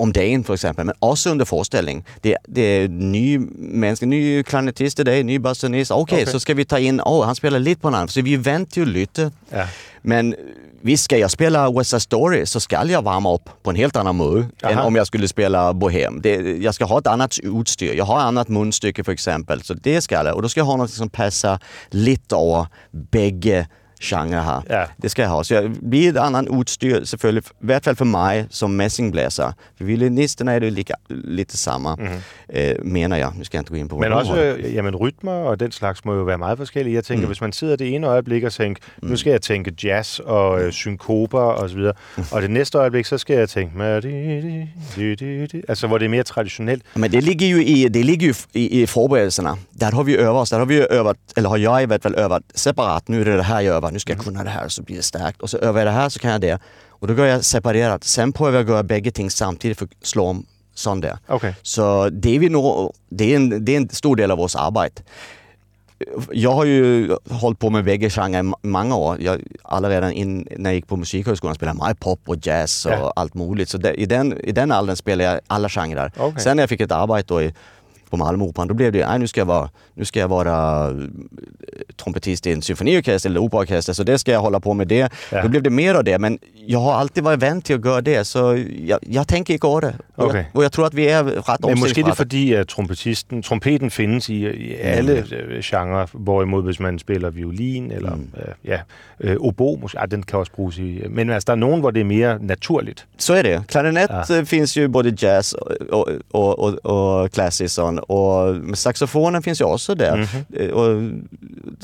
om 0.00 0.12
dagen 0.12 0.44
for 0.44 0.54
eksempel, 0.54 0.86
men 0.86 0.94
også 1.00 1.30
under 1.30 1.44
forestilling. 1.44 2.04
Det, 2.24 2.34
det 2.56 2.82
er 2.82 2.88
nye 2.88 3.38
mennesker, 3.58 4.06
nye 4.06 4.42
klarinettist 4.42 4.98
i 4.98 5.02
dag, 5.02 5.24
ny 5.24 5.36
bassonist. 5.36 5.90
Okay, 5.90 6.14
Okay. 6.14 6.26
så 6.26 6.38
skal 6.38 6.56
vi 6.56 6.64
ta 6.64 6.76
ind, 6.76 7.00
åh, 7.06 7.18
oh, 7.18 7.26
han 7.26 7.34
spiller 7.34 7.58
lidt 7.58 7.82
på 7.82 7.88
en 7.88 7.94
anden. 7.94 8.08
Så 8.08 8.22
vi 8.22 8.38
til 8.70 8.80
at 8.80 8.88
lytte. 8.88 9.30
Ja. 9.52 9.66
Men 10.02 10.34
visst 10.82 11.04
skal 11.04 11.18
jeg 11.18 11.30
spille 11.30 11.70
West 11.70 11.90
Side 11.90 12.00
Story, 12.00 12.44
så 12.44 12.60
skal 12.60 12.88
jeg 12.88 13.04
varme 13.04 13.28
op 13.28 13.40
på 13.64 13.70
en 13.70 13.76
helt 13.76 13.96
anden 13.96 14.16
måde, 14.16 14.48
Aha. 14.62 14.72
end 14.72 14.80
om 14.80 14.96
jeg 14.96 15.06
skulle 15.06 15.28
spille 15.28 15.58
Bohem. 15.80 16.22
Det, 16.22 16.62
jeg 16.62 16.74
skal 16.74 16.86
ha 16.86 16.96
et 16.96 17.06
andet 17.06 17.40
udstyr. 17.48 17.92
Jeg 17.92 18.04
har 18.04 18.14
et 18.14 18.28
andet 18.28 18.50
mundstykke 18.50 19.04
for 19.04 19.12
eksempel, 19.12 19.64
så 19.64 19.74
det 19.74 20.02
skal 20.02 20.24
jeg. 20.24 20.34
Og 20.34 20.42
då 20.42 20.48
skal 20.48 20.60
jeg 20.60 20.66
ha 20.66 20.76
noget, 20.76 20.90
som 20.90 21.08
passer 21.08 21.56
lidt 21.92 22.32
over 22.32 22.64
begge 23.12 23.66
genre 24.04 24.42
her. 24.42 24.62
Ja. 24.70 24.84
Det 25.02 25.10
skal 25.10 25.22
jeg 25.22 25.30
ha. 25.30 25.42
Så 25.42 25.54
jeg 25.54 25.70
blir 25.90 26.08
et 26.08 26.16
andet 26.16 26.48
udstyr 26.48 27.04
selvfølgelig, 27.04 27.42
i 27.46 27.66
hvert 27.66 27.84
fald 27.84 27.96
for 27.96 28.04
mig 28.04 28.46
som 28.50 28.70
messingblæser. 28.70 29.52
For 29.76 29.84
violinisterna 29.84 30.54
er 30.54 30.58
det 30.58 30.66
jo 30.66 30.72
lika, 30.72 30.92
lidt 31.08 31.50
det 31.50 31.58
samme, 31.58 31.94
mm-hmm. 31.98 32.20
øh, 32.54 32.74
mener 32.82 33.16
jeg. 33.16 33.30
Nu 33.36 33.44
skal 33.44 33.58
jeg 33.58 33.62
ikke 33.62 33.70
gå 33.70 33.76
ind 33.76 33.88
på, 33.88 33.98
Men 33.98 34.12
også, 34.12 34.36
øh, 34.36 34.74
jamen, 34.74 34.96
rytmer 34.96 35.32
og 35.32 35.60
den 35.60 35.72
slags 35.72 36.04
må 36.04 36.14
jo 36.14 36.22
være 36.22 36.38
meget 36.38 36.58
forskellige. 36.58 36.94
Jeg 36.94 37.04
tænker, 37.04 37.22
mm. 37.22 37.28
hvis 37.28 37.40
man 37.40 37.52
sidder 37.52 37.76
det 37.76 37.94
ene 37.94 38.06
øjeblik 38.06 38.44
og 38.44 38.52
tænker, 38.52 38.82
nu 39.02 39.16
skal 39.16 39.30
jeg 39.30 39.42
tænke 39.42 39.74
jazz 39.84 40.18
og 40.18 40.62
øh, 40.62 40.72
synkoper 40.72 41.38
og 41.38 41.70
så 41.70 41.76
videre, 41.76 41.92
og 42.30 42.42
det 42.42 42.50
næste 42.50 42.78
øjeblik, 42.78 43.04
så 43.06 43.18
skal 43.18 43.36
jeg 43.36 43.48
tænke, 43.48 43.72
altså 45.68 45.86
hvor 45.86 45.98
det 45.98 46.04
er 46.04 46.08
mere 46.08 46.22
traditionelt. 46.22 46.82
Men 46.94 47.12
det 47.12 47.22
ligger 47.22 47.48
ju 47.48 47.58
i, 47.58 47.88
det 47.88 48.04
ligger 48.04 48.26
ju 48.26 48.34
i, 48.54 48.82
i 48.82 48.86
forberedelserna. 48.86 49.54
Där 49.70 49.92
har 49.92 50.04
vi 50.04 50.16
övat 50.16 50.42
oss. 50.42 50.50
Där 50.50 50.58
har 50.58 50.66
vi 50.66 50.86
övat, 50.90 51.16
eller 51.36 51.48
har 51.48 51.56
jag 51.56 51.82
i 51.82 51.86
hvert 51.86 52.02
fall 52.02 52.14
övat 52.14 52.42
separat. 52.54 53.08
Nu 53.08 53.20
är 53.20 53.24
det 53.24 53.36
det 53.36 53.42
här 53.42 53.60
jag 53.60 53.76
övar. 53.76 53.90
Nu 53.94 54.00
ska 54.00 54.12
jag 54.12 54.24
kunna 54.24 54.44
det 54.44 54.50
här 54.50 54.68
så 54.68 54.82
blir 54.82 54.96
det 54.96 55.02
starkt. 55.02 55.42
Och 55.42 55.50
så 55.50 55.58
övar 55.58 55.80
jag 55.80 55.86
det 55.86 55.92
här 55.92 56.08
så 56.08 56.18
kan 56.18 56.30
jag 56.30 56.40
det. 56.40 56.58
Och 56.88 57.06
då 57.06 57.14
går 57.14 57.26
jag 57.26 57.44
separerat. 57.44 58.04
Sen 58.04 58.32
prövar 58.32 58.52
jag 58.52 58.62
att 58.62 58.68
göra 58.68 58.82
bägge 58.82 59.10
ting 59.10 59.30
samtidigt 59.30 59.78
för 59.78 59.84
att 59.84 59.90
slå 60.06 60.26
om 60.26 60.46
sån 60.74 61.00
där. 61.00 61.18
Okay. 61.28 61.52
Så 61.62 62.08
det 62.08 62.36
är, 62.36 62.38
vi 62.38 62.48
nog, 62.48 62.92
det, 63.08 63.32
är 63.32 63.36
en, 63.36 63.64
det 63.64 63.72
är 63.72 63.76
en 63.76 63.88
stor 63.88 64.16
del 64.16 64.30
av 64.30 64.38
vårt 64.38 64.54
arbete. 64.54 65.02
Jag 66.32 66.50
har 66.50 66.64
ju 66.64 67.16
hållit 67.30 67.58
på 67.58 67.70
med 67.70 67.84
bägge 67.84 68.10
genrer 68.10 68.40
i 68.62 68.66
många 68.66 68.96
år. 68.96 69.20
Jag, 69.20 69.42
allerede 69.62 70.12
in, 70.14 70.48
när 70.56 70.70
jag 70.70 70.74
gick 70.74 70.86
på 70.86 70.96
musikhögskolan 70.96 71.54
spelade 71.54 71.78
jag 71.86 72.00
pop 72.00 72.20
och 72.26 72.36
jazz 72.46 72.86
och 72.86 72.92
Ja. 72.92 73.12
allt 73.16 73.34
möjligt. 73.34 73.68
Så 73.68 73.78
det, 73.78 73.94
i, 73.94 74.06
den, 74.06 74.40
i 74.40 74.52
den 74.52 74.72
åldern 74.72 74.96
spelade 74.96 75.30
jag 75.30 75.40
alla 75.46 75.68
genrer. 75.68 76.12
Okej. 76.16 76.42
Sen 76.42 76.56
när 76.56 76.62
jag 76.62 76.70
fick 76.70 76.80
ett 76.80 76.92
arbete 76.92 77.34
då 77.34 77.42
i, 77.42 77.54
på 78.10 78.16
Malmöoperan, 78.16 78.68
då 78.68 78.74
blev 78.74 78.92
det 78.92 79.06
nej, 79.08 79.18
nu 79.18 79.26
ska 79.28 79.40
jag 79.40 79.46
vara, 79.46 79.70
nu 79.94 80.04
ska 80.04 80.20
jag 80.20 80.28
vara 80.28 80.88
eh, 80.90 80.96
trumpetist 81.96 82.46
i 82.46 82.52
en 82.52 82.62
symfoniorkester 82.62 83.30
eller 83.30 83.40
operaorkester, 83.40 83.92
så 83.92 84.02
det 84.02 84.18
ska 84.18 84.32
jag 84.32 84.40
hålla 84.40 84.60
på 84.60 84.74
med 84.74 84.88
det. 84.88 85.12
Ja. 85.32 85.42
Då 85.42 85.48
blev 85.48 85.62
det 85.62 85.70
mer 85.70 85.94
av 85.94 86.04
det, 86.04 86.18
men 86.18 86.38
jag 86.66 86.78
har 86.78 86.94
alltid 86.94 87.24
varit 87.24 87.42
vant 87.42 87.64
till 87.64 87.76
att 87.76 87.84
göra 87.84 88.00
det, 88.00 88.24
så 88.24 88.64
jag, 88.86 88.98
jag 89.06 89.28
tänker 89.28 89.54
inte 89.54 89.66
göra 89.66 89.80
det. 89.80 89.94
Och, 90.16 90.24
Okay. 90.24 90.40
jag, 90.40 90.56
och 90.56 90.64
jag 90.64 90.72
tror 90.72 90.86
att 90.86 90.94
vi 90.94 91.08
är 91.08 91.24
rätt 91.24 91.60
Men 91.60 91.78
måske 91.78 92.02
det 92.02 92.10
er 92.10 92.14
fordi, 92.14 92.52
at 92.52 92.68
trompetisten, 92.68 93.42
trompeten 93.42 93.90
findes 93.90 94.28
i, 94.28 94.46
i 94.46 94.74
alle 94.74 95.24
øh, 95.32 95.60
genrer, 95.62 96.06
hvorimod 96.12 96.62
hvis 96.62 96.80
man 96.80 96.98
spiller 96.98 97.30
violin 97.30 97.92
eller 97.92 98.14
mm. 98.14 98.28
øh, 98.36 98.54
ja, 98.64 98.78
øh, 99.20 99.36
obo, 99.40 99.78
måske, 99.82 100.00
ah, 100.00 100.10
den 100.10 100.22
kan 100.22 100.38
også 100.38 100.52
bruges 100.52 100.78
i... 100.78 101.02
Men 101.10 101.30
altså, 101.30 101.46
der 101.46 101.52
er 101.52 101.56
nogen, 101.56 101.80
hvor 101.80 101.90
det 101.90 102.00
er 102.00 102.04
mere 102.04 102.38
naturligt. 102.40 103.06
Så 103.18 103.34
är 103.34 103.42
det. 103.42 103.62
Klarinett 103.68 104.10
Ja. 104.10 104.38
eh, 104.38 104.44
finns 104.44 104.76
ju 104.76 104.88
både 104.88 105.14
jazz 105.22 105.52
och, 105.92 106.08
och, 106.30 106.58
och, 106.58 106.84
och 106.84 107.30
klassisk. 107.32 107.78
Och 108.08 108.56
saxofonen 108.74 109.42
finns 109.42 109.60
ju 109.60 109.64
också 109.64 109.83
där. 109.94 110.16
Mhm. 110.16 110.26
Eh, 110.68 110.70
Och 110.70 111.10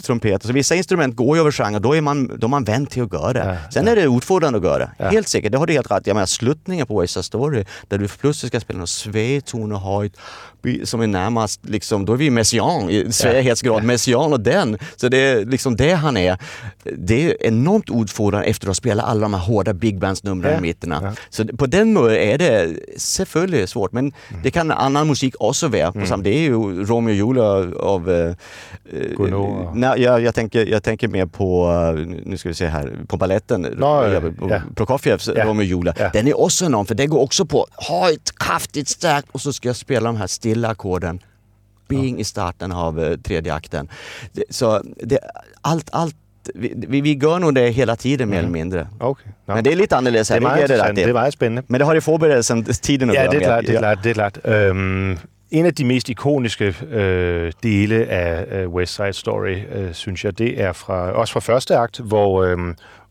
trumpet. 0.03 0.43
Så 0.43 0.53
vissa 0.53 0.75
instrument 0.75 1.17
går 1.17 1.37
ju 1.37 1.41
över 1.41 1.51
genre, 1.53 1.79
då 1.79 1.97
är 1.97 2.01
man, 2.01 2.31
då 2.39 2.47
är 2.47 2.49
man 2.49 2.65
vant 2.65 2.91
till 2.91 3.03
att 3.03 3.13
göra 3.13 3.33
det. 3.33 3.45
Ja, 3.65 3.71
Sen 3.71 3.89
är 3.89 3.97
det 3.97 4.03
utfordrande 4.03 4.59
att 4.59 4.65
göra 4.65 4.79
det. 4.79 4.91
Ja. 4.99 5.09
Helt 5.11 5.29
säkert, 5.29 5.53
det 5.53 5.59
har 5.59 5.67
du 5.67 5.73
helt 5.73 5.91
rätt. 5.91 6.07
Jag 6.07 6.15
menar 6.15 6.27
slutningen 6.27 6.87
på 6.87 7.01
West 7.01 7.13
Side 7.15 7.25
Story, 7.25 7.65
där 7.89 7.99
du 7.99 8.09
plötsligt 8.09 8.53
ska 8.53 8.61
spela 8.61 8.79
någon 8.79 8.87
svedtone 8.87 9.75
höjt, 9.79 10.17
by- 10.63 10.87
som 10.87 11.01
är 11.01 11.07
närmast 11.07 11.61
liksom, 11.69 12.05
då 12.05 12.13
är 12.13 12.17
vi 12.17 12.31
messian 12.31 12.91
i 12.91 13.13
svärdhetsgrad, 13.13 13.85
messian 13.85 14.33
och 14.33 14.41
den. 14.41 14.79
Så 14.97 15.09
det 15.09 15.19
är 15.19 15.45
liksom 15.45 15.77
det 15.77 15.93
han 15.93 16.17
är. 16.17 16.39
Det 16.99 17.25
är 17.31 17.47
enormt 17.47 17.91
utfordrande 17.93 18.47
efter 18.47 18.67
att 18.67 18.69
ha 18.69 18.75
spelat 18.75 19.05
alla 19.07 19.21
de 19.21 19.35
här 19.35 19.41
hårda 19.41 19.73
big 19.75 19.99
bands-numren 19.99 20.53
Ja. 20.53 20.59
i 20.59 20.61
mitten. 20.61 20.91
Ja. 21.03 21.13
Så 21.31 21.45
på 21.47 21.67
den 21.67 21.97
är 21.97 22.39
det 22.39 22.77
selvfølgelig 22.97 23.69
svårt, 23.69 23.93
men 23.93 24.13
det 24.43 24.51
kan 24.51 24.71
annan 24.71 25.07
musik 25.07 25.35
också 25.39 25.69
vara. 25.69 25.93
På 25.93 26.07
samme, 26.07 26.25
det 26.25 26.31
är 26.31 26.41
ju 26.41 26.85
Romeo 26.85 27.11
och 27.11 27.17
Julia 27.29 27.81
av... 27.95 28.09
Uh, 28.11 28.35
Gounod. 29.17 29.77
nej, 29.77 30.03
jag, 30.03 30.21
jag, 30.23 30.35
tänker, 30.35 30.67
jag 30.67 30.83
tänker 30.83 31.09
mer 31.09 31.27
på, 31.27 31.71
eh, 31.97 32.07
nu 32.27 32.37
ska 32.37 32.49
vi 32.49 32.55
se 32.55 32.67
här, 32.67 32.93
på 33.09 33.17
balletten. 33.17 33.61
Nå, 33.77 34.05
Ja, 34.05 34.21
ja. 34.49 34.61
Prokofjevs 34.75 35.31
Ja. 35.37 35.45
Romeo 35.45 35.61
och 35.61 35.65
Julia. 35.65 35.95
Ja. 35.99 36.11
Den 36.13 36.29
är 36.29 36.41
också 36.41 36.65
enorm, 36.65 36.87
för 36.87 36.95
det 36.95 37.07
går 37.07 37.19
också 37.21 37.45
på 37.47 37.67
höjt, 37.89 38.39
kraftigt, 38.39 38.89
starkt 38.89 39.29
och 39.33 39.41
så 39.41 39.53
ska 39.53 39.69
jag 39.69 39.77
spela 39.77 40.07
de 40.07 40.17
här 40.17 40.27
stilla 40.27 40.69
ackorden. 40.69 41.21
Bing 41.89 42.21
i 42.21 42.25
starten 42.25 42.73
av 42.73 43.05
eh, 43.05 43.17
tredje 43.17 43.55
akten. 43.55 43.89
Det, 44.33 44.45
så 44.51 44.83
det, 44.97 45.19
allt, 45.61 45.89
allt, 45.93 46.17
vi, 46.55 47.01
vi, 47.01 47.15
gör 47.23 47.39
nog 47.39 47.55
det 47.55 47.71
hela 47.71 47.97
tiden 47.97 48.31
mer 48.31 48.39
eller 48.39 48.49
mindre. 48.49 48.87
Okay. 49.01 49.33
Nå. 49.47 49.55
Men 49.55 49.65
det 49.65 49.73
är 49.73 49.77
lite 49.77 49.97
annorlunda 49.97 50.23
det 50.23 50.37
er 50.37 50.41
meget 50.41 50.69
det, 50.69 50.77
det, 50.77 50.87
det, 50.87 50.95
Det 50.97 51.09
er 51.09 51.13
meget 51.13 51.33
spændende. 51.33 51.63
men 51.69 51.81
det 51.81 51.87
har 51.87 51.95
i 51.95 52.01
forberedelsen 52.01 52.65
tiden 52.65 53.11
at 53.11 53.17
Ja, 53.17 53.27
det 53.31 53.37
er 53.37 53.41
klart, 53.47 53.65
det 53.67 53.71
er 53.71 53.75
Ja. 53.75 53.79
klart, 53.79 53.99
det 54.05 54.11
er 54.11 54.15
klart. 54.15 54.39
Øhm, 54.45 55.19
en 55.51 55.67
af 55.67 55.75
de 55.75 55.85
mest 55.85 56.09
ikoniske 56.09 56.75
øh, 56.91 57.53
dele 57.63 58.07
af 58.07 58.63
øh, 58.63 58.69
West 58.69 58.95
Side 58.95 59.13
Story, 59.13 59.57
øh, 59.73 59.95
synes 59.95 60.25
jeg, 60.25 60.39
det 60.39 60.61
er 60.61 60.73
fra 60.73 61.11
også 61.13 61.33
fra 61.33 61.41
første 61.41 61.77
akt, 61.77 61.99
hvor, 61.99 62.43
øh, 62.43 62.59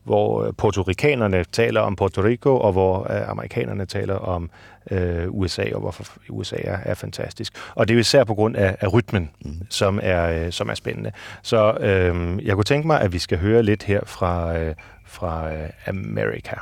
hvor 0.04 0.50
portorikanerne 0.58 1.44
taler 1.44 1.80
om 1.80 1.96
Puerto 1.96 2.22
Rico, 2.22 2.56
og 2.56 2.72
hvor 2.72 3.12
øh, 3.12 3.28
amerikanerne 3.28 3.86
taler 3.86 4.14
om 4.14 4.50
øh, 4.90 5.26
USA, 5.28 5.64
og 5.74 5.80
hvorfor 5.80 6.04
USA 6.28 6.56
er, 6.64 6.78
er 6.84 6.94
fantastisk. 6.94 7.52
Og 7.74 7.88
det 7.88 7.94
er 7.94 7.96
jo 7.96 8.00
især 8.00 8.24
på 8.24 8.34
grund 8.34 8.56
af, 8.56 8.76
af 8.80 8.92
rytmen, 8.92 9.30
mm. 9.44 9.52
som, 9.70 10.00
er, 10.02 10.44
øh, 10.44 10.52
som 10.52 10.68
er 10.68 10.74
spændende. 10.74 11.12
Så 11.42 11.72
øh, 11.80 12.46
jeg 12.46 12.54
kunne 12.54 12.64
tænke 12.64 12.86
mig, 12.86 13.00
at 13.00 13.12
vi 13.12 13.18
skal 13.18 13.38
høre 13.38 13.62
lidt 13.62 13.82
her 13.82 14.00
fra, 14.06 14.58
øh, 14.58 14.74
fra 15.06 15.52
øh, 15.52 15.68
America. 15.86 16.56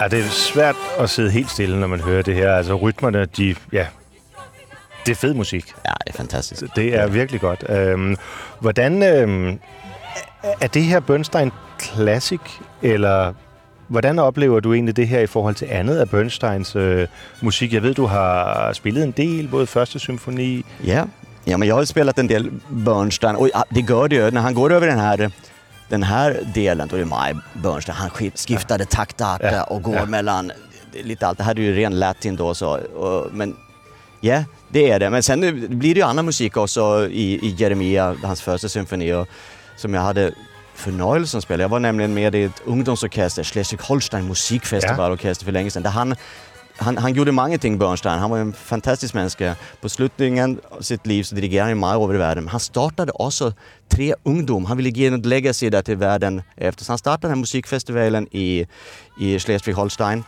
Ja, 0.00 0.08
det 0.08 0.18
er 0.18 0.28
svært 0.28 0.76
at 0.98 1.10
sidde 1.10 1.30
helt 1.30 1.50
stille, 1.50 1.80
når 1.80 1.86
man 1.86 2.00
hører 2.00 2.22
det 2.22 2.34
her. 2.34 2.54
Altså 2.54 2.74
rytmerne, 2.74 3.24
de, 3.36 3.54
ja, 3.72 3.86
det 5.06 5.12
er 5.12 5.16
fed 5.16 5.34
musik. 5.34 5.72
Ja, 5.86 5.92
det 6.06 6.12
er 6.14 6.16
fantastisk. 6.16 6.62
Det 6.76 6.94
er 6.98 7.06
virkelig 7.06 7.40
godt. 7.40 7.64
Øhm, 7.68 8.16
hvordan 8.60 9.02
øhm, 9.02 9.58
er- 10.60 10.66
det 10.66 10.82
her 10.82 11.00
Bernstein 11.00 11.50
Classic, 11.80 12.40
eller 12.82 13.32
hvordan 13.88 14.18
oplever 14.18 14.60
du 14.60 14.72
egentlig 14.74 14.96
det 14.96 15.08
her 15.08 15.20
i 15.20 15.26
forhold 15.26 15.54
til 15.54 15.66
andet 15.70 15.96
af 15.98 16.08
Bernsteins 16.10 16.76
øh, 16.76 17.06
musik? 17.42 17.72
Jeg 17.72 17.82
ved, 17.82 17.94
du 17.94 18.06
har 18.06 18.72
spillet 18.72 19.04
en 19.04 19.10
del, 19.10 19.48
både 19.48 19.66
første 19.66 19.98
symfoni. 19.98 20.64
Ja, 20.86 21.04
ja 21.46 21.56
men 21.56 21.68
jag 21.68 21.76
har 21.76 21.84
spelat 21.84 22.18
en 22.18 22.28
del 22.28 22.50
Bernstein 22.84 23.36
och 23.36 23.48
ja, 23.54 23.62
det 23.74 23.80
gör 23.88 24.06
det 24.06 24.16
ju 24.16 24.30
när 24.30 24.40
han 24.40 24.54
går 24.54 24.72
över 24.72 24.86
den 24.86 24.98
här 24.98 25.30
den 25.90 26.02
här 26.02 26.40
delen, 26.54 26.88
då 26.88 26.96
är 26.96 27.00
det 27.00 27.06
Maj 27.06 27.34
Bernstein, 27.52 27.96
han 27.96 28.10
skif- 28.10 28.46
skiftade 28.48 28.84
taktarter 28.84 29.52
Ja, 29.52 29.62
och 29.64 29.82
går 29.82 29.96
ja. 29.96 30.06
mellan 30.06 30.52
lite 30.92 31.26
allt. 31.26 31.38
Det 31.38 31.44
här 31.44 31.58
är 31.58 31.62
ju 31.62 31.74
ren 31.74 31.98
latin 31.98 32.36
då 32.36 32.54
så, 32.54 32.68
och, 32.78 33.34
men 33.34 33.56
ja, 34.20 34.44
det 34.68 34.90
är 34.90 34.98
det. 35.00 35.10
Men 35.10 35.22
sen 35.22 35.40
blir 35.78 35.94
det 35.94 36.00
ju 36.00 36.06
annan 36.06 36.24
musik 36.24 36.56
också 36.56 37.08
i, 37.10 37.46
i 37.46 37.54
Jeremia, 37.58 38.16
hans 38.22 38.42
första 38.42 38.68
symfoni, 38.68 39.12
och, 39.12 39.28
som 39.76 39.94
jag 39.94 40.00
hade 40.02 40.32
förnöjelsen 40.74 41.38
att 41.38 41.44
spela. 41.44 41.62
Jag 41.62 41.68
var 41.68 41.80
nämligen 41.80 42.14
med 42.14 42.34
i 42.34 42.42
ett 42.42 42.62
ungdomsorkester, 42.64 43.42
Schleswig-Holstein 43.42 44.22
musikfestivalorkester 44.22 45.44
för 45.44 45.52
länge 45.52 45.70
sedan, 45.70 45.82
där 45.82 45.90
han 45.90 46.14
han, 46.80 46.98
han 46.98 47.14
gjorde 47.14 47.32
mange 47.32 47.58
ting, 47.58 47.78
Bernstein. 47.78 48.18
Han 48.18 48.30
var 48.30 48.38
en 48.38 48.52
fantastisk 48.52 49.14
menneske. 49.14 49.54
På 49.82 49.88
slutningen 49.88 50.58
av 50.72 50.82
sitt 50.82 51.06
liv 51.06 51.24
så 51.24 51.34
dirigerade 51.36 51.74
han 51.74 51.80
meget 51.80 51.96
over 51.96 52.14
i 52.14 52.18
verden. 52.18 52.44
Men 52.44 52.54
han 52.54 52.60
startade 52.60 53.12
også 53.12 53.52
tre 53.90 54.12
ungdom. 54.24 54.64
Han 54.64 54.76
ville 54.76 54.90
ge 54.90 55.06
en 55.06 55.22
legacy 55.22 55.64
der 55.72 55.80
til 55.80 56.00
verden 56.00 56.40
efter. 56.56 56.84
Så 56.84 56.92
han 56.92 56.98
startade 56.98 57.32
den 57.32 57.40
musikfestivalen 57.40 58.28
i, 58.32 58.64
i 59.20 59.36
Schleswig-Holstein. 59.36 60.24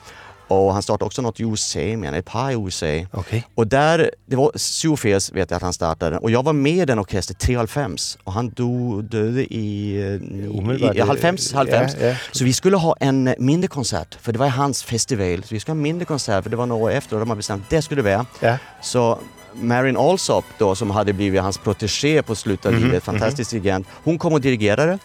Og 0.49 0.73
han 0.73 0.83
startade 0.83 1.07
också 1.07 1.23
något 1.23 1.41
i 1.41 1.43
USA, 1.43 1.97
men 1.97 2.15
ett 2.15 2.25
par 2.25 2.51
i 2.51 2.55
USA. 2.55 3.07
Okay. 3.13 3.43
Och 3.55 3.67
där, 3.67 4.11
det 4.27 4.37
var 4.37 4.51
87 4.55 5.13
vet 5.33 5.51
jag 5.51 5.53
att 5.57 5.63
han 5.63 5.73
startade. 5.73 6.19
Och 6.19 6.31
jag 6.31 6.43
var 6.43 6.53
med 6.53 6.77
i 6.77 6.85
den 6.85 6.99
orkester 6.99 7.35
93 7.35 8.17
och 8.25 8.33
han 8.33 8.49
dog, 8.49 9.05
döde 9.05 9.55
i, 9.55 9.57
i, 9.57 10.19
Umiddelbart, 10.59 10.97
i, 10.97 10.99
i 10.99 11.05
90, 11.05 11.33
90. 11.33 11.57
ja, 11.71 11.89
ja. 12.01 12.17
Så 12.33 12.45
vi 12.45 12.53
skulle 12.53 12.77
ha 12.77 12.97
en 13.01 13.29
eh, 13.29 13.35
mindre 13.39 13.69
koncert, 13.69 14.19
för 14.21 14.33
det 14.33 14.39
var 14.39 14.49
hans 14.49 14.83
festival. 14.83 15.43
Så 15.43 15.55
vi 15.55 15.61
skulle 15.61 15.73
ha 15.73 15.77
en 15.77 15.83
mindre 15.83 16.05
koncert, 16.05 16.43
för 16.43 16.51
det 16.51 16.57
var 16.57 16.67
några 16.67 16.85
år 16.85 16.91
efter 16.91 17.17
och 17.17 17.21
de 17.21 17.29
hade 17.29 17.39
bestämt 17.39 17.71
det 17.71 17.83
skulle 17.83 18.03
det 18.03 18.17
vara. 18.17 18.27
Ja. 18.41 18.57
Så 18.83 19.19
Marin 19.55 19.97
Alsop 19.97 20.45
då, 20.59 20.75
som 20.75 20.91
hade 20.91 21.13
blivit 21.13 21.43
hans 21.43 21.59
protégé 21.59 22.23
på 22.23 22.35
slutet 22.35 22.67
av 22.67 22.73
Mhm, 22.73 22.85
livet, 22.85 23.05
fantastisk 23.05 23.51
dirigent, 23.51 23.87
hon 24.05 24.19
kom 24.19 24.33
och 24.33 24.41
dirigerade. 24.41 24.99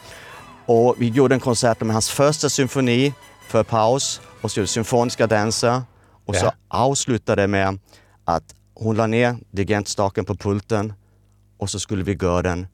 Och 0.65 0.95
vi 0.97 1.07
gjorde 1.07 1.35
en 1.35 1.39
konsert 1.39 1.81
med 1.81 1.93
hans 1.93 2.09
första 2.09 2.49
symfoni 2.49 3.13
för 3.47 3.63
paus 3.63 4.21
och 4.41 4.51
så 4.51 4.59
gjorde 4.59 4.67
symfoniska 4.67 5.27
danser. 5.27 5.81
Och 6.25 6.35
så 6.35 6.45
Ja. 6.45 6.53
avslutade 6.67 7.47
med 7.47 7.79
att 8.25 8.55
hon 8.73 8.95
la 8.95 9.07
ner 9.07 9.37
dirigentstaken 9.51 10.25
på 10.25 10.35
pulten 10.35 10.93
och 11.57 11.69
så 11.69 11.79
skulle 11.79 12.03
vi 12.03 12.13
göra 12.21 12.41
den 12.41 12.67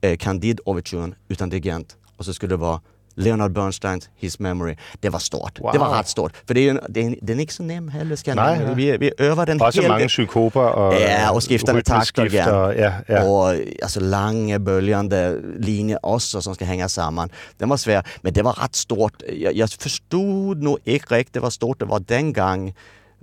eh, 0.00 0.16
Candide 0.16 0.62
Overturen 0.64 1.14
utan 1.28 1.48
dirigent. 1.50 1.96
Och 2.16 2.24
så 2.24 2.34
skulle 2.34 2.52
det 2.52 2.56
vara 2.56 2.80
Leonard 3.14 3.52
Bernsteins 3.52 4.08
His 4.16 4.38
Memory. 4.38 4.76
Det 5.00 5.08
var 5.10 5.18
stort. 5.18 5.58
Wow. 5.60 5.70
Det 5.72 5.78
var 5.78 5.98
rätt 5.98 6.08
stort. 6.08 6.32
För 6.46 6.54
det 6.54 6.60
är, 6.60 6.62
ju 6.62 6.70
en- 6.70 6.80
det 6.88 7.00
är, 7.06 7.14
den 7.22 7.36
är 7.38 7.40
inte 7.40 7.54
så 7.54 7.62
nem 7.62 7.88
heller 7.88 8.16
ska 8.16 8.30
jag 8.30 8.36
Nej, 8.36 8.60
nej. 8.66 8.74
Vi, 8.74 8.96
vi 8.98 9.12
övar 9.18 9.46
den 9.46 9.60
Også 9.62 9.80
hel 9.80 9.90
mange 9.90 10.08
psykoper 10.08 10.60
og 10.60 10.94
Ja, 10.94 11.30
och 11.30 11.42
skiftande 11.44 11.82
takter 11.82 12.26
igen. 12.26 12.48
Ja, 12.48 12.92
ja. 13.08 13.22
Och 13.24 13.54
alltså 13.82 14.00
långa 14.00 14.58
böljande 14.58 15.38
linjer 15.58 15.98
också 16.02 16.42
som 16.42 16.54
ska 16.54 16.64
hänga 16.64 16.88
samman. 16.88 17.30
Den 17.58 17.68
var 17.68 17.76
svår, 17.76 18.02
men 18.22 18.32
det 18.32 18.42
var 18.42 18.52
rätt 18.52 18.74
stort. 18.74 19.22
Jag 19.54 19.70
förstod 19.70 20.62
nog 20.62 20.78
inte 20.84 21.14
riktigt 21.14 21.34
det 21.34 21.40
var 21.40 21.50
stort 21.50 21.78
det 21.78 21.84
var 21.84 22.00
den 22.00 22.32
gång. 22.32 22.74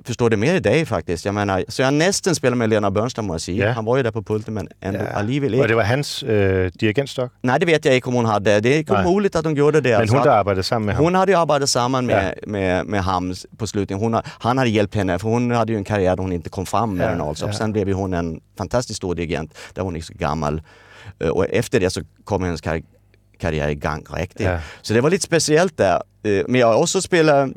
Förstår 0.03 0.29
det 0.29 0.37
mer 0.37 0.55
i 0.55 0.59
dig 0.59 0.85
faktiskt. 0.85 1.25
Jag 1.25 1.33
menar, 1.35 1.65
så 1.67 1.81
jag 1.81 1.93
nästan 1.93 2.35
spelade 2.35 2.55
med 2.57 2.69
Leonard 2.69 2.93
Bernstein 2.93 3.27
må 3.27 3.33
jag 3.33 3.41
säga. 3.41 3.65
Ja. 3.67 3.71
Han 3.71 3.85
var 3.85 3.97
ju 3.97 4.03
där 4.03 4.11
på 4.11 4.23
pulten 4.23 4.53
men 4.53 4.67
ändå 4.81 4.99
Ja. 4.99 5.07
alligevel 5.19 5.53
Og 5.53 5.57
inte. 5.57 5.67
det 5.67 5.75
var 5.75 5.83
hans 5.83 6.23
øh, 6.23 6.71
dirigentstok? 6.79 7.31
Nej, 7.41 7.59
det 7.59 7.65
vet 7.65 7.85
jag 7.85 7.95
inte 7.95 8.07
om 8.07 8.13
hon 8.15 8.25
hade. 8.25 8.59
Det 8.59 8.69
är 8.89 8.93
Nej. 8.93 9.13
möjligt 9.13 9.35
att 9.35 9.45
hon 9.45 9.55
gjorde 9.55 9.81
det. 9.81 9.89
Men 9.99 10.17
att- 10.17 10.23
der 10.23 10.31
arbejdede 10.31 10.63
sammen 10.63 10.85
med 10.85 10.95
ham? 10.95 11.03
hon 11.03 11.15
hade 11.15 11.31
ju 11.31 11.37
arbetat 11.37 11.69
samman 11.69 12.05
med, 12.05 12.39
med, 12.47 12.85
med 12.85 13.03
Hams 13.03 13.45
på 13.57 13.67
slutet. 13.67 13.97
Hon, 13.97 14.21
han 14.25 14.57
hade 14.57 14.69
hjälpt 14.69 14.95
henne 14.95 15.19
för 15.19 15.29
hon 15.29 15.51
hade 15.51 15.71
ju 15.71 15.77
en 15.77 15.83
karriär 15.83 16.15
där 16.15 16.23
hon 16.23 16.31
inte 16.33 16.49
kom 16.49 16.65
fram 16.65 16.95
med 16.95 17.05
Ja, 17.05 17.11
den 17.11 17.21
alltså. 17.21 17.45
ja. 17.45 17.53
Sen 17.53 17.71
blev 17.71 17.87
ju 17.87 17.93
hon 17.93 18.13
en 18.13 18.39
fantastiskt 18.57 18.97
stor 18.97 19.15
dirigent 19.15 19.57
där 19.73 19.81
hon 19.83 19.95
är 19.95 20.01
så 20.01 20.13
gammal. 20.13 20.61
Och 21.31 21.45
efter 21.49 21.79
det 21.79 21.89
så 21.89 22.01
kom 22.23 22.43
hennes 22.43 22.61
kar 22.61 22.81
karriär 23.37 23.67
igång 23.69 24.05
riktigt. 24.13 24.45
Ja. 24.47 24.59
Så 24.81 24.93
det 24.93 25.01
var 25.01 25.09
lite 25.09 25.23
speciellt 25.23 25.77
där. 25.77 26.01
Eh, 26.23 26.43
Men 26.47 26.61
jag 26.61 26.67
har 26.67 26.75
också 26.75 27.01
spelat, 27.01 27.49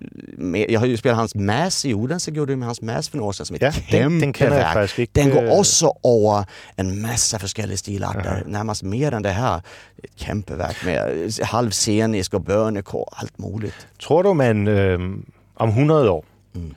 jag 0.68 0.80
har 0.80 0.86
ju 0.86 0.96
spelat 0.96 1.16
hans 1.18 1.34
Mass 1.34 1.84
i 1.84 1.94
Odense, 1.94 2.30
gjorde 2.30 2.56
med 2.56 2.66
hans 2.66 2.82
Mass 2.82 3.08
för 3.08 3.16
några 3.16 3.28
år 3.28 3.32
sedan 3.32 3.46
som 3.46 3.56
är 3.56 3.62
Ja, 3.62 3.68
ett 3.68 3.90
den- 3.90 4.20
den 4.20 4.34
kämpeverk. 4.34 5.08
Den 5.12 5.30
går 5.30 5.42
Øh. 5.42 5.52
också 5.58 5.86
över 6.04 6.44
en 6.76 7.02
massa 7.02 7.38
forskellige 7.38 7.76
stilarter, 7.76 8.42
närmast 8.46 8.82
mer 8.82 9.12
än 9.14 9.22
det 9.22 9.30
här. 9.32 9.62
Ett 10.02 10.10
kämpeverk 10.16 10.84
med 10.84 11.22
eh, 11.40 11.46
halvscenisk 11.46 12.34
och 12.34 12.40
bönekår, 12.42 13.08
allt 13.12 13.38
möjligt. 13.38 13.86
Tror 14.06 14.22
du, 14.22 14.34
man 14.34 14.68
øh, 14.68 15.00
om 15.54 15.68
100 15.68 16.10
år, 16.10 16.24
Mm. 16.54 16.74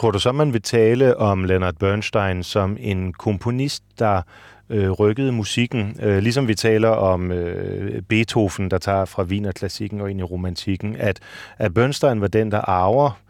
tror 0.00 0.12
du 0.12 0.20
så, 0.20 0.32
man 0.32 0.52
vil 0.52 0.62
tale 0.62 1.14
om 1.16 1.44
Leonard 1.44 1.74
Bernstein 1.78 2.44
som 2.44 2.76
en 2.80 3.12
komponist, 3.12 3.82
der 3.98 4.22
øh, 4.70 4.90
rykkede 4.90 5.32
musikken, 5.32 5.96
øh, 6.02 6.18
ligesom 6.18 6.48
vi 6.48 6.54
taler 6.54 6.88
om 6.88 7.32
øh, 7.32 8.02
Beethoven, 8.02 8.70
der 8.70 8.78
tager 8.78 9.04
fra 9.04 9.22
Wienerklassikken 9.22 10.00
og 10.00 10.10
ind 10.10 10.20
i 10.20 10.22
romantikken, 10.22 10.96
at, 10.96 11.20
at 11.58 11.74
Bernstein 11.74 12.20
var 12.20 12.28
den, 12.28 12.50
der 12.50 12.60
arver 12.60 13.20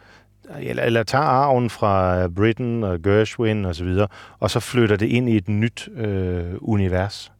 eller, 0.60 0.82
eller 0.82 1.02
tager 1.02 1.24
arven 1.24 1.70
fra 1.70 2.28
Britten 2.28 2.84
og 2.84 3.02
Gershwin 3.02 3.64
og 3.64 3.74
så 3.74 3.84
videre, 3.84 4.08
og 4.38 4.50
så 4.50 4.60
flytter 4.60 4.96
det 4.96 5.06
ind 5.06 5.28
i 5.28 5.36
et 5.36 5.48
nyt 5.48 5.88
øh, 5.96 6.54
univers. 6.60 7.32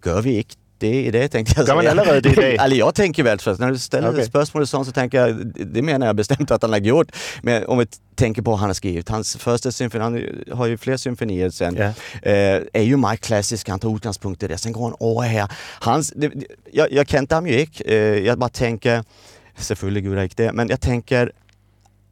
Gør 0.00 0.20
vi 0.20 0.30
ikke 0.30 0.56
det 0.78 1.04
i 1.04 1.10
det 1.10 1.28
tänkte 1.28 1.54
jag 1.56 1.68
Gör 1.68 1.74
man 1.74 1.84
säga. 1.84 1.90
allerede 1.90 2.20
det 2.20 2.52
i 2.52 2.56
dag? 2.56 2.64
Eller 2.64 2.76
jag 2.76 2.94
tänker 2.94 3.22
väl, 3.22 3.38
för 3.38 3.56
när 3.58 3.70
du 3.70 3.78
ställer 3.78 4.10
okay. 4.10 4.24
spörsmålet 4.24 4.68
sånt 4.68 4.86
så 4.86 4.92
tänker 4.92 5.20
jag, 5.20 5.46
det 5.66 5.82
menar 5.82 6.06
jag 6.06 6.16
bestämt 6.16 6.50
att 6.50 6.62
han 6.62 6.72
har 6.72 6.78
gjort. 6.78 7.12
Men 7.42 7.66
om 7.66 7.78
vi 7.78 7.86
tänker 8.14 8.42
på 8.42 8.50
vad 8.50 8.60
han 8.60 8.68
har 8.68 8.74
skrivit, 8.74 9.08
hans 9.08 9.36
första 9.36 9.72
symfoni, 9.72 10.04
han 10.04 10.58
har 10.58 10.66
ju 10.66 10.76
fler 10.76 10.96
symfonier 10.96 11.50
sen, 11.50 11.76
Ja. 11.76 11.84
eh, 12.30 12.62
är 12.72 12.82
ju 12.82 12.96
mycket 12.96 13.20
klassisk, 13.20 13.68
han 13.68 13.78
tar 13.80 13.96
utgångspunkt 13.96 14.42
i 14.42 14.48
det. 14.48 14.58
Sen 14.58 14.72
går 14.72 14.82
han 14.82 15.18
över 15.18 15.28
här. 15.28 15.48
Hans, 15.80 16.12
det, 16.16 16.32
jag, 16.72 16.92
jag 16.92 17.06
ham 17.34 17.46
ju 17.46 17.60
inte, 17.60 17.80
eh, 17.80 17.96
jag 17.96 18.38
bara 18.38 18.48
tänker, 18.48 19.04
Selvfølgelig 19.56 20.04
gjorde 20.04 20.16
jag 20.20 20.24
inte 20.24 20.42
det. 20.42 20.52
Men 20.52 20.68
jag 20.68 20.80
tänker, 20.80 21.32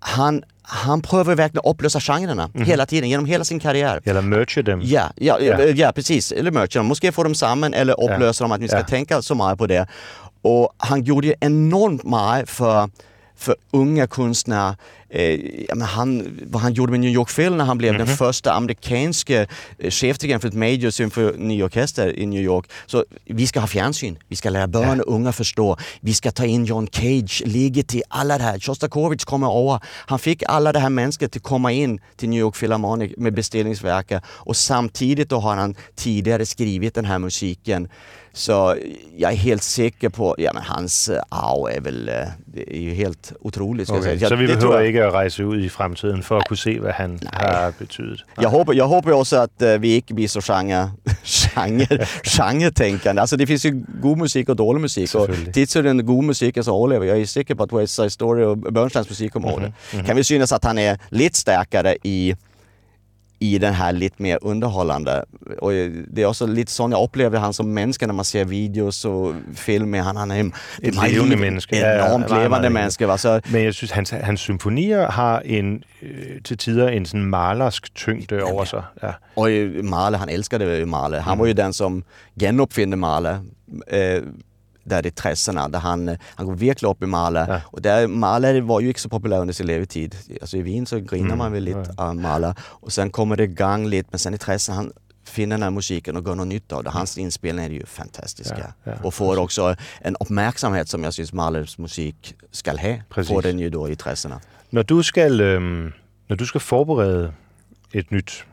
han, 0.05 0.43
han 0.63 1.03
prövar 1.03 1.35
verkligen 1.35 1.65
upplösa 1.71 2.01
genrerna 2.01 2.51
Mhm. 2.55 2.65
hela 2.65 2.87
tiden, 2.87 3.09
genom 3.11 3.27
hela 3.27 3.45
sin 3.45 3.61
karriär. 3.61 4.01
Eller 4.05 4.23
merge 4.23 4.63
dem. 4.63 4.81
Ja, 4.85 5.11
ja, 5.17 5.39
Ja. 5.41 5.61
ja. 5.61 5.67
ja 5.67 5.93
precis. 5.93 6.33
Eller 6.33 6.51
mercha 6.51 6.79
dem. 6.79 6.87
Måske 6.87 7.13
få 7.13 7.23
dem 7.23 7.35
samman 7.35 7.75
eller 7.75 8.01
upplösa 8.05 8.45
dem, 8.45 8.53
att 8.53 8.61
vi 8.61 8.69
ska 8.69 8.77
Ja. 8.77 8.83
tänka 8.85 9.23
så 9.23 9.35
mycket 9.35 9.59
på 9.59 9.67
det. 9.67 9.87
Och 10.43 10.73
han 10.79 11.03
gjorde 11.03 11.27
ju 11.27 11.35
enormt 11.41 12.03
mycket 12.05 12.49
för, 12.51 12.91
för 13.37 13.55
unga 13.73 14.07
konstnärer. 14.07 14.77
Eh, 15.15 15.41
men 15.69 15.83
han, 15.83 16.39
vad 16.43 16.63
han 16.63 16.73
gjorde 16.73 16.91
med 16.91 17.01
New 17.01 17.11
York 17.11 17.37
Phil 17.37 17.55
när 17.55 17.65
han 17.65 17.79
blev 17.79 17.99
den 17.99 18.07
första 18.07 18.53
amerikanske 18.53 19.47
eh, 19.79 19.91
chefdirigenten 19.91 20.41
för 20.41 20.49
ett 20.49 20.55
major 20.55 20.91
symfoniorkester 20.91 22.19
i 22.19 22.27
New 22.27 22.43
York. 22.43 22.71
Så 22.87 23.05
vi 23.25 23.47
ska 23.47 23.61
ha 23.61 23.67
fjernsyn, 23.67 24.19
vi 24.29 24.37
ska 24.37 24.51
lära 24.51 24.67
barn 24.67 25.01
och 25.01 25.15
unga 25.15 25.33
förstå. 25.33 25.77
Vi 26.01 26.15
ska 26.15 26.31
ta 26.31 26.45
in 26.45 26.65
John 26.65 26.89
Cage, 26.93 27.43
Ligeti, 27.47 28.03
alla 28.09 28.39
det 28.39 28.45
här. 28.45 28.59
Shostakovich 28.59 29.25
kommer 29.25 29.47
över. 29.47 29.81
Han 29.85 30.19
fick 30.19 30.43
alla 30.47 30.73
det 30.73 30.79
här 30.79 30.91
människor 30.91 31.29
till 31.29 31.41
komma 31.41 31.73
in 31.73 32.01
till 32.17 32.29
New 32.29 32.41
York 32.41 32.55
Philharmonic 32.59 33.13
med 33.17 33.35
beställningsverker 33.35 34.21
och 34.27 34.57
samtidigt 34.57 35.29
då 35.29 35.39
har 35.39 35.57
han 35.57 35.75
tidigare 35.97 36.47
skrivit 36.47 36.95
den 36.95 37.05
här 37.05 37.19
musiken. 37.19 37.89
Så 38.35 38.77
jag 39.17 39.33
är 39.33 39.37
helt 39.37 39.63
säker 39.63 40.09
på, 40.09 40.35
ja 40.39 40.51
men 40.55 40.63
hans 40.63 41.09
eh, 41.09 41.23
arv 41.29 41.77
är 41.77 41.81
väl, 41.81 42.09
eh, 42.09 42.15
det 42.47 42.77
är 42.77 42.81
ju 42.81 42.95
helt 42.95 43.33
otroligt. 43.41 43.89
Ska 43.89 43.97
Okay, 43.97 44.11
jag 44.11 44.19
säga. 44.19 44.29
så 44.29 44.37
vi 44.37 44.47
det 44.47 44.53
tror 44.53 44.61
behøver 44.61 44.79
jeg. 44.81 44.89
ikke 44.89 45.05
at 45.05 45.13
rejse 45.13 45.45
ud 45.45 45.65
i 45.65 45.69
fremtiden 45.69 46.23
for 46.23 46.37
at 46.37 46.49
kunne 46.49 46.57
se, 46.57 46.79
hvad 46.81 46.93
han 46.93 47.19
har 47.33 47.73
betydet. 47.79 48.25
Jag 48.41 48.49
hoppas, 48.49 48.77
jag 48.77 48.89
hoppas 48.89 49.13
också 49.13 49.37
att 49.37 49.63
eh, 49.63 49.79
vi 49.81 49.97
inte 49.97 50.15
blir 50.15 50.29
så 50.29 50.41
genre, 50.41 50.91
genre, 51.25 52.07
genretänkande. 52.25 53.21
Alltså 53.21 53.37
det 53.37 53.47
finns 53.47 53.67
ju 53.67 53.85
god 54.03 54.19
musik 54.19 54.49
och 54.49 54.57
dålig 54.57 54.81
musik. 54.81 55.05
Och 55.05 55.09
Selvfølgelig. 55.11 55.55
tills 55.55 55.73
den 55.73 56.07
god 56.07 56.25
musiken 56.25 56.65
så 56.65 56.77
överlever. 56.77 57.07
Jag 57.07 57.21
är 57.21 57.27
säker 57.27 57.55
på 57.55 57.63
att 57.63 57.73
West 57.73 57.95
Side 57.95 58.13
Story 58.13 58.45
och 58.45 58.59
Bernsteins 58.59 59.09
musik 59.09 59.33
kommer 59.33 59.53
mm 59.57 59.73
mhm. 59.95 60.05
Kan 60.05 60.17
vi 60.17 60.25
synas 60.25 60.53
att 60.53 60.65
han 60.65 60.79
är 60.79 60.99
lite 61.11 61.39
starkare 61.39 61.97
i 62.03 62.37
i 63.43 63.59
den 63.59 63.75
här 63.75 63.93
lite 63.93 64.23
mer 64.23 64.39
underhållande. 64.43 65.25
Och 65.59 65.73
det 66.09 66.23
är 66.23 66.27
också 66.27 66.47
lite 66.47 66.73
så 66.73 66.89
jag 66.91 67.05
upplever 67.05 67.39
han 67.39 67.53
som 67.53 67.75
människa 67.75 68.07
när 68.07 68.15
man 68.15 68.25
ser 68.25 68.45
videos 68.45 69.05
och 69.05 69.35
filmer. 69.55 70.01
Han, 70.01 70.17
han 70.17 70.31
är 70.31 70.41
en 70.41 70.53
Et 70.83 70.95
levende 70.95 71.37
menneske. 71.37 71.77
Ja, 71.77 71.89
ja, 71.89 72.07
Enormt 72.07 72.31
levende 72.31 72.71
menneske. 72.71 73.19
Så, 73.19 73.41
Men 73.53 73.65
jeg 73.65 73.75
synes, 73.75 73.91
hans, 73.91 74.11
hans 74.11 74.41
symfonier 74.41 75.11
har 75.11 75.41
en 75.41 75.85
øh, 76.03 76.43
til 76.45 76.59
tider 76.59 76.89
en 76.89 77.07
sådan 77.07 77.25
malersk 77.25 77.95
tyngde 77.95 78.43
over 78.43 78.65
sig. 78.65 78.83
Ja. 79.03 79.13
Och 79.37 79.51
ju 79.51 79.83
Mahler, 79.83 80.19
han 80.19 80.29
älskade 80.29 80.79
ju 80.79 80.87
Mahler. 80.87 81.21
Han 81.21 81.39
var 81.39 81.47
ju 81.47 81.53
den 81.53 81.73
som 81.73 82.05
genuppfinner 82.41 82.97
Mahler. 82.97 83.39
Eh, 83.89 84.23
där 84.85 85.07
i 85.07 85.11
30 85.11 85.69
där 85.69 85.79
han, 85.79 86.09
eh, 86.09 86.19
han 86.35 86.47
går 86.47 86.55
verkligen 86.55 86.91
upp 86.91 87.03
i 87.03 87.07
Mahler. 87.07 87.49
Ja. 87.49 87.61
Och 87.65 87.83
där, 87.83 88.07
Mahler 88.07 88.61
var 88.61 88.81
ju 88.81 88.89
inte 88.89 89.01
så 89.01 89.09
populär 89.09 89.41
under 89.41 89.55
sin 89.55 89.67
levetid. 89.67 90.17
Alltså 90.41 90.57
i 90.57 90.63
Wien 90.63 90.87
så 90.87 91.01
grinar 91.01 91.27
Mm, 91.27 91.39
man 91.39 91.53
väl 91.53 91.63
lite 91.65 91.95
av 91.97 92.17
Mahler. 92.17 92.55
Och 92.61 92.93
sen 92.93 93.11
kommer 93.11 93.37
det 93.37 93.45
igång 93.45 93.87
lite, 93.87 94.09
men 94.11 94.19
sen 94.19 94.35
i 94.35 94.39
30 94.39 94.73
han 94.73 94.93
finner 95.25 95.57
den 95.57 95.63
här 95.63 95.71
musiken 95.71 96.17
och 96.17 96.27
gör 96.27 96.35
något 96.35 96.47
nytt 96.47 96.73
av 96.73 96.85
det. 96.85 96.91
Hans 96.91 97.19
inspelningar 97.19 97.71
är 97.71 97.75
ju 97.75 97.87
fantastiska. 97.87 98.75
Ja, 98.85 98.93
ja, 98.93 98.99
och 99.03 99.15
får 99.15 99.39
också 99.39 99.77
en 100.01 100.17
uppmärksamhet 100.21 100.89
som 100.89 101.05
jag 101.05 101.15
syns 101.15 101.33
Mahlers 101.33 101.79
musik 101.79 102.35
ska 102.51 102.71
ha. 102.71 102.97
Precis. 103.09 103.33
Får 103.33 103.43
den 103.43 103.59
ju 103.59 103.71
då 103.71 103.89
i 103.89 103.97
30 103.97 104.29
Når 104.71 104.83
du 104.83 105.03
skal, 105.03 105.41
øhm, 105.41 105.93
når 106.29 106.37
du 106.37 106.47
skal 106.47 106.61
forberede 106.61 107.33
et 107.93 108.11
nyt 108.11 108.47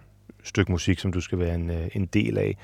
stykke 0.43 0.71
musik, 0.71 0.99
som 0.99 1.11
du 1.11 1.21
skal 1.21 1.39
være 1.39 1.55
en, 1.55 1.69
øh, 1.69 1.87
en 1.95 2.05
del 2.05 2.37
af, 2.37 2.57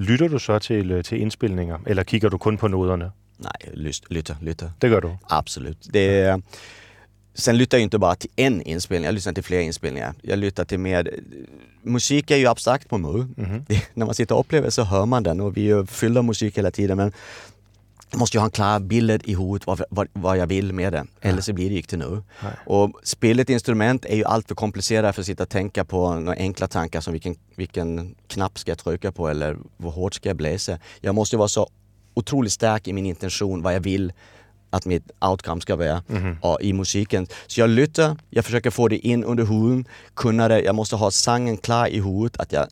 lytter 0.00 0.28
du 0.28 0.38
så 0.38 0.58
til, 0.58 0.90
øh, 0.90 1.04
til 1.04 1.20
indspilninger, 1.20 1.78
eller 1.86 2.02
kigger 2.02 2.28
du 2.28 2.38
kun 2.38 2.58
på 2.58 2.68
noderne? 2.68 3.10
Nej, 3.38 3.74
lyst, 3.74 4.04
lytter, 4.10 4.34
lytter. 4.42 4.70
Det 4.82 4.90
gør 4.90 5.00
du. 5.00 5.16
Absolut. 5.30 5.76
Det 5.92 6.20
är, 6.20 6.40
sen 7.34 7.56
lyssnar 7.56 7.78
jag 7.78 7.82
inte 7.82 7.98
bara 7.98 8.14
till 8.14 8.30
en 8.36 8.62
inspelning, 8.62 9.04
jag 9.04 9.14
lyssnar 9.14 9.32
till 9.32 9.44
flera 9.44 9.62
inspelningar. 9.62 10.14
Jag 10.22 10.38
lyssnar 10.38 10.64
till 10.64 10.78
mer... 10.78 11.10
Musik 11.82 12.30
är 12.30 12.36
ju 12.36 12.46
abstrakt 12.46 12.88
på 12.88 12.98
mig. 12.98 13.26
Det, 13.68 13.82
när 13.94 14.06
man 14.06 14.14
sitter 14.14 14.34
och 14.34 14.40
upplever 14.40 14.70
så 14.70 14.82
hör 14.82 15.06
man 15.06 15.22
den 15.22 15.40
och 15.40 15.56
vi 15.56 15.70
är 15.70 15.86
fyllda 15.86 16.20
av 16.20 16.24
musik 16.24 16.58
hela 16.58 16.70
tiden 16.70 16.96
men 16.96 17.12
jag 18.10 18.18
måste 18.18 18.36
ju 18.36 18.40
ha 18.40 18.46
en 18.46 18.50
klar 18.50 18.80
bild 18.80 19.22
i 19.24 19.34
huvudet 19.34 19.66
vad, 19.66 19.82
vad, 19.90 20.08
vad 20.12 20.38
jag 20.38 20.46
vill 20.46 20.72
med 20.72 20.92
det. 20.92 21.06
Eller 21.20 21.40
så 21.42 21.52
blir 21.52 21.70
det 21.70 21.76
inte 21.76 21.96
nu. 21.96 22.22
Och 22.66 22.92
spela 23.02 23.42
ett 23.42 23.50
instrument 23.50 24.04
är 24.04 24.16
ju 24.16 24.24
allt 24.24 24.48
för 24.48 24.54
komplicerat 24.54 25.14
för 25.14 25.22
att 25.22 25.26
sitta 25.26 25.42
och 25.42 25.48
tänka 25.48 25.84
på 25.84 26.14
några 26.14 26.38
enkla 26.38 26.68
tankar 26.68 27.00
som 27.00 27.12
vilken, 27.12 27.36
vilken 27.56 28.14
knapp 28.26 28.58
ska 28.58 28.70
jag 28.70 28.78
trycka 28.78 29.12
på 29.12 29.28
eller 29.28 29.56
hur 29.78 29.90
hårt 29.90 30.14
ska 30.14 30.28
jag 30.28 30.36
bläsa. 30.36 30.78
Jag 31.00 31.14
måste 31.14 31.36
vara 31.36 31.48
så 31.48 31.68
otroligt 32.14 32.52
stark 32.52 32.88
i 32.88 32.92
min 32.92 33.06
intention 33.06 33.62
vad 33.62 33.74
jag 33.74 33.80
vill 33.80 34.12
att 34.70 34.86
mitt 34.86 35.10
outcome 35.20 35.60
ska 35.60 35.76
vara 35.76 36.02
och 36.40 36.62
i 36.62 36.72
musiken. 36.72 37.26
Så 37.46 37.60
jag 37.60 37.70
lyssnar, 37.70 38.16
jag 38.30 38.44
försöker 38.44 38.70
få 38.70 38.88
det 38.88 38.98
in 38.98 39.24
under 39.24 39.44
huden, 39.44 39.84
kunna 40.14 40.48
det, 40.48 40.60
jag 40.60 40.74
måste 40.74 40.96
ha 40.96 41.10
sangen 41.10 41.56
klar 41.56 41.86
i 41.86 42.00
huvudet, 42.00 42.40
att 42.40 42.52
jag 42.52 42.66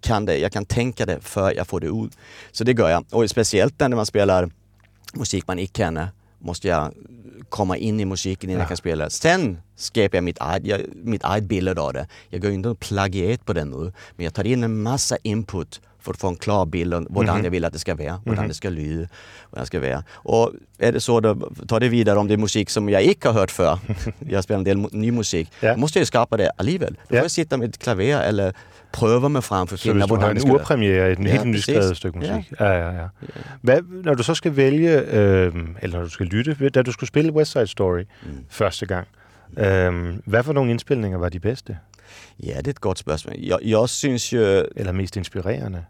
kan 0.00 0.24
det, 0.24 0.38
jag 0.38 0.52
kan 0.52 0.64
tänka 0.64 1.06
det 1.06 1.20
för 1.20 1.54
jag 1.56 1.66
får 1.66 1.80
det 1.80 1.86
ut. 1.86 2.12
Så 2.52 2.64
det 2.64 2.72
gör 2.78 2.90
jag. 2.90 3.04
Och 3.10 3.30
speciellt 3.30 3.80
när 3.80 3.88
man 3.88 4.06
spelar 4.06 4.50
musik 5.14 5.46
man 5.46 5.58
inte 5.58 5.78
känner 5.78 6.08
måste 6.38 6.68
jag 6.68 6.92
komma 7.48 7.76
in 7.76 8.00
i 8.00 8.04
musiken 8.04 8.50
innan 8.50 8.60
jag 8.60 8.68
kan 8.68 8.76
spela. 8.76 9.10
Sen 9.10 9.58
skapar 9.76 10.16
jag 10.16 10.24
mitt 10.24 10.38
jag, 10.62 10.80
mitt 10.94 11.24
eget 11.24 11.44
bild 11.44 11.78
av 11.78 11.92
det. 11.92 12.08
Jag 12.28 12.42
går 12.42 12.50
inte 12.50 12.68
och 12.68 12.80
plagiat 12.80 13.44
på 13.44 13.52
den 13.52 13.70
nu, 13.70 13.92
men 14.16 14.24
jag 14.24 14.34
tar 14.34 14.46
in 14.46 14.64
en 14.64 14.82
massa 14.82 15.16
input 15.22 15.80
för 16.00 16.12
att 16.12 16.18
få 16.20 16.28
en 16.28 16.36
klar 16.36 16.66
bild 16.66 16.94
av 16.94 17.06
hur 17.14 17.22
Mhm. 17.32 17.44
jag 17.44 17.50
vill 17.50 17.64
att 17.64 17.72
det 17.72 17.78
ska 17.78 17.94
vara, 17.94 18.22
hur 18.24 18.32
Mhm. 18.32 18.48
det 18.48 18.54
ska 18.54 18.68
lyda, 18.70 19.08
hur 19.52 19.60
det 19.60 19.66
ska 19.66 19.80
vara. 19.80 20.04
Och 20.12 20.52
är 20.78 20.92
det 20.92 21.00
så, 21.00 21.20
då 21.20 21.34
tar 21.68 21.80
det 21.80 21.88
vidare 21.88 22.18
om 22.18 22.28
det 22.28 22.34
är 22.34 22.38
musik 22.38 22.70
som 22.70 22.88
jag 22.88 23.02
inte 23.02 23.28
har 23.28 23.34
hört 23.40 23.50
för. 23.50 23.78
jag 24.18 24.44
spelar 24.44 24.58
en 24.58 24.64
del 24.64 24.78
ny 24.92 25.12
musik. 25.12 25.50
Ja. 25.60 25.74
Då 25.74 25.80
måste 25.80 25.98
jag 25.98 26.02
ju 26.02 26.06
skapa 26.06 26.36
det 26.36 26.50
alligevel. 26.56 26.94
Då 27.02 27.06
får 27.08 27.16
Ja. 27.16 27.22
jag 27.22 27.30
sitta 27.30 27.56
med 27.56 27.68
ett 27.68 27.78
klaver 27.78 28.20
eller 28.22 28.54
fram 28.94 29.66
för 29.66 29.74
att 29.74 29.80
Så 29.80 29.92
hvis 29.92 30.04
du 30.06 30.14
har 30.16 30.30
en 30.30 30.50
urpremiere, 30.50 31.12
et 31.12 31.18
Ja, 31.18 31.30
helt 31.30 31.46
nyskrevet 31.46 31.96
stykke 31.96 32.18
Ja. 32.26 32.36
musik. 32.36 32.52
Ja, 32.60 32.72
ja, 32.72 32.92
ja. 32.92 33.08
Hvad, 33.62 33.82
når 34.04 34.14
du 34.14 34.22
så 34.22 34.34
skal 34.34 34.56
vælge, 34.56 35.00
øh, 35.00 35.52
eller 35.82 35.98
når 35.98 36.04
du 36.04 36.10
skal 36.10 36.26
lytte, 36.26 36.68
da 36.68 36.82
du 36.82 36.92
skulle 36.92 37.08
spille 37.08 37.32
West 37.32 37.52
Side 37.52 37.66
Story 37.66 38.00
mm. 38.26 38.30
første 38.50 38.86
gang, 38.86 39.08
øh, 39.58 40.14
hvad 40.24 40.42
for 40.42 40.52
nogle 40.52 40.70
indspilninger 40.70 41.18
var 41.18 41.28
de 41.28 41.40
bedste? 41.40 41.78
Ja, 42.38 42.56
det 42.58 42.66
är 42.66 42.70
ett 42.70 42.80
gott 42.80 42.98
spörsmål. 42.98 43.34
Jag, 43.38 43.58
jag 43.62 43.88
syns 43.88 44.32
ju... 44.32 44.64
Eller 44.76 44.92
mest 44.92 45.16
inspirerande? 45.16 45.84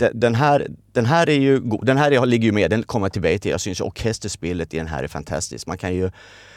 Den, 0.00 0.20
den, 0.20 0.34
här, 0.34 0.66
den 0.94 1.06
här 1.06 1.28
är 1.28 1.34
ju 1.40 1.60
den 1.86 1.96
här 1.98 2.12
är- 2.12 2.26
ligger 2.26 2.46
ju 2.46 2.52
med, 2.52 2.70
den 2.70 2.82
kommer 2.82 3.06
jag 3.06 3.12
tillbaka 3.12 3.38
till. 3.38 3.50
Jag 3.50 3.60
syns 3.60 3.80
orkesterspelet 3.80 4.74
i 4.74 4.76
den 4.76 4.86
här 4.86 5.02
är 5.02 5.08
fantastiskt. 5.08 5.66
Man 5.66 5.78
kan 5.78 5.94
ju, 5.94 6.10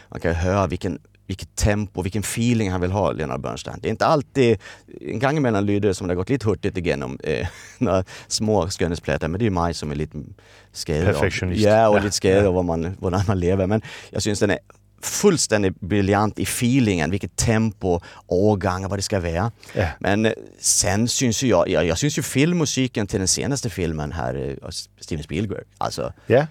man 0.09 0.19
kan 0.19 0.35
höra 0.35 0.67
vilken, 0.67 0.99
vilket 1.27 1.55
tempo, 1.55 2.01
vilken 2.01 2.21
feeling 2.21 2.71
han 2.71 2.81
vill 2.81 2.91
ha, 2.91 3.11
Leonard 3.11 3.41
Bernstein. 3.41 3.77
Det 3.81 3.87
är 3.87 3.89
inte 3.89 4.05
alltid, 4.05 4.57
en 5.01 5.19
gång 5.19 5.37
emellan 5.37 5.65
lyder 5.65 5.87
det 5.89 5.95
som 5.95 6.07
det 6.07 6.11
har 6.11 6.15
gått 6.15 6.29
lite 6.29 6.47
hurtigt 6.47 6.77
igenom 6.77 7.19
eh, 7.23 7.47
några 7.77 8.03
små 8.27 8.69
skönhetsplätar, 8.69 9.27
men 9.27 9.39
det 9.39 9.43
är 9.43 9.47
ju 9.47 9.51
mig 9.51 9.73
som 9.73 9.91
är 9.91 9.95
lite 9.95 10.17
av- 10.17 11.05
Perfektionist. 11.05 11.61
Ja, 11.61 11.87
och 11.89 11.97
Ja, 11.97 12.01
lite 12.03 12.15
skadad 12.15 12.43
ja. 12.43 12.47
av 12.47 12.53
vad 12.53 12.65
man, 12.65 12.95
man 13.27 13.39
lever. 13.39 13.67
Men 13.67 13.81
jag 14.09 14.23
syns 14.23 14.39
den 14.39 14.49
är 14.49 14.59
fullständigt 15.01 15.79
briljant 15.79 16.39
i 16.39 16.43
feelingen, 16.43 17.11
vilket 17.11 17.35
tempo, 17.35 17.99
årgångar, 18.27 18.89
vad 18.89 18.97
det 18.99 19.03
ska 19.03 19.19
vara. 19.19 19.51
Ja. 19.73 19.87
Men 19.99 20.25
eh, 20.25 20.31
sen 20.59 21.07
syns 21.07 21.43
ju 21.43 21.47
jag, 21.47 21.69
jag, 21.69 21.85
jag 21.85 21.97
syns 21.97 22.17
ju 22.17 22.21
filmmusiken 22.21 23.07
till 23.07 23.19
den 23.19 23.27
senaste 23.27 23.69
filmen 23.69 24.11
här, 24.11 24.57
eh, 24.63 24.69
Steven 24.99 25.23
Spielberg, 25.23 25.63
alltså 25.77 26.13
Ja, 26.27 26.47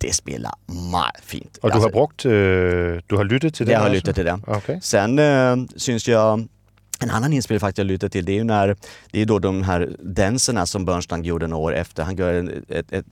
det 0.00 0.14
spelar 0.14 0.58
meget 0.90 1.20
fint. 1.22 1.58
og 1.62 1.72
du 1.72 1.78
har 1.80 1.88
brugt, 1.88 2.26
øh, 2.26 3.00
du 3.10 3.16
har 3.16 3.24
lyttet 3.24 3.54
til 3.54 3.66
det 3.66 3.72
jag 3.72 3.80
har 3.80 3.88
lyssnat 3.88 4.14
till 4.14 4.24
det. 4.26 4.40
Okay. 4.46 4.78
Sen 4.82 5.18
eh, 5.18 5.56
syns 5.76 6.08
jag 6.08 6.38
en 7.02 7.10
annan 7.10 7.32
inspelning 7.32 7.60
faktiskt 7.60 7.78
jag 7.78 7.86
lyssnat 7.86 8.12
till, 8.12 8.24
det 8.24 8.32
är 8.32 8.36
ju 8.36 8.44
när, 8.44 8.76
det 9.12 9.20
är 9.20 9.26
då 9.26 9.38
de 9.38 9.62
här 9.62 9.96
danserna 10.16 10.66
som 10.66 10.84
Bernstein 10.84 11.24
gjorde 11.24 11.46
några 11.46 11.62
år 11.64 11.74
efter. 11.74 12.02
Han 12.04 12.16
gör 12.16 12.34
en, 12.34 12.64
ett, 12.68 12.92
ett, 12.92 13.04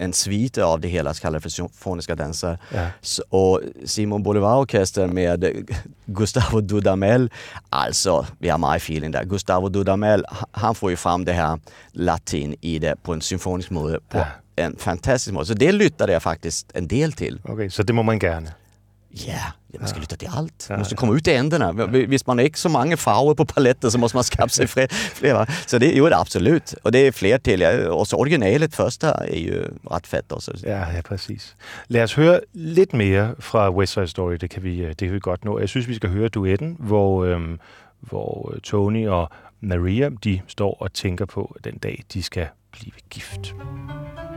en 0.00 0.12
svit 0.12 0.58
av 0.58 0.80
det 0.80 0.88
hela, 0.88 1.14
så 1.14 1.20
kallar 1.20 1.38
det 1.38 1.42
för 1.42 1.48
symfoniska 1.50 2.14
danser. 2.14 2.58
Ja. 2.74 2.86
Så, 3.00 3.22
och 3.30 3.60
Simon 3.84 4.22
Bolivar 4.22 4.56
Orkester 4.56 5.06
med 5.06 5.66
Gustavo 6.06 6.60
Dudamel, 6.60 7.30
alltså 7.70 8.26
vi 8.38 8.48
har 8.48 8.58
my 8.58 8.76
feeling 8.76 9.10
där. 9.10 9.24
Gustavo 9.24 9.68
Dudamel, 9.68 10.24
ha- 10.28 10.46
han 10.52 10.74
får 10.74 10.90
ju 10.90 10.96
fram 10.96 11.24
det 11.24 11.32
här 11.32 11.58
latin 11.92 12.54
i 12.60 12.78
det 12.78 12.96
på 13.02 13.12
en 13.12 13.20
symfonisk 13.20 13.70
måde, 13.70 14.00
på 14.08 14.18
Ja. 14.18 14.24
En 14.66 14.76
fantastisk 14.78 15.32
måde. 15.34 15.46
Så 15.46 15.54
det 15.54 15.72
lyttade 15.74 16.12
jag 16.12 16.22
faktiskt 16.22 16.66
en 16.74 16.88
del 16.88 17.12
till. 17.12 17.40
okay, 17.44 17.68
så 17.70 17.82
det 17.82 17.94
må 17.94 18.02
man 18.02 18.18
gerne. 18.18 18.52
Ja, 19.10 19.52
ja 19.72 19.78
man 19.80 19.88
ska 19.88 19.98
lyssna 19.98 20.16
till 20.16 20.28
allt. 20.32 20.66
Ja, 20.68 20.72
Man 20.72 20.80
måste 20.80 20.94
ja. 20.94 20.98
komma 20.98 21.14
ut 21.16 21.26
i 21.28 21.32
ändarna. 21.32 21.72
Visst 22.08 22.26
man 22.26 22.40
inte 22.40 22.58
så 22.58 22.68
många 22.68 22.96
färger 22.96 23.34
på 23.34 23.44
paletten 23.44 23.90
så 23.90 23.98
måste 23.98 24.16
man 24.16 24.24
skaffa 24.24 24.48
sig 24.48 24.66
fler. 24.66 24.86
fler 25.14 25.34
va? 25.34 25.46
Så 25.66 25.78
det, 25.78 25.92
jo, 25.96 26.08
det 26.08 26.16
absolut. 26.16 26.74
Och 26.82 26.92
det 26.92 26.98
är 26.98 27.12
fler 27.12 27.38
till. 27.38 27.60
Ja, 27.60 27.90
Och 27.90 28.08
så 28.08 28.16
originalet 28.16 28.74
första 28.74 29.14
är 29.14 29.38
ju 29.38 29.64
rätt 29.90 30.06
fett 30.06 30.32
också. 30.32 30.52
Ja, 30.62 30.92
ja, 30.92 31.02
præcis. 31.02 31.56
Lad 31.86 32.02
os 32.02 32.14
høre 32.14 32.40
lidt 32.52 32.92
mere 32.92 33.34
fra 33.38 33.70
West 33.70 33.92
Side 33.92 34.08
Story, 34.08 34.36
det 34.40 34.50
kan 34.50 34.62
vi, 34.62 34.78
øh, 34.78 34.88
det 34.88 34.98
kan 34.98 35.12
vi 35.12 35.20
godt 35.20 35.44
nå. 35.44 35.58
Jeg 35.58 35.68
synes, 35.68 35.88
vi 35.88 35.94
skal 35.94 36.10
høre 36.10 36.28
duetten, 36.28 36.76
hvor, 36.78 37.24
øhm, 37.24 37.58
hvor 38.00 38.52
øh, 38.54 38.60
Tony 38.60 39.08
og 39.08 39.28
Maria, 39.60 40.10
de 40.24 40.40
står 40.46 40.76
og 40.80 40.92
tænker 40.92 41.26
på 41.26 41.56
den 41.64 41.78
dag, 41.78 42.04
de 42.12 42.22
skal 42.22 42.46
blive 42.72 42.92
gift. 43.10 43.40
Anton, 43.40 44.27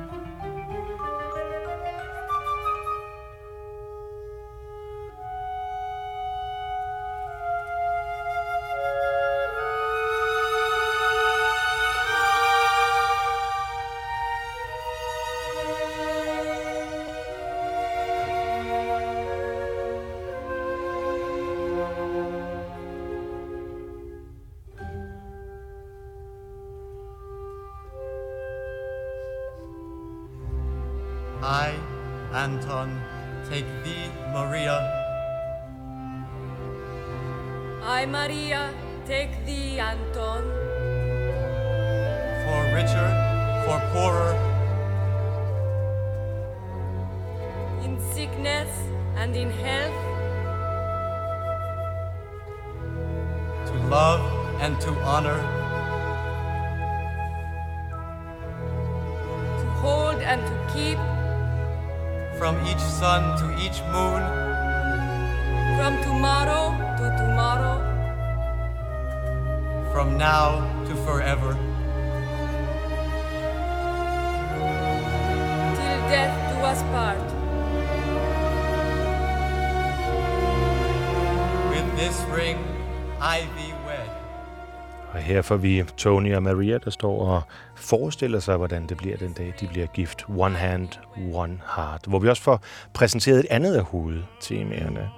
får 85.52 85.58
vi 85.58 85.84
Tony 85.98 86.36
og 86.36 86.44
Maria, 86.44 86.78
der 86.78 86.90
står 86.90 87.26
og 87.26 87.42
forestiller 87.76 88.40
sig, 88.40 88.58
hvordan 88.58 88.88
det 88.88 88.98
bliver 88.98 89.18
den 89.18 89.34
dag, 89.34 89.54
de 89.60 89.68
bliver 89.68 89.88
gift. 89.88 90.26
One 90.38 90.56
hand, 90.56 90.88
one 91.34 91.60
heart. 91.76 92.06
Hvor 92.08 92.20
vi 92.20 92.30
også 92.30 92.44
får 92.44 92.62
præsenteret 92.94 93.40
et 93.40 93.46
andet 93.50 93.76
af 93.76 93.84
hovedtemaerne. 93.84 95.10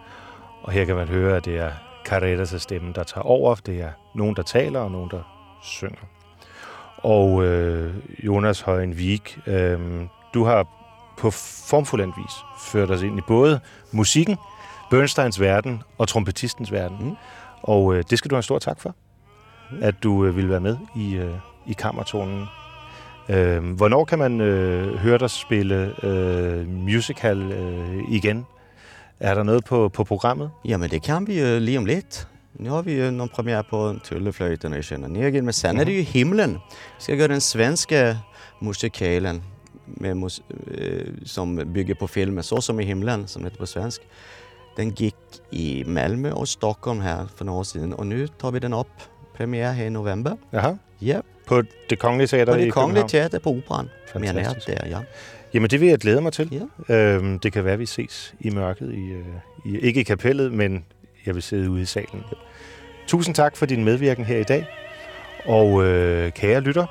Og 0.64 0.72
her 0.72 0.86
kan 0.86 0.96
man 0.96 1.08
høre, 1.08 1.38
at 1.38 1.46
det 1.46 1.58
er 1.58 1.72
Carreras 2.06 2.56
stemme, 2.62 2.94
der 2.94 3.04
tager 3.04 3.26
over. 3.26 3.56
Det 3.56 3.82
er 3.82 3.90
nogen, 4.16 4.36
der 4.36 4.42
taler, 4.42 4.80
og 4.80 4.92
nogen, 4.92 5.10
der 5.10 5.22
synger. 5.64 6.08
Og 6.98 7.46
øh, 7.46 7.94
Jonas 8.26 8.62
Højen 8.62 8.98
Vik, 8.98 9.40
øh, 9.48 9.80
du 10.34 10.44
har 10.44 10.68
på 11.18 11.32
formfuldendt 11.70 12.16
vis 12.18 12.34
ført 12.60 12.92
os 12.92 13.02
ind 13.02 13.18
i 13.18 13.22
både 13.28 13.60
musikken, 13.92 14.38
Bernsteins 14.90 15.40
verden 15.40 15.84
og 15.98 16.08
trompetistens 16.08 16.72
verden. 16.72 16.98
Mm. 17.06 17.16
Og 17.62 17.96
øh, 17.96 18.04
det 18.10 18.18
skal 18.18 18.30
du 18.32 18.36
have 18.36 18.40
en 18.40 18.44
stor 18.44 18.60
tak 18.60 18.80
for, 18.80 18.96
at 19.82 19.96
du 20.04 20.26
øh, 20.26 20.36
ville 20.36 20.50
være 20.50 20.60
med 20.60 20.78
i, 20.96 21.16
øh, 21.16 21.36
i 21.68 21.74
kammertonen. 21.74 22.46
Øh, 23.30 23.76
hvornår 23.76 24.06
kan 24.06 24.20
man 24.20 24.42
øh, 24.42 24.96
høre 24.98 25.18
dig 25.18 25.30
spille 25.30 26.06
øh, 26.06 26.68
musical 26.68 27.42
øh, 27.52 28.04
igen? 28.10 28.46
Er 29.20 29.36
der 29.36 29.44
noget 29.44 29.66
på, 29.66 29.90
på 29.90 30.04
programmet? 30.04 30.52
Jamen 30.66 30.90
det 30.90 31.04
kan 31.04 31.28
vi 31.28 31.40
jo 31.40 31.60
lige 31.60 31.78
om 31.78 31.86
lidt. 31.86 32.28
Nu 32.54 32.70
har 32.70 32.82
vi 32.82 32.94
jo 32.94 33.12
nogle 33.12 33.30
premiere 33.30 33.64
på 33.64 33.96
Tullefløjten 34.04 34.74
og 34.74 34.84
Känner 34.84 35.08
ner 35.08 35.42
men 35.42 35.54
sen 35.54 35.80
är 35.80 35.84
det 35.84 35.98
ju 35.98 36.02
Himlen. 36.02 36.52
Vi 36.98 37.00
ska 37.00 37.16
göra 37.16 37.28
den 37.28 37.42
svenska 37.42 38.18
musikalen 38.62 39.44
med 39.86 40.16
mus- 40.16 40.42
eh, 40.78 41.08
som 41.26 41.56
bygger 41.74 41.96
på 41.96 42.08
filmen 42.08 42.44
Så 42.44 42.62
som 42.62 42.80
i 42.80 42.86
himlen, 42.86 43.28
som 43.28 43.44
heter 43.44 43.58
på 43.58 43.66
svensk. 43.66 44.02
Den 44.78 44.92
gick 44.92 45.16
i 45.52 45.84
Malmö 45.88 46.32
och 46.32 46.50
Stockholm 46.50 47.00
här 47.00 47.28
för 47.36 47.46
några 47.46 47.60
år 47.60 47.64
sedan 47.64 47.94
och 47.94 48.08
nu 48.08 48.28
tar 48.28 48.52
vi 48.52 48.60
den 48.60 48.74
upp. 48.74 49.13
Premiere 49.38 49.74
her 49.74 49.86
i 49.86 49.90
november. 49.90 50.36
Jaha. 50.54 50.74
Ja. 51.02 51.20
På 51.48 51.62
det 51.90 52.00
kongelige 52.00 52.28
teater 52.28 52.54
På 52.54 52.60
det 52.60 52.74
kongelige 52.74 53.08
teater 53.08 53.40
på 53.40 53.50
Operan. 53.50 53.90
Mener 54.16 54.28
jeg, 54.28 54.36
Fantastisk. 54.46 54.68
der, 54.68 54.88
ja. 54.88 55.00
Jamen, 55.54 55.70
det 55.70 55.82
vil 55.82 55.90
jeg 55.90 55.98
glæde 56.00 56.22
mig 56.22 56.34
til. 56.34 56.68
Ja. 56.90 56.96
Øhm, 56.96 57.40
det 57.40 57.54
kan 57.54 57.64
være, 57.64 57.74
at 57.74 57.80
vi 57.80 57.86
ses 57.86 58.36
i 58.40 58.50
mørket. 58.50 58.94
I, 58.94 59.12
øh, 59.12 59.26
i, 59.66 59.80
ikke 59.80 60.00
i 60.00 60.04
kapellet, 60.04 60.52
men 60.54 60.86
jeg 61.26 61.36
vil 61.36 61.44
sidde 61.44 61.70
ude 61.70 61.82
i 61.82 61.86
salen. 61.86 62.24
Tusind 63.08 63.36
tak 63.36 63.58
for 63.58 63.66
din 63.66 63.84
medvirken 63.84 64.26
her 64.26 64.38
i 64.38 64.44
dag. 64.44 64.68
Og 65.46 65.84
øh, 65.86 66.32
kære 66.32 66.62
lytter, 66.62 66.86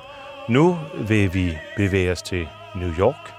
nu 0.49 0.79
vil 1.09 1.35
vi 1.35 1.59
bevæge 1.77 2.13
os 2.13 2.23
til 2.23 2.47
New 2.77 2.91
York, 2.99 3.31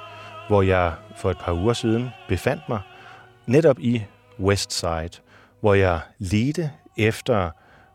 hvor 0.48 0.62
jeg 0.62 0.94
for 1.18 1.32
et 1.32 1.38
par 1.38 1.54
uger 1.54 1.74
siden 1.74 2.10
befandt 2.30 2.62
mig 2.70 2.80
netop 3.46 3.80
i 3.80 4.04
West 4.40 4.74
Side, 4.74 5.22
hvor 5.60 5.74
jeg 5.74 6.00
ledte 6.20 6.72
efter 6.98 7.52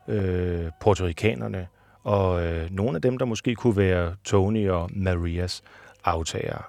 øh, 0.09 0.71
portorikanerne 0.81 1.67
og 2.05 2.47
øh, 2.47 2.71
nogle 2.71 2.97
af 2.97 3.03
dem, 3.03 3.19
der 3.19 3.25
måske 3.25 3.55
kunne 3.55 3.77
være 3.77 4.15
Tony 4.25 4.71
og 4.71 4.91
Marias 4.93 5.63
aftagere. 6.05 6.63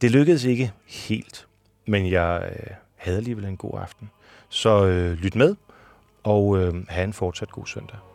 Det 0.00 0.10
lykkedes 0.10 0.44
ikke 0.44 0.72
helt, 0.86 1.46
men 1.86 2.10
jeg 2.10 2.52
øh, 2.52 2.74
havde 2.96 3.16
alligevel 3.16 3.44
en 3.44 3.56
god 3.56 3.80
aften. 3.80 4.10
Så 4.48 4.86
øh, 4.86 5.12
lyt 5.12 5.34
med, 5.34 5.56
og 6.22 6.58
øh, 6.58 6.74
have 6.88 7.04
en 7.04 7.12
fortsat 7.12 7.50
god 7.50 7.66
søndag. 7.66 8.09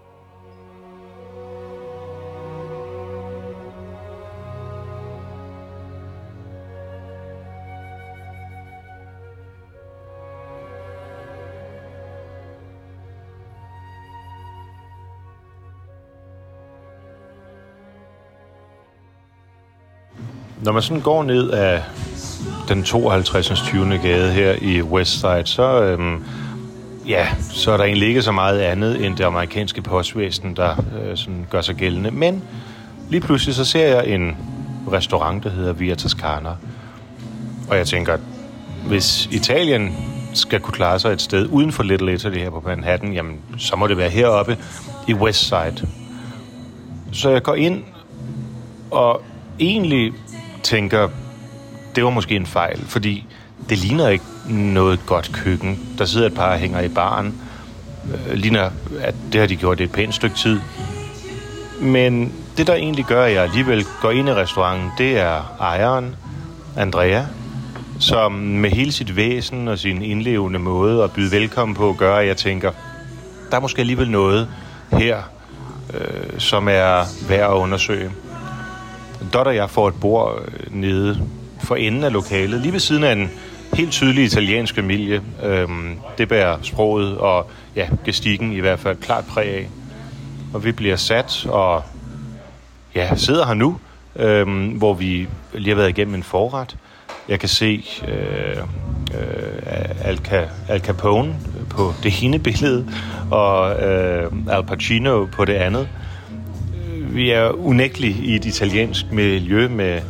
Når 20.61 20.71
man 20.71 20.81
sådan 20.81 21.01
går 21.01 21.23
ned 21.23 21.49
af 21.49 21.83
den 22.67 22.83
52. 22.83 23.61
20. 23.61 23.97
gade 23.97 24.31
her 24.31 24.55
i 24.61 24.81
Westside, 24.81 25.41
så, 25.45 25.81
øhm, 25.81 26.23
ja, 27.07 27.27
så 27.51 27.71
er 27.71 27.77
der 27.77 27.83
egentlig 27.83 28.07
ikke 28.07 28.21
så 28.21 28.31
meget 28.31 28.59
andet 28.59 29.05
end 29.05 29.17
det 29.17 29.23
amerikanske 29.23 29.81
postvæsen, 29.81 30.55
der 30.55 30.75
øh, 31.01 31.17
sådan 31.17 31.47
gør 31.49 31.61
sig 31.61 31.75
gældende. 31.75 32.11
Men 32.11 32.43
lige 33.09 33.21
pludselig 33.21 33.55
så 33.55 33.65
ser 33.65 33.87
jeg 33.87 34.07
en 34.07 34.37
restaurant, 34.91 35.43
der 35.43 35.49
hedder 35.49 35.73
Via 35.73 35.95
Toscana. 35.95 36.49
Og 37.69 37.77
jeg 37.77 37.87
tænker, 37.87 38.17
hvis 38.87 39.29
Italien 39.31 39.97
skal 40.33 40.59
kunne 40.59 40.73
klare 40.73 40.99
sig 40.99 41.13
et 41.13 41.21
sted 41.21 41.47
uden 41.51 41.71
for 41.71 41.83
Little 41.83 42.13
Italy 42.13 42.37
her 42.37 42.49
på 42.49 42.63
Manhattan, 42.65 43.13
jamen, 43.13 43.39
så 43.57 43.75
må 43.75 43.87
det 43.87 43.97
være 43.97 44.09
heroppe 44.09 44.57
i 45.07 45.13
Westside. 45.13 45.87
Så 47.11 47.29
jeg 47.29 47.43
går 47.43 47.55
ind 47.55 47.83
og 48.91 49.21
egentlig 49.59 50.13
tænker, 50.65 51.09
det 51.95 52.03
var 52.03 52.09
måske 52.09 52.35
en 52.35 52.45
fejl, 52.45 52.85
fordi 52.87 53.25
det 53.69 53.77
ligner 53.77 54.07
ikke 54.07 54.25
noget 54.47 54.99
godt 55.05 55.31
køkken. 55.33 55.79
Der 55.97 56.05
sidder 56.05 56.27
et 56.27 56.33
par 56.33 56.51
og 56.51 56.57
hænger 56.57 56.81
i 56.81 56.87
baren. 56.87 57.41
Øh, 58.13 58.33
ligner, 58.33 58.69
at 59.01 59.15
det 59.31 59.39
har 59.39 59.47
de 59.47 59.55
gjort 59.55 59.81
et 59.81 59.91
pænt 59.91 60.15
stykke 60.15 60.35
tid. 60.35 60.59
Men 61.81 62.33
det, 62.57 62.67
der 62.67 62.73
egentlig 62.73 63.05
gør, 63.05 63.25
at 63.25 63.33
jeg 63.33 63.43
alligevel 63.43 63.85
går 64.01 64.11
ind 64.11 64.29
i 64.29 64.33
restauranten, 64.33 64.89
det 64.97 65.19
er 65.19 65.55
ejeren, 65.59 66.15
Andrea, 66.77 67.21
som 67.99 68.31
med 68.31 68.69
hele 68.69 68.91
sit 68.91 69.15
væsen 69.15 69.67
og 69.67 69.79
sin 69.79 70.01
indlevende 70.01 70.59
måde 70.59 71.03
at 71.03 71.11
byde 71.11 71.31
velkommen 71.31 71.75
på, 71.75 71.95
gør, 71.97 72.15
at 72.15 72.27
jeg 72.27 72.37
tænker, 72.37 72.71
der 73.51 73.57
er 73.57 73.61
måske 73.61 73.79
alligevel 73.79 74.11
noget 74.11 74.47
her, 74.91 75.17
øh, 75.93 76.39
som 76.39 76.67
er 76.67 77.27
værd 77.27 77.49
at 77.51 77.55
undersøge. 77.55 78.11
Dot 79.33 79.47
og 79.47 79.55
jeg 79.55 79.69
får 79.69 79.87
et 79.87 79.93
bord 80.01 80.41
øh, 80.47 80.75
nede 80.75 81.21
for 81.63 81.75
enden 81.75 82.03
af 82.03 82.13
lokalet, 82.13 82.61
lige 82.61 82.71
ved 82.73 82.79
siden 82.79 83.03
af 83.03 83.11
en 83.11 83.29
helt 83.73 83.91
tydelig 83.91 84.23
italiensk 84.23 84.75
familie. 84.75 85.21
Øhm, 85.43 85.95
det 86.17 86.27
bærer 86.29 86.57
sproget 86.61 87.17
og 87.17 87.49
ja, 87.75 87.87
gestikken 88.05 88.51
i 88.53 88.59
hvert 88.59 88.79
fald 88.79 88.97
klart 88.97 89.25
præg 89.25 89.47
af. 89.47 89.67
Og 90.53 90.63
vi 90.65 90.71
bliver 90.71 90.95
sat 90.95 91.45
og 91.49 91.83
ja, 92.95 93.15
sidder 93.15 93.45
her 93.45 93.53
nu, 93.53 93.77
øhm, 94.15 94.67
hvor 94.67 94.93
vi 94.93 95.27
lige 95.53 95.69
har 95.69 95.75
været 95.75 95.89
igennem 95.89 96.15
en 96.15 96.23
forret. 96.23 96.77
Jeg 97.29 97.39
kan 97.39 97.49
se 97.49 97.85
øh, 98.07 98.57
øh, 99.13 100.01
Al, 100.01 100.19
Ca- 100.27 100.49
Al 100.71 100.79
Capone 100.79 101.35
på 101.69 101.93
det 102.03 102.13
ene 102.23 102.39
billede, 102.39 102.87
og 103.31 103.83
øh, 103.83 104.31
Al 104.49 104.63
Pacino 104.63 105.25
på 105.25 105.45
det 105.45 105.53
andet. 105.53 105.87
Vi 107.15 107.31
er 107.31 107.49
unægteligt 107.49 108.17
i 108.17 108.35
et 108.35 108.45
italiensk 108.45 109.11
miljø 109.11 109.67
med 109.67 110.01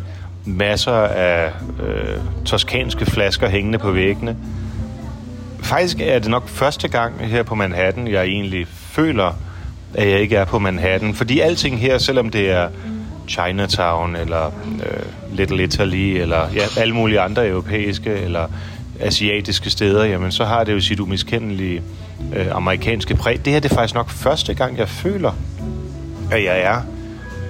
masser 0.45 0.91
af 0.91 1.51
øh, 1.83 2.17
toskanske 2.45 3.05
flasker 3.05 3.49
hængende 3.49 3.77
på 3.77 3.91
væggene. 3.91 4.37
Faktisk 5.59 5.97
er 5.99 6.19
det 6.19 6.29
nok 6.29 6.47
første 6.47 6.87
gang 6.87 7.27
her 7.27 7.43
på 7.43 7.55
Manhattan, 7.55 8.07
jeg 8.07 8.23
egentlig 8.23 8.67
føler, 8.67 9.37
at 9.93 10.09
jeg 10.09 10.19
ikke 10.19 10.35
er 10.35 10.45
på 10.45 10.59
Manhattan. 10.59 11.13
Fordi 11.13 11.39
alting 11.39 11.79
her, 11.79 11.97
selvom 11.97 12.29
det 12.29 12.51
er 12.51 12.69
Chinatown, 13.27 14.15
eller 14.15 14.45
øh, 14.45 15.37
Little 15.37 15.63
Italy, 15.63 16.21
eller 16.21 16.49
ja, 16.53 16.63
alle 16.77 16.93
mulige 16.93 17.19
andre 17.19 17.47
europæiske 17.47 18.13
eller 18.13 18.47
asiatiske 18.99 19.69
steder, 19.69 20.05
jamen 20.05 20.31
så 20.31 20.45
har 20.45 20.63
det 20.63 20.73
jo 20.73 20.79
sit 20.79 20.99
umiskendelige 20.99 21.81
øh, 22.35 22.47
amerikanske 22.51 23.15
præg. 23.15 23.45
Det 23.45 23.53
her 23.53 23.59
det 23.59 23.71
er 23.71 23.75
faktisk 23.75 23.95
nok 23.95 24.09
første 24.09 24.53
gang, 24.53 24.77
jeg 24.77 24.89
føler, 24.89 25.31
at 26.31 26.43
jeg 26.43 26.61
er 26.61 26.81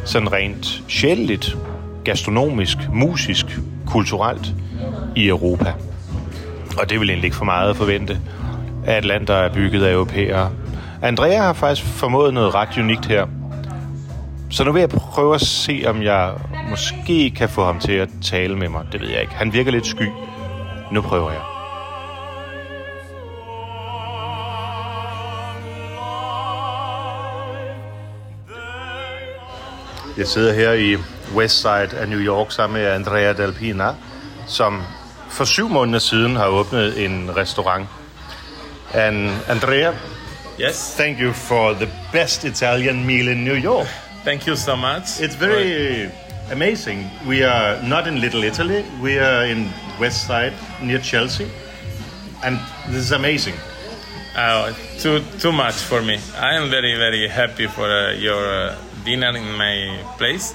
sådan 0.05 0.33
rent 0.33 0.83
sjældent, 0.87 1.57
gastronomisk, 2.03 2.77
musisk, 2.93 3.45
kulturelt 3.85 4.53
i 5.15 5.27
Europa. 5.27 5.73
Og 6.81 6.89
det 6.89 6.99
vil 6.99 7.09
egentlig 7.09 7.27
ikke 7.27 7.37
for 7.37 7.45
meget 7.45 7.69
at 7.69 7.75
forvente 7.75 8.19
af 8.85 8.97
et 8.97 9.05
land, 9.05 9.27
der 9.27 9.35
er 9.35 9.53
bygget 9.53 9.83
af 9.83 9.93
europæere. 9.93 10.51
Andrea 11.01 11.41
har 11.41 11.53
faktisk 11.53 11.87
formået 11.87 12.33
noget 12.33 12.55
ret 12.55 12.77
unikt 12.77 13.05
her. 13.05 13.25
Så 14.49 14.63
nu 14.63 14.71
vil 14.71 14.79
jeg 14.79 14.89
prøve 14.89 15.35
at 15.35 15.41
se, 15.41 15.83
om 15.87 16.01
jeg 16.01 16.31
måske 16.69 17.31
kan 17.31 17.49
få 17.49 17.65
ham 17.65 17.79
til 17.79 17.91
at 17.91 18.09
tale 18.21 18.55
med 18.55 18.69
mig. 18.69 18.85
Det 18.91 19.01
ved 19.01 19.09
jeg 19.09 19.21
ikke. 19.21 19.33
Han 19.33 19.53
virker 19.53 19.71
lidt 19.71 19.87
sky. 19.87 20.09
Nu 20.91 21.01
prøver 21.01 21.31
jeg. 21.31 21.54
Jeg 30.17 30.27
sidder 30.27 30.53
her 30.53 30.71
i 30.73 30.97
Westside 31.35 31.89
af 31.97 32.07
New 32.09 32.19
York 32.19 32.51
sammen 32.51 32.81
med 32.81 32.91
Andrea 32.91 33.33
Dalpina, 33.33 33.87
som 34.47 34.83
for 35.29 35.45
syv 35.45 35.69
måneder 35.69 35.99
siden 35.99 36.35
har 36.35 36.47
åbnet 36.47 37.05
en 37.05 37.31
restaurant. 37.37 37.87
And 38.93 39.29
Andrea, 39.49 39.91
Yes. 40.61 40.93
thank 40.97 41.19
you 41.19 41.33
for 41.33 41.73
the 41.73 41.89
best 42.11 42.43
Italian 42.43 43.05
meal 43.05 43.27
in 43.27 43.37
New 43.43 43.55
York. 43.63 43.87
Thank 44.25 44.47
you 44.47 44.55
so 44.55 44.75
much. 44.75 45.19
It's 45.19 45.35
very 45.39 46.09
amazing. 46.51 47.11
We 47.27 47.43
are 47.51 47.77
not 47.87 48.07
in 48.07 48.17
Little 48.17 48.43
Italy. 48.47 48.83
We 49.03 49.19
are 49.19 49.51
in 49.51 49.73
West 49.99 50.25
Side 50.27 50.53
near 50.81 50.99
Chelsea, 51.01 51.45
and 52.43 52.59
this 52.87 53.03
is 53.05 53.11
amazing. 53.11 53.55
Uh, 54.37 54.73
too 55.01 55.19
too 55.41 55.51
much 55.51 55.73
for 55.75 56.01
me. 56.01 56.13
I 56.41 56.57
am 56.57 56.69
very 56.69 56.97
very 56.97 57.27
happy 57.29 57.67
for 57.67 57.85
uh, 57.85 58.23
your 58.23 58.69
uh, 58.69 58.75
dinner 59.05 59.37
in 59.37 59.51
my 59.53 60.03
place. 60.17 60.53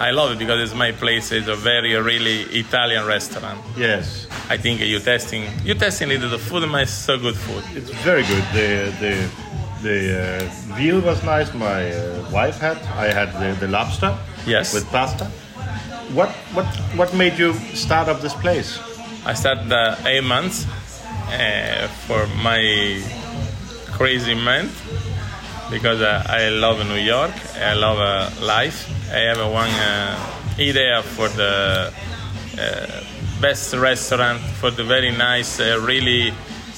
I 0.00 0.10
love 0.10 0.32
it 0.32 0.38
because 0.38 0.60
it's 0.60 0.74
my 0.74 0.92
place. 0.92 1.30
It's 1.30 1.48
a 1.48 1.54
very 1.54 1.94
really 1.94 2.42
Italian 2.64 3.06
restaurant. 3.06 3.60
Yes, 3.76 4.26
I 4.48 4.56
think 4.56 4.80
you 4.80 4.98
testing 4.98 5.44
you 5.64 5.74
testing 5.74 6.10
it. 6.10 6.18
The 6.18 6.38
food 6.38 6.64
is 6.64 6.90
so 6.90 7.18
good 7.18 7.36
food. 7.36 7.62
it's 7.76 7.90
very 8.02 8.22
good. 8.22 8.44
The 8.52 8.70
the 9.02 9.14
the 9.82 9.98
uh, 10.22 10.74
veal 10.76 11.00
was 11.00 11.22
nice. 11.22 11.52
My 11.54 11.92
uh, 11.92 12.30
wife 12.32 12.58
had. 12.58 12.78
I 12.96 13.12
had 13.12 13.30
the, 13.40 13.66
the 13.66 13.68
lobster. 13.68 14.16
Yes. 14.46 14.74
With 14.74 14.86
pasta. 14.90 15.26
What 16.14 16.30
what 16.54 16.66
what 16.96 17.14
made 17.14 17.38
you 17.38 17.52
start 17.74 18.08
up 18.08 18.20
this 18.20 18.34
place? 18.34 18.80
I 19.24 19.34
started 19.34 19.70
uh, 19.72 19.96
eight 20.06 20.24
months 20.24 20.66
uh, 21.28 21.88
for 22.06 22.26
my 22.42 23.02
crazy 23.92 24.34
month 24.34 24.72
because 25.72 26.02
uh, 26.02 26.22
I 26.28 26.50
love 26.50 26.86
New 26.86 27.00
York. 27.00 27.32
I 27.56 27.72
love 27.74 27.98
uh, 27.98 28.30
life. 28.44 28.86
I 29.10 29.20
have 29.30 29.38
uh, 29.40 29.48
one 29.48 29.70
uh, 29.70 30.16
idea 30.58 31.02
for 31.02 31.28
the 31.28 31.92
uh, 32.58 33.40
best 33.40 33.74
restaurant 33.74 34.38
for 34.60 34.70
the 34.70 34.84
very 34.84 35.10
nice, 35.10 35.58
uh, 35.60 35.80
really 35.82 36.32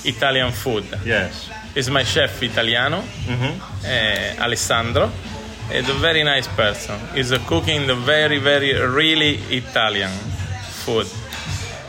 Italian 0.05 0.53
food. 0.53 0.85
Yes. 1.05 1.51
It's 1.75 1.91
my 1.91 2.05
chef 2.05 2.41
Italiano, 2.43 3.03
uh, 3.29 4.43
Alessandro. 4.43 5.11
He's 5.73 5.89
a 5.89 5.95
very 5.95 6.23
nice 6.23 6.47
person. 6.47 7.01
He's 7.15 7.33
cooking 7.49 7.87
the 7.89 7.97
very, 7.97 8.39
very, 8.39 8.75
really 8.75 9.35
Italian 9.51 10.11
food. 10.85 11.07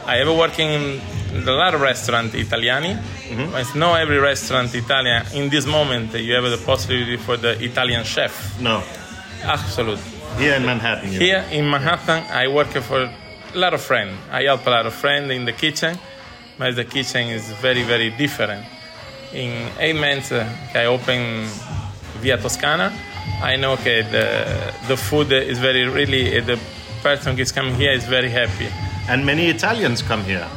I 0.07 0.19
ever 0.19 0.33
working 0.33 0.69
in 0.71 1.47
a 1.47 1.51
lot 1.51 1.75
of 1.75 1.81
restaurant 1.81 2.33
Italiani. 2.33 2.97
But 3.29 3.61
it's 3.61 3.75
not 3.75 3.99
every 3.99 4.19
restaurant 4.19 4.73
Italian. 4.75 5.23
In 5.33 5.49
this 5.49 5.65
moment, 5.65 6.13
you 6.13 6.33
have 6.35 6.43
the 6.43 6.63
possibility 6.63 7.17
for 7.17 7.37
the 7.37 7.61
Italian 7.63 8.03
chef. 8.03 8.59
No. 8.59 8.83
Absolutely. 9.43 10.03
Here 10.37 10.55
in 10.55 10.65
Manhattan. 10.65 11.09
Here 11.09 11.45
in 11.51 11.69
Manhattan, 11.69 12.23
I 12.29 12.47
work 12.47 12.67
for 12.67 13.03
a 13.03 13.57
lot 13.57 13.73
of 13.73 13.81
friends. 13.81 14.17
I 14.31 14.43
help 14.43 14.65
a 14.67 14.69
lot 14.69 14.85
of 14.85 14.93
friends 14.93 15.31
in 15.31 15.45
the 15.45 15.53
kitchen, 15.53 15.97
but 16.57 16.75
the 16.75 16.83
kitchen 16.83 17.29
is 17.29 17.51
very, 17.61 17.83
very 17.83 18.09
different. 18.11 18.65
In 19.33 19.69
eight 19.79 19.95
months, 19.95 20.31
uh, 20.31 20.47
I 20.73 20.85
open 20.85 21.47
Via 22.21 22.37
Toscana. 22.37 22.93
I 23.41 23.55
know 23.55 23.73
okay, 23.73 24.01
the, 24.01 24.73
the 24.87 24.97
food 24.97 25.31
is 25.31 25.59
very, 25.59 25.87
really, 25.87 26.37
uh, 26.37 26.43
the 26.45 26.59
person 27.01 27.35
who 27.35 27.41
is 27.41 27.51
coming 27.51 27.75
here 27.75 27.91
is 27.91 28.05
very 28.05 28.29
happy. 28.29 28.67
And 29.09 29.25
many 29.25 29.47
Italians 29.47 30.01
come 30.01 30.23
here. 30.23 30.47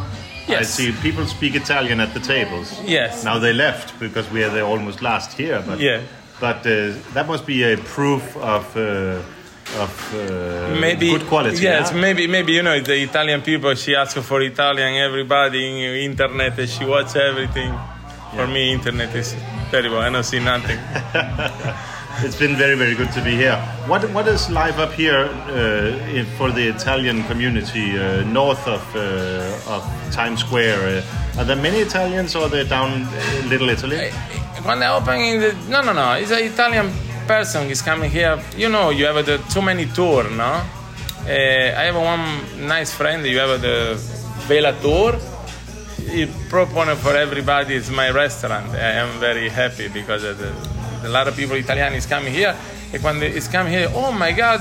I 0.51 0.63
see 0.63 0.93
people 1.03 1.27
speak 1.27 1.55
Italian 1.55 2.01
at 2.01 2.15
the 2.15 2.21
tables. 2.21 2.81
Yes. 2.85 3.25
Now 3.25 3.39
they 3.39 3.53
left 3.53 3.99
because 4.01 4.31
we 4.31 4.43
are 4.45 4.51
the 4.51 4.63
almost 4.63 5.03
last 5.03 5.33
here. 5.33 5.63
But 5.67 5.81
Yeah. 5.81 6.03
But 6.41 6.59
uh, 6.59 6.95
that 7.15 7.27
must 7.27 7.47
be 7.47 7.65
a 7.65 7.77
proof 7.77 8.37
of 8.37 8.77
uh, 8.77 9.21
of 9.83 10.15
uh, 10.15 10.79
maybe 10.81 11.11
good 11.11 11.27
quality. 11.27 11.59
Yes, 11.59 11.91
yeah? 11.91 12.01
maybe 12.01 12.27
maybe 12.27 12.53
you 12.53 12.63
know 12.63 12.81
the 12.81 13.03
Italian 13.03 13.43
people. 13.43 13.75
She 13.75 13.97
asks 13.97 14.25
for 14.25 14.41
Italian. 14.41 14.95
Everybody 14.95 15.61
in 15.67 16.11
internet. 16.11 16.69
She 16.69 16.85
watch 16.85 17.17
everything. 17.17 17.75
For 18.37 18.47
me, 18.47 18.73
internet 18.73 19.15
is 19.15 19.35
terrible. 19.71 19.99
I 19.99 20.11
don't 20.11 20.23
see 20.23 20.39
nothing. 20.39 20.79
It's 22.21 22.37
been 22.37 22.57
very 22.57 22.75
very 22.75 22.95
good 22.97 23.13
to 23.13 23.23
be 23.23 23.37
here. 23.37 23.57
What 23.87 24.03
what 24.13 24.27
is 24.27 24.51
life 24.51 24.79
up 24.79 24.93
here 24.93 25.27
uh, 25.27 26.25
for 26.37 26.51
the 26.51 26.67
Italian 26.69 27.23
community 27.25 27.97
uh, 27.97 28.25
north 28.25 28.67
of 28.67 28.83
uh, 28.97 29.75
of 29.75 29.83
Times 30.11 30.41
Square? 30.41 30.81
Uh, 30.81 31.39
are 31.41 31.45
there 31.45 31.57
many 31.57 31.79
Italians 31.79 32.35
or 32.35 32.47
are 32.47 32.49
they're 32.49 32.65
down 32.65 33.07
Little 33.49 33.69
Italy? 33.69 34.11
when 34.65 34.81
they 34.81 34.89
open, 34.89 35.15
in 35.21 35.41
the 35.41 35.53
no 35.71 35.81
no 35.83 35.93
no, 35.93 36.13
it's 36.15 36.33
an 36.33 36.43
Italian 36.43 36.91
person 37.29 37.71
is 37.71 37.83
coming 37.83 38.11
here. 38.11 38.43
You 38.57 38.69
know, 38.69 38.91
you 38.91 39.07
have 39.07 39.25
the 39.25 39.39
too 39.53 39.63
many 39.63 39.87
tour, 39.87 40.29
no? 40.31 40.63
Uh, 41.25 41.81
I 41.81 41.85
have 41.89 41.97
one 41.97 42.67
nice 42.67 42.93
friend. 42.93 43.25
You 43.25 43.39
have 43.39 43.61
the 43.61 43.95
Vela 44.49 44.73
tour. 44.81 45.13
He 46.11 46.27
propone 46.49 46.97
for 46.97 47.15
everybody. 47.15 47.75
It's 47.77 47.91
my 47.91 48.11
restaurant. 48.11 48.71
I 48.73 48.93
am 49.03 49.21
very 49.21 49.49
happy 49.49 49.89
because 49.89 50.25
of 50.25 50.39
the, 50.39 50.51
a 51.05 51.09
lot 51.09 51.29
of 51.29 51.37
people 51.37 51.57
Italian 51.57 51.95
is 51.95 52.07
coming 52.07 52.33
here. 52.33 52.57
And 52.93 53.03
when 53.03 53.23
it's 53.23 53.49
coming 53.49 53.73
here, 53.73 53.89
oh 53.95 54.13
my 54.13 54.33
God, 54.33 54.61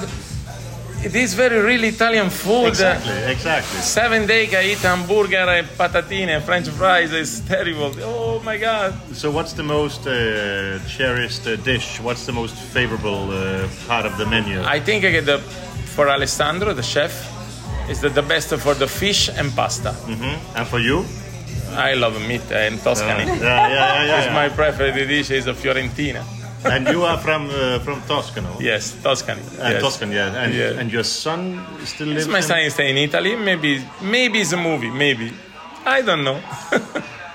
it 1.03 1.15
is 1.15 1.33
very 1.35 1.59
really 1.59 1.89
Italian 1.89 2.29
food. 2.29 2.67
Exactly, 2.67 3.13
exactly. 3.31 3.79
Seven 3.81 4.25
days 4.25 4.53
I 4.53 4.63
eat 4.63 4.79
hamburger 4.79 5.47
and 5.49 5.67
patatine 5.67 6.27
and 6.27 6.43
French 6.43 6.67
fries. 6.69 7.13
It's 7.13 7.39
terrible. 7.41 7.93
Oh 8.01 8.41
my 8.43 8.57
God. 8.57 8.93
So 9.13 9.29
what's 9.31 9.53
the 9.53 9.63
most 9.63 10.07
uh, 10.07 10.79
cherished 10.87 11.47
uh, 11.47 11.55
dish? 11.57 11.99
What's 12.01 12.25
the 12.25 12.33
most 12.33 12.55
favorable 12.55 13.31
uh, 13.31 13.67
part 13.87 14.05
of 14.05 14.17
the 14.17 14.25
menu? 14.25 14.61
I 14.63 14.79
think 14.79 15.05
I 15.05 15.11
get 15.11 15.25
the 15.25 15.37
for 15.97 16.09
Alessandro, 16.09 16.73
the 16.73 16.83
chef, 16.83 17.11
is 17.89 18.01
the, 18.01 18.09
the 18.09 18.21
best 18.21 18.53
for 18.55 18.73
the 18.75 18.87
fish 18.87 19.29
and 19.29 19.51
pasta. 19.55 19.91
hmm 19.93 20.57
And 20.57 20.67
for 20.67 20.79
you? 20.79 21.05
I 21.75 21.93
love 21.95 22.19
meat 22.27 22.41
and 22.51 22.79
Tuscany. 22.81 23.25
Yeah, 23.25 23.35
yeah, 23.35 23.69
yeah, 23.69 24.05
yeah, 24.05 24.25
yeah. 24.25 24.33
my 24.33 24.49
preferred 24.49 24.93
dish 24.95 25.31
is 25.31 25.47
a 25.47 25.53
Fiorentina. 25.53 26.23
and 26.65 26.87
you 26.87 27.03
are 27.03 27.17
from 27.19 27.49
uh, 27.49 27.79
from 27.79 28.01
Toscano. 28.07 28.49
Yes, 28.59 28.95
Tuscany. 29.03 29.41
And 29.61 29.73
yes. 29.73 29.81
Tuscany, 29.81 30.15
yeah. 30.15 30.43
And, 30.43 30.53
Yeah. 30.53 30.79
and 30.79 30.91
your 30.91 31.03
son 31.03 31.63
still 31.85 32.07
lives 32.07 32.27
my 32.27 32.37
in- 32.39 32.43
son 32.43 32.59
is 32.59 32.79
in 32.79 32.97
Italy. 32.97 33.35
Maybe 33.35 33.81
maybe 34.01 34.39
it's 34.41 34.53
a 34.53 34.57
movie. 34.57 34.89
Maybe 34.89 35.31
I 35.85 36.01
don't 36.01 36.23
know. 36.23 36.39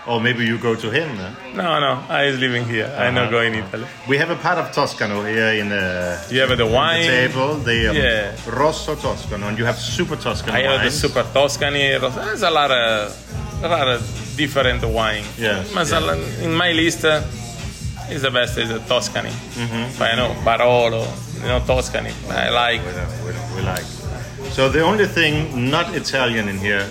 Or 0.05 0.21
maybe 0.21 0.45
you 0.45 0.59
go 0.59 0.75
to 0.75 0.91
him. 0.91 1.11
huh? 1.17 1.31
no, 1.55 1.79
no. 1.79 1.93
I 2.09 2.25
is 2.25 2.37
living 2.41 2.65
here. 2.65 2.87
I 2.87 3.07
Uh-huh. 3.07 3.11
not 3.23 3.31
go 3.31 3.41
in 3.41 3.55
Italy. 3.55 3.87
We 4.09 4.19
have 4.19 4.31
a 4.31 4.37
part 4.47 4.59
of 4.59 4.73
Toscano 4.73 5.23
here 5.23 5.53
in 5.63 5.69
the. 5.69 6.19
You 6.29 6.41
have 6.41 6.57
the 6.59 6.67
wine. 6.67 7.07
the 7.07 7.29
table. 7.29 7.55
The 7.63 7.79
um, 7.91 7.97
Yeah. 7.97 8.35
Rosso 8.61 8.97
Toscano, 8.97 9.47
and 9.47 9.57
you 9.57 9.65
have 9.65 9.79
Super 9.79 10.17
Toscano 10.17 10.59
I 10.59 10.63
have 10.63 10.83
the 10.83 10.91
super 10.91 11.23
Tuscany. 11.33 11.97
There's 12.01 12.43
a 12.43 12.51
lot 12.51 12.73
of 12.73 13.15
a 13.63 13.69
lot 13.69 13.89
of 13.89 14.01
different 14.37 14.83
wine. 14.85 15.25
Yes, 15.39 15.73
But 15.73 15.89
yeah. 15.91 16.45
in 16.45 16.55
my 16.55 16.73
list, 16.73 17.05
uh, 17.05 17.23
is 18.11 18.23
the 18.23 18.31
best 18.31 18.59
is 18.59 18.69
the 18.69 18.81
Tuscany. 18.81 19.31
Mhm. 19.31 19.99
But 19.99 20.13
I 20.13 20.17
know 20.17 20.35
Barolo, 20.45 21.07
you 21.41 21.49
know 21.49 21.61
Tuscany. 21.67 22.13
I 22.29 22.51
like. 22.51 22.81
We, 23.25 23.33
we 23.57 23.63
like. 23.63 23.85
So 24.53 24.69
the 24.69 24.83
only 24.83 25.07
thing 25.07 25.71
not 25.71 25.95
Italian 25.95 26.49
in 26.49 26.59
here 26.59 26.87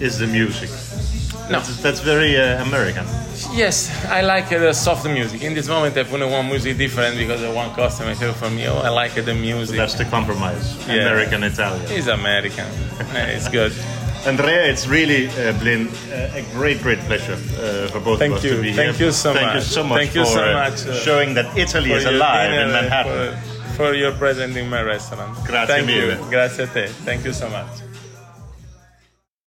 is 0.00 0.18
the 0.18 0.26
music. 0.26 0.68
No. 1.48 1.60
That's, 1.60 1.80
that's 1.80 2.00
very 2.00 2.36
uh, 2.36 2.62
American. 2.66 3.06
Yes, 3.54 3.88
I 4.06 4.22
like 4.22 4.50
uh, 4.52 4.58
the 4.58 4.72
soft 4.74 5.04
music. 5.06 5.42
In 5.42 5.54
this 5.54 5.68
moment, 5.68 5.96
I 5.96 6.02
put 6.02 6.20
one 6.20 6.46
music 6.48 6.76
different 6.76 7.16
because 7.16 7.40
of 7.42 7.54
one 7.54 7.70
customer 7.74 8.14
here 8.14 8.32
for 8.32 8.50
me. 8.50 8.66
Oh, 8.66 8.78
I 8.78 8.88
like 8.88 9.14
the 9.14 9.32
music. 9.34 9.76
That's 9.76 9.94
the 9.94 10.06
compromise. 10.06 10.74
Yeah. 10.88 11.02
American 11.06 11.44
Italian. 11.44 11.86
It's 11.88 12.08
American. 12.08 12.66
It's 13.14 13.48
good. 13.48 13.72
Andrea, 14.26 14.66
it's 14.68 14.88
really 14.88 15.28
uh, 15.28 15.52
been 15.62 15.86
uh, 15.86 16.32
a 16.34 16.42
great, 16.52 16.82
great 16.82 16.98
pleasure 17.00 17.34
uh, 17.34 17.86
for 17.88 18.00
both 18.00 18.18
Thank 18.18 18.32
of 18.32 18.38
us 18.38 18.44
you. 18.44 18.56
to 18.56 18.62
be 18.62 18.72
Thank 18.72 18.96
here. 18.96 19.06
you 19.06 19.12
so 19.12 19.32
Thank 19.32 19.46
much. 19.46 19.54
you 19.54 19.60
so 19.60 19.84
much 19.84 19.98
Thank 19.98 20.14
you 20.16 20.24
for 20.24 20.30
so 20.32 20.42
uh, 20.42 20.52
much, 20.52 21.02
showing 21.04 21.34
that 21.34 21.56
Italy 21.56 21.92
is 21.92 22.04
alive 22.04 22.52
in 22.52 22.72
Manhattan. 22.72 23.36
For, 23.36 23.74
for 23.76 23.94
your 23.94 24.12
presence 24.12 24.56
in 24.56 24.68
my 24.68 24.82
restaurant. 24.82 25.36
Grazie 25.44 25.66
Thank 25.72 25.86
mille. 25.86 26.18
you. 26.18 26.30
Grazie 26.30 26.64
a 26.64 26.66
te. 26.66 26.86
Thank 27.04 27.24
you 27.24 27.32
so 27.32 27.48
much. 27.48 27.95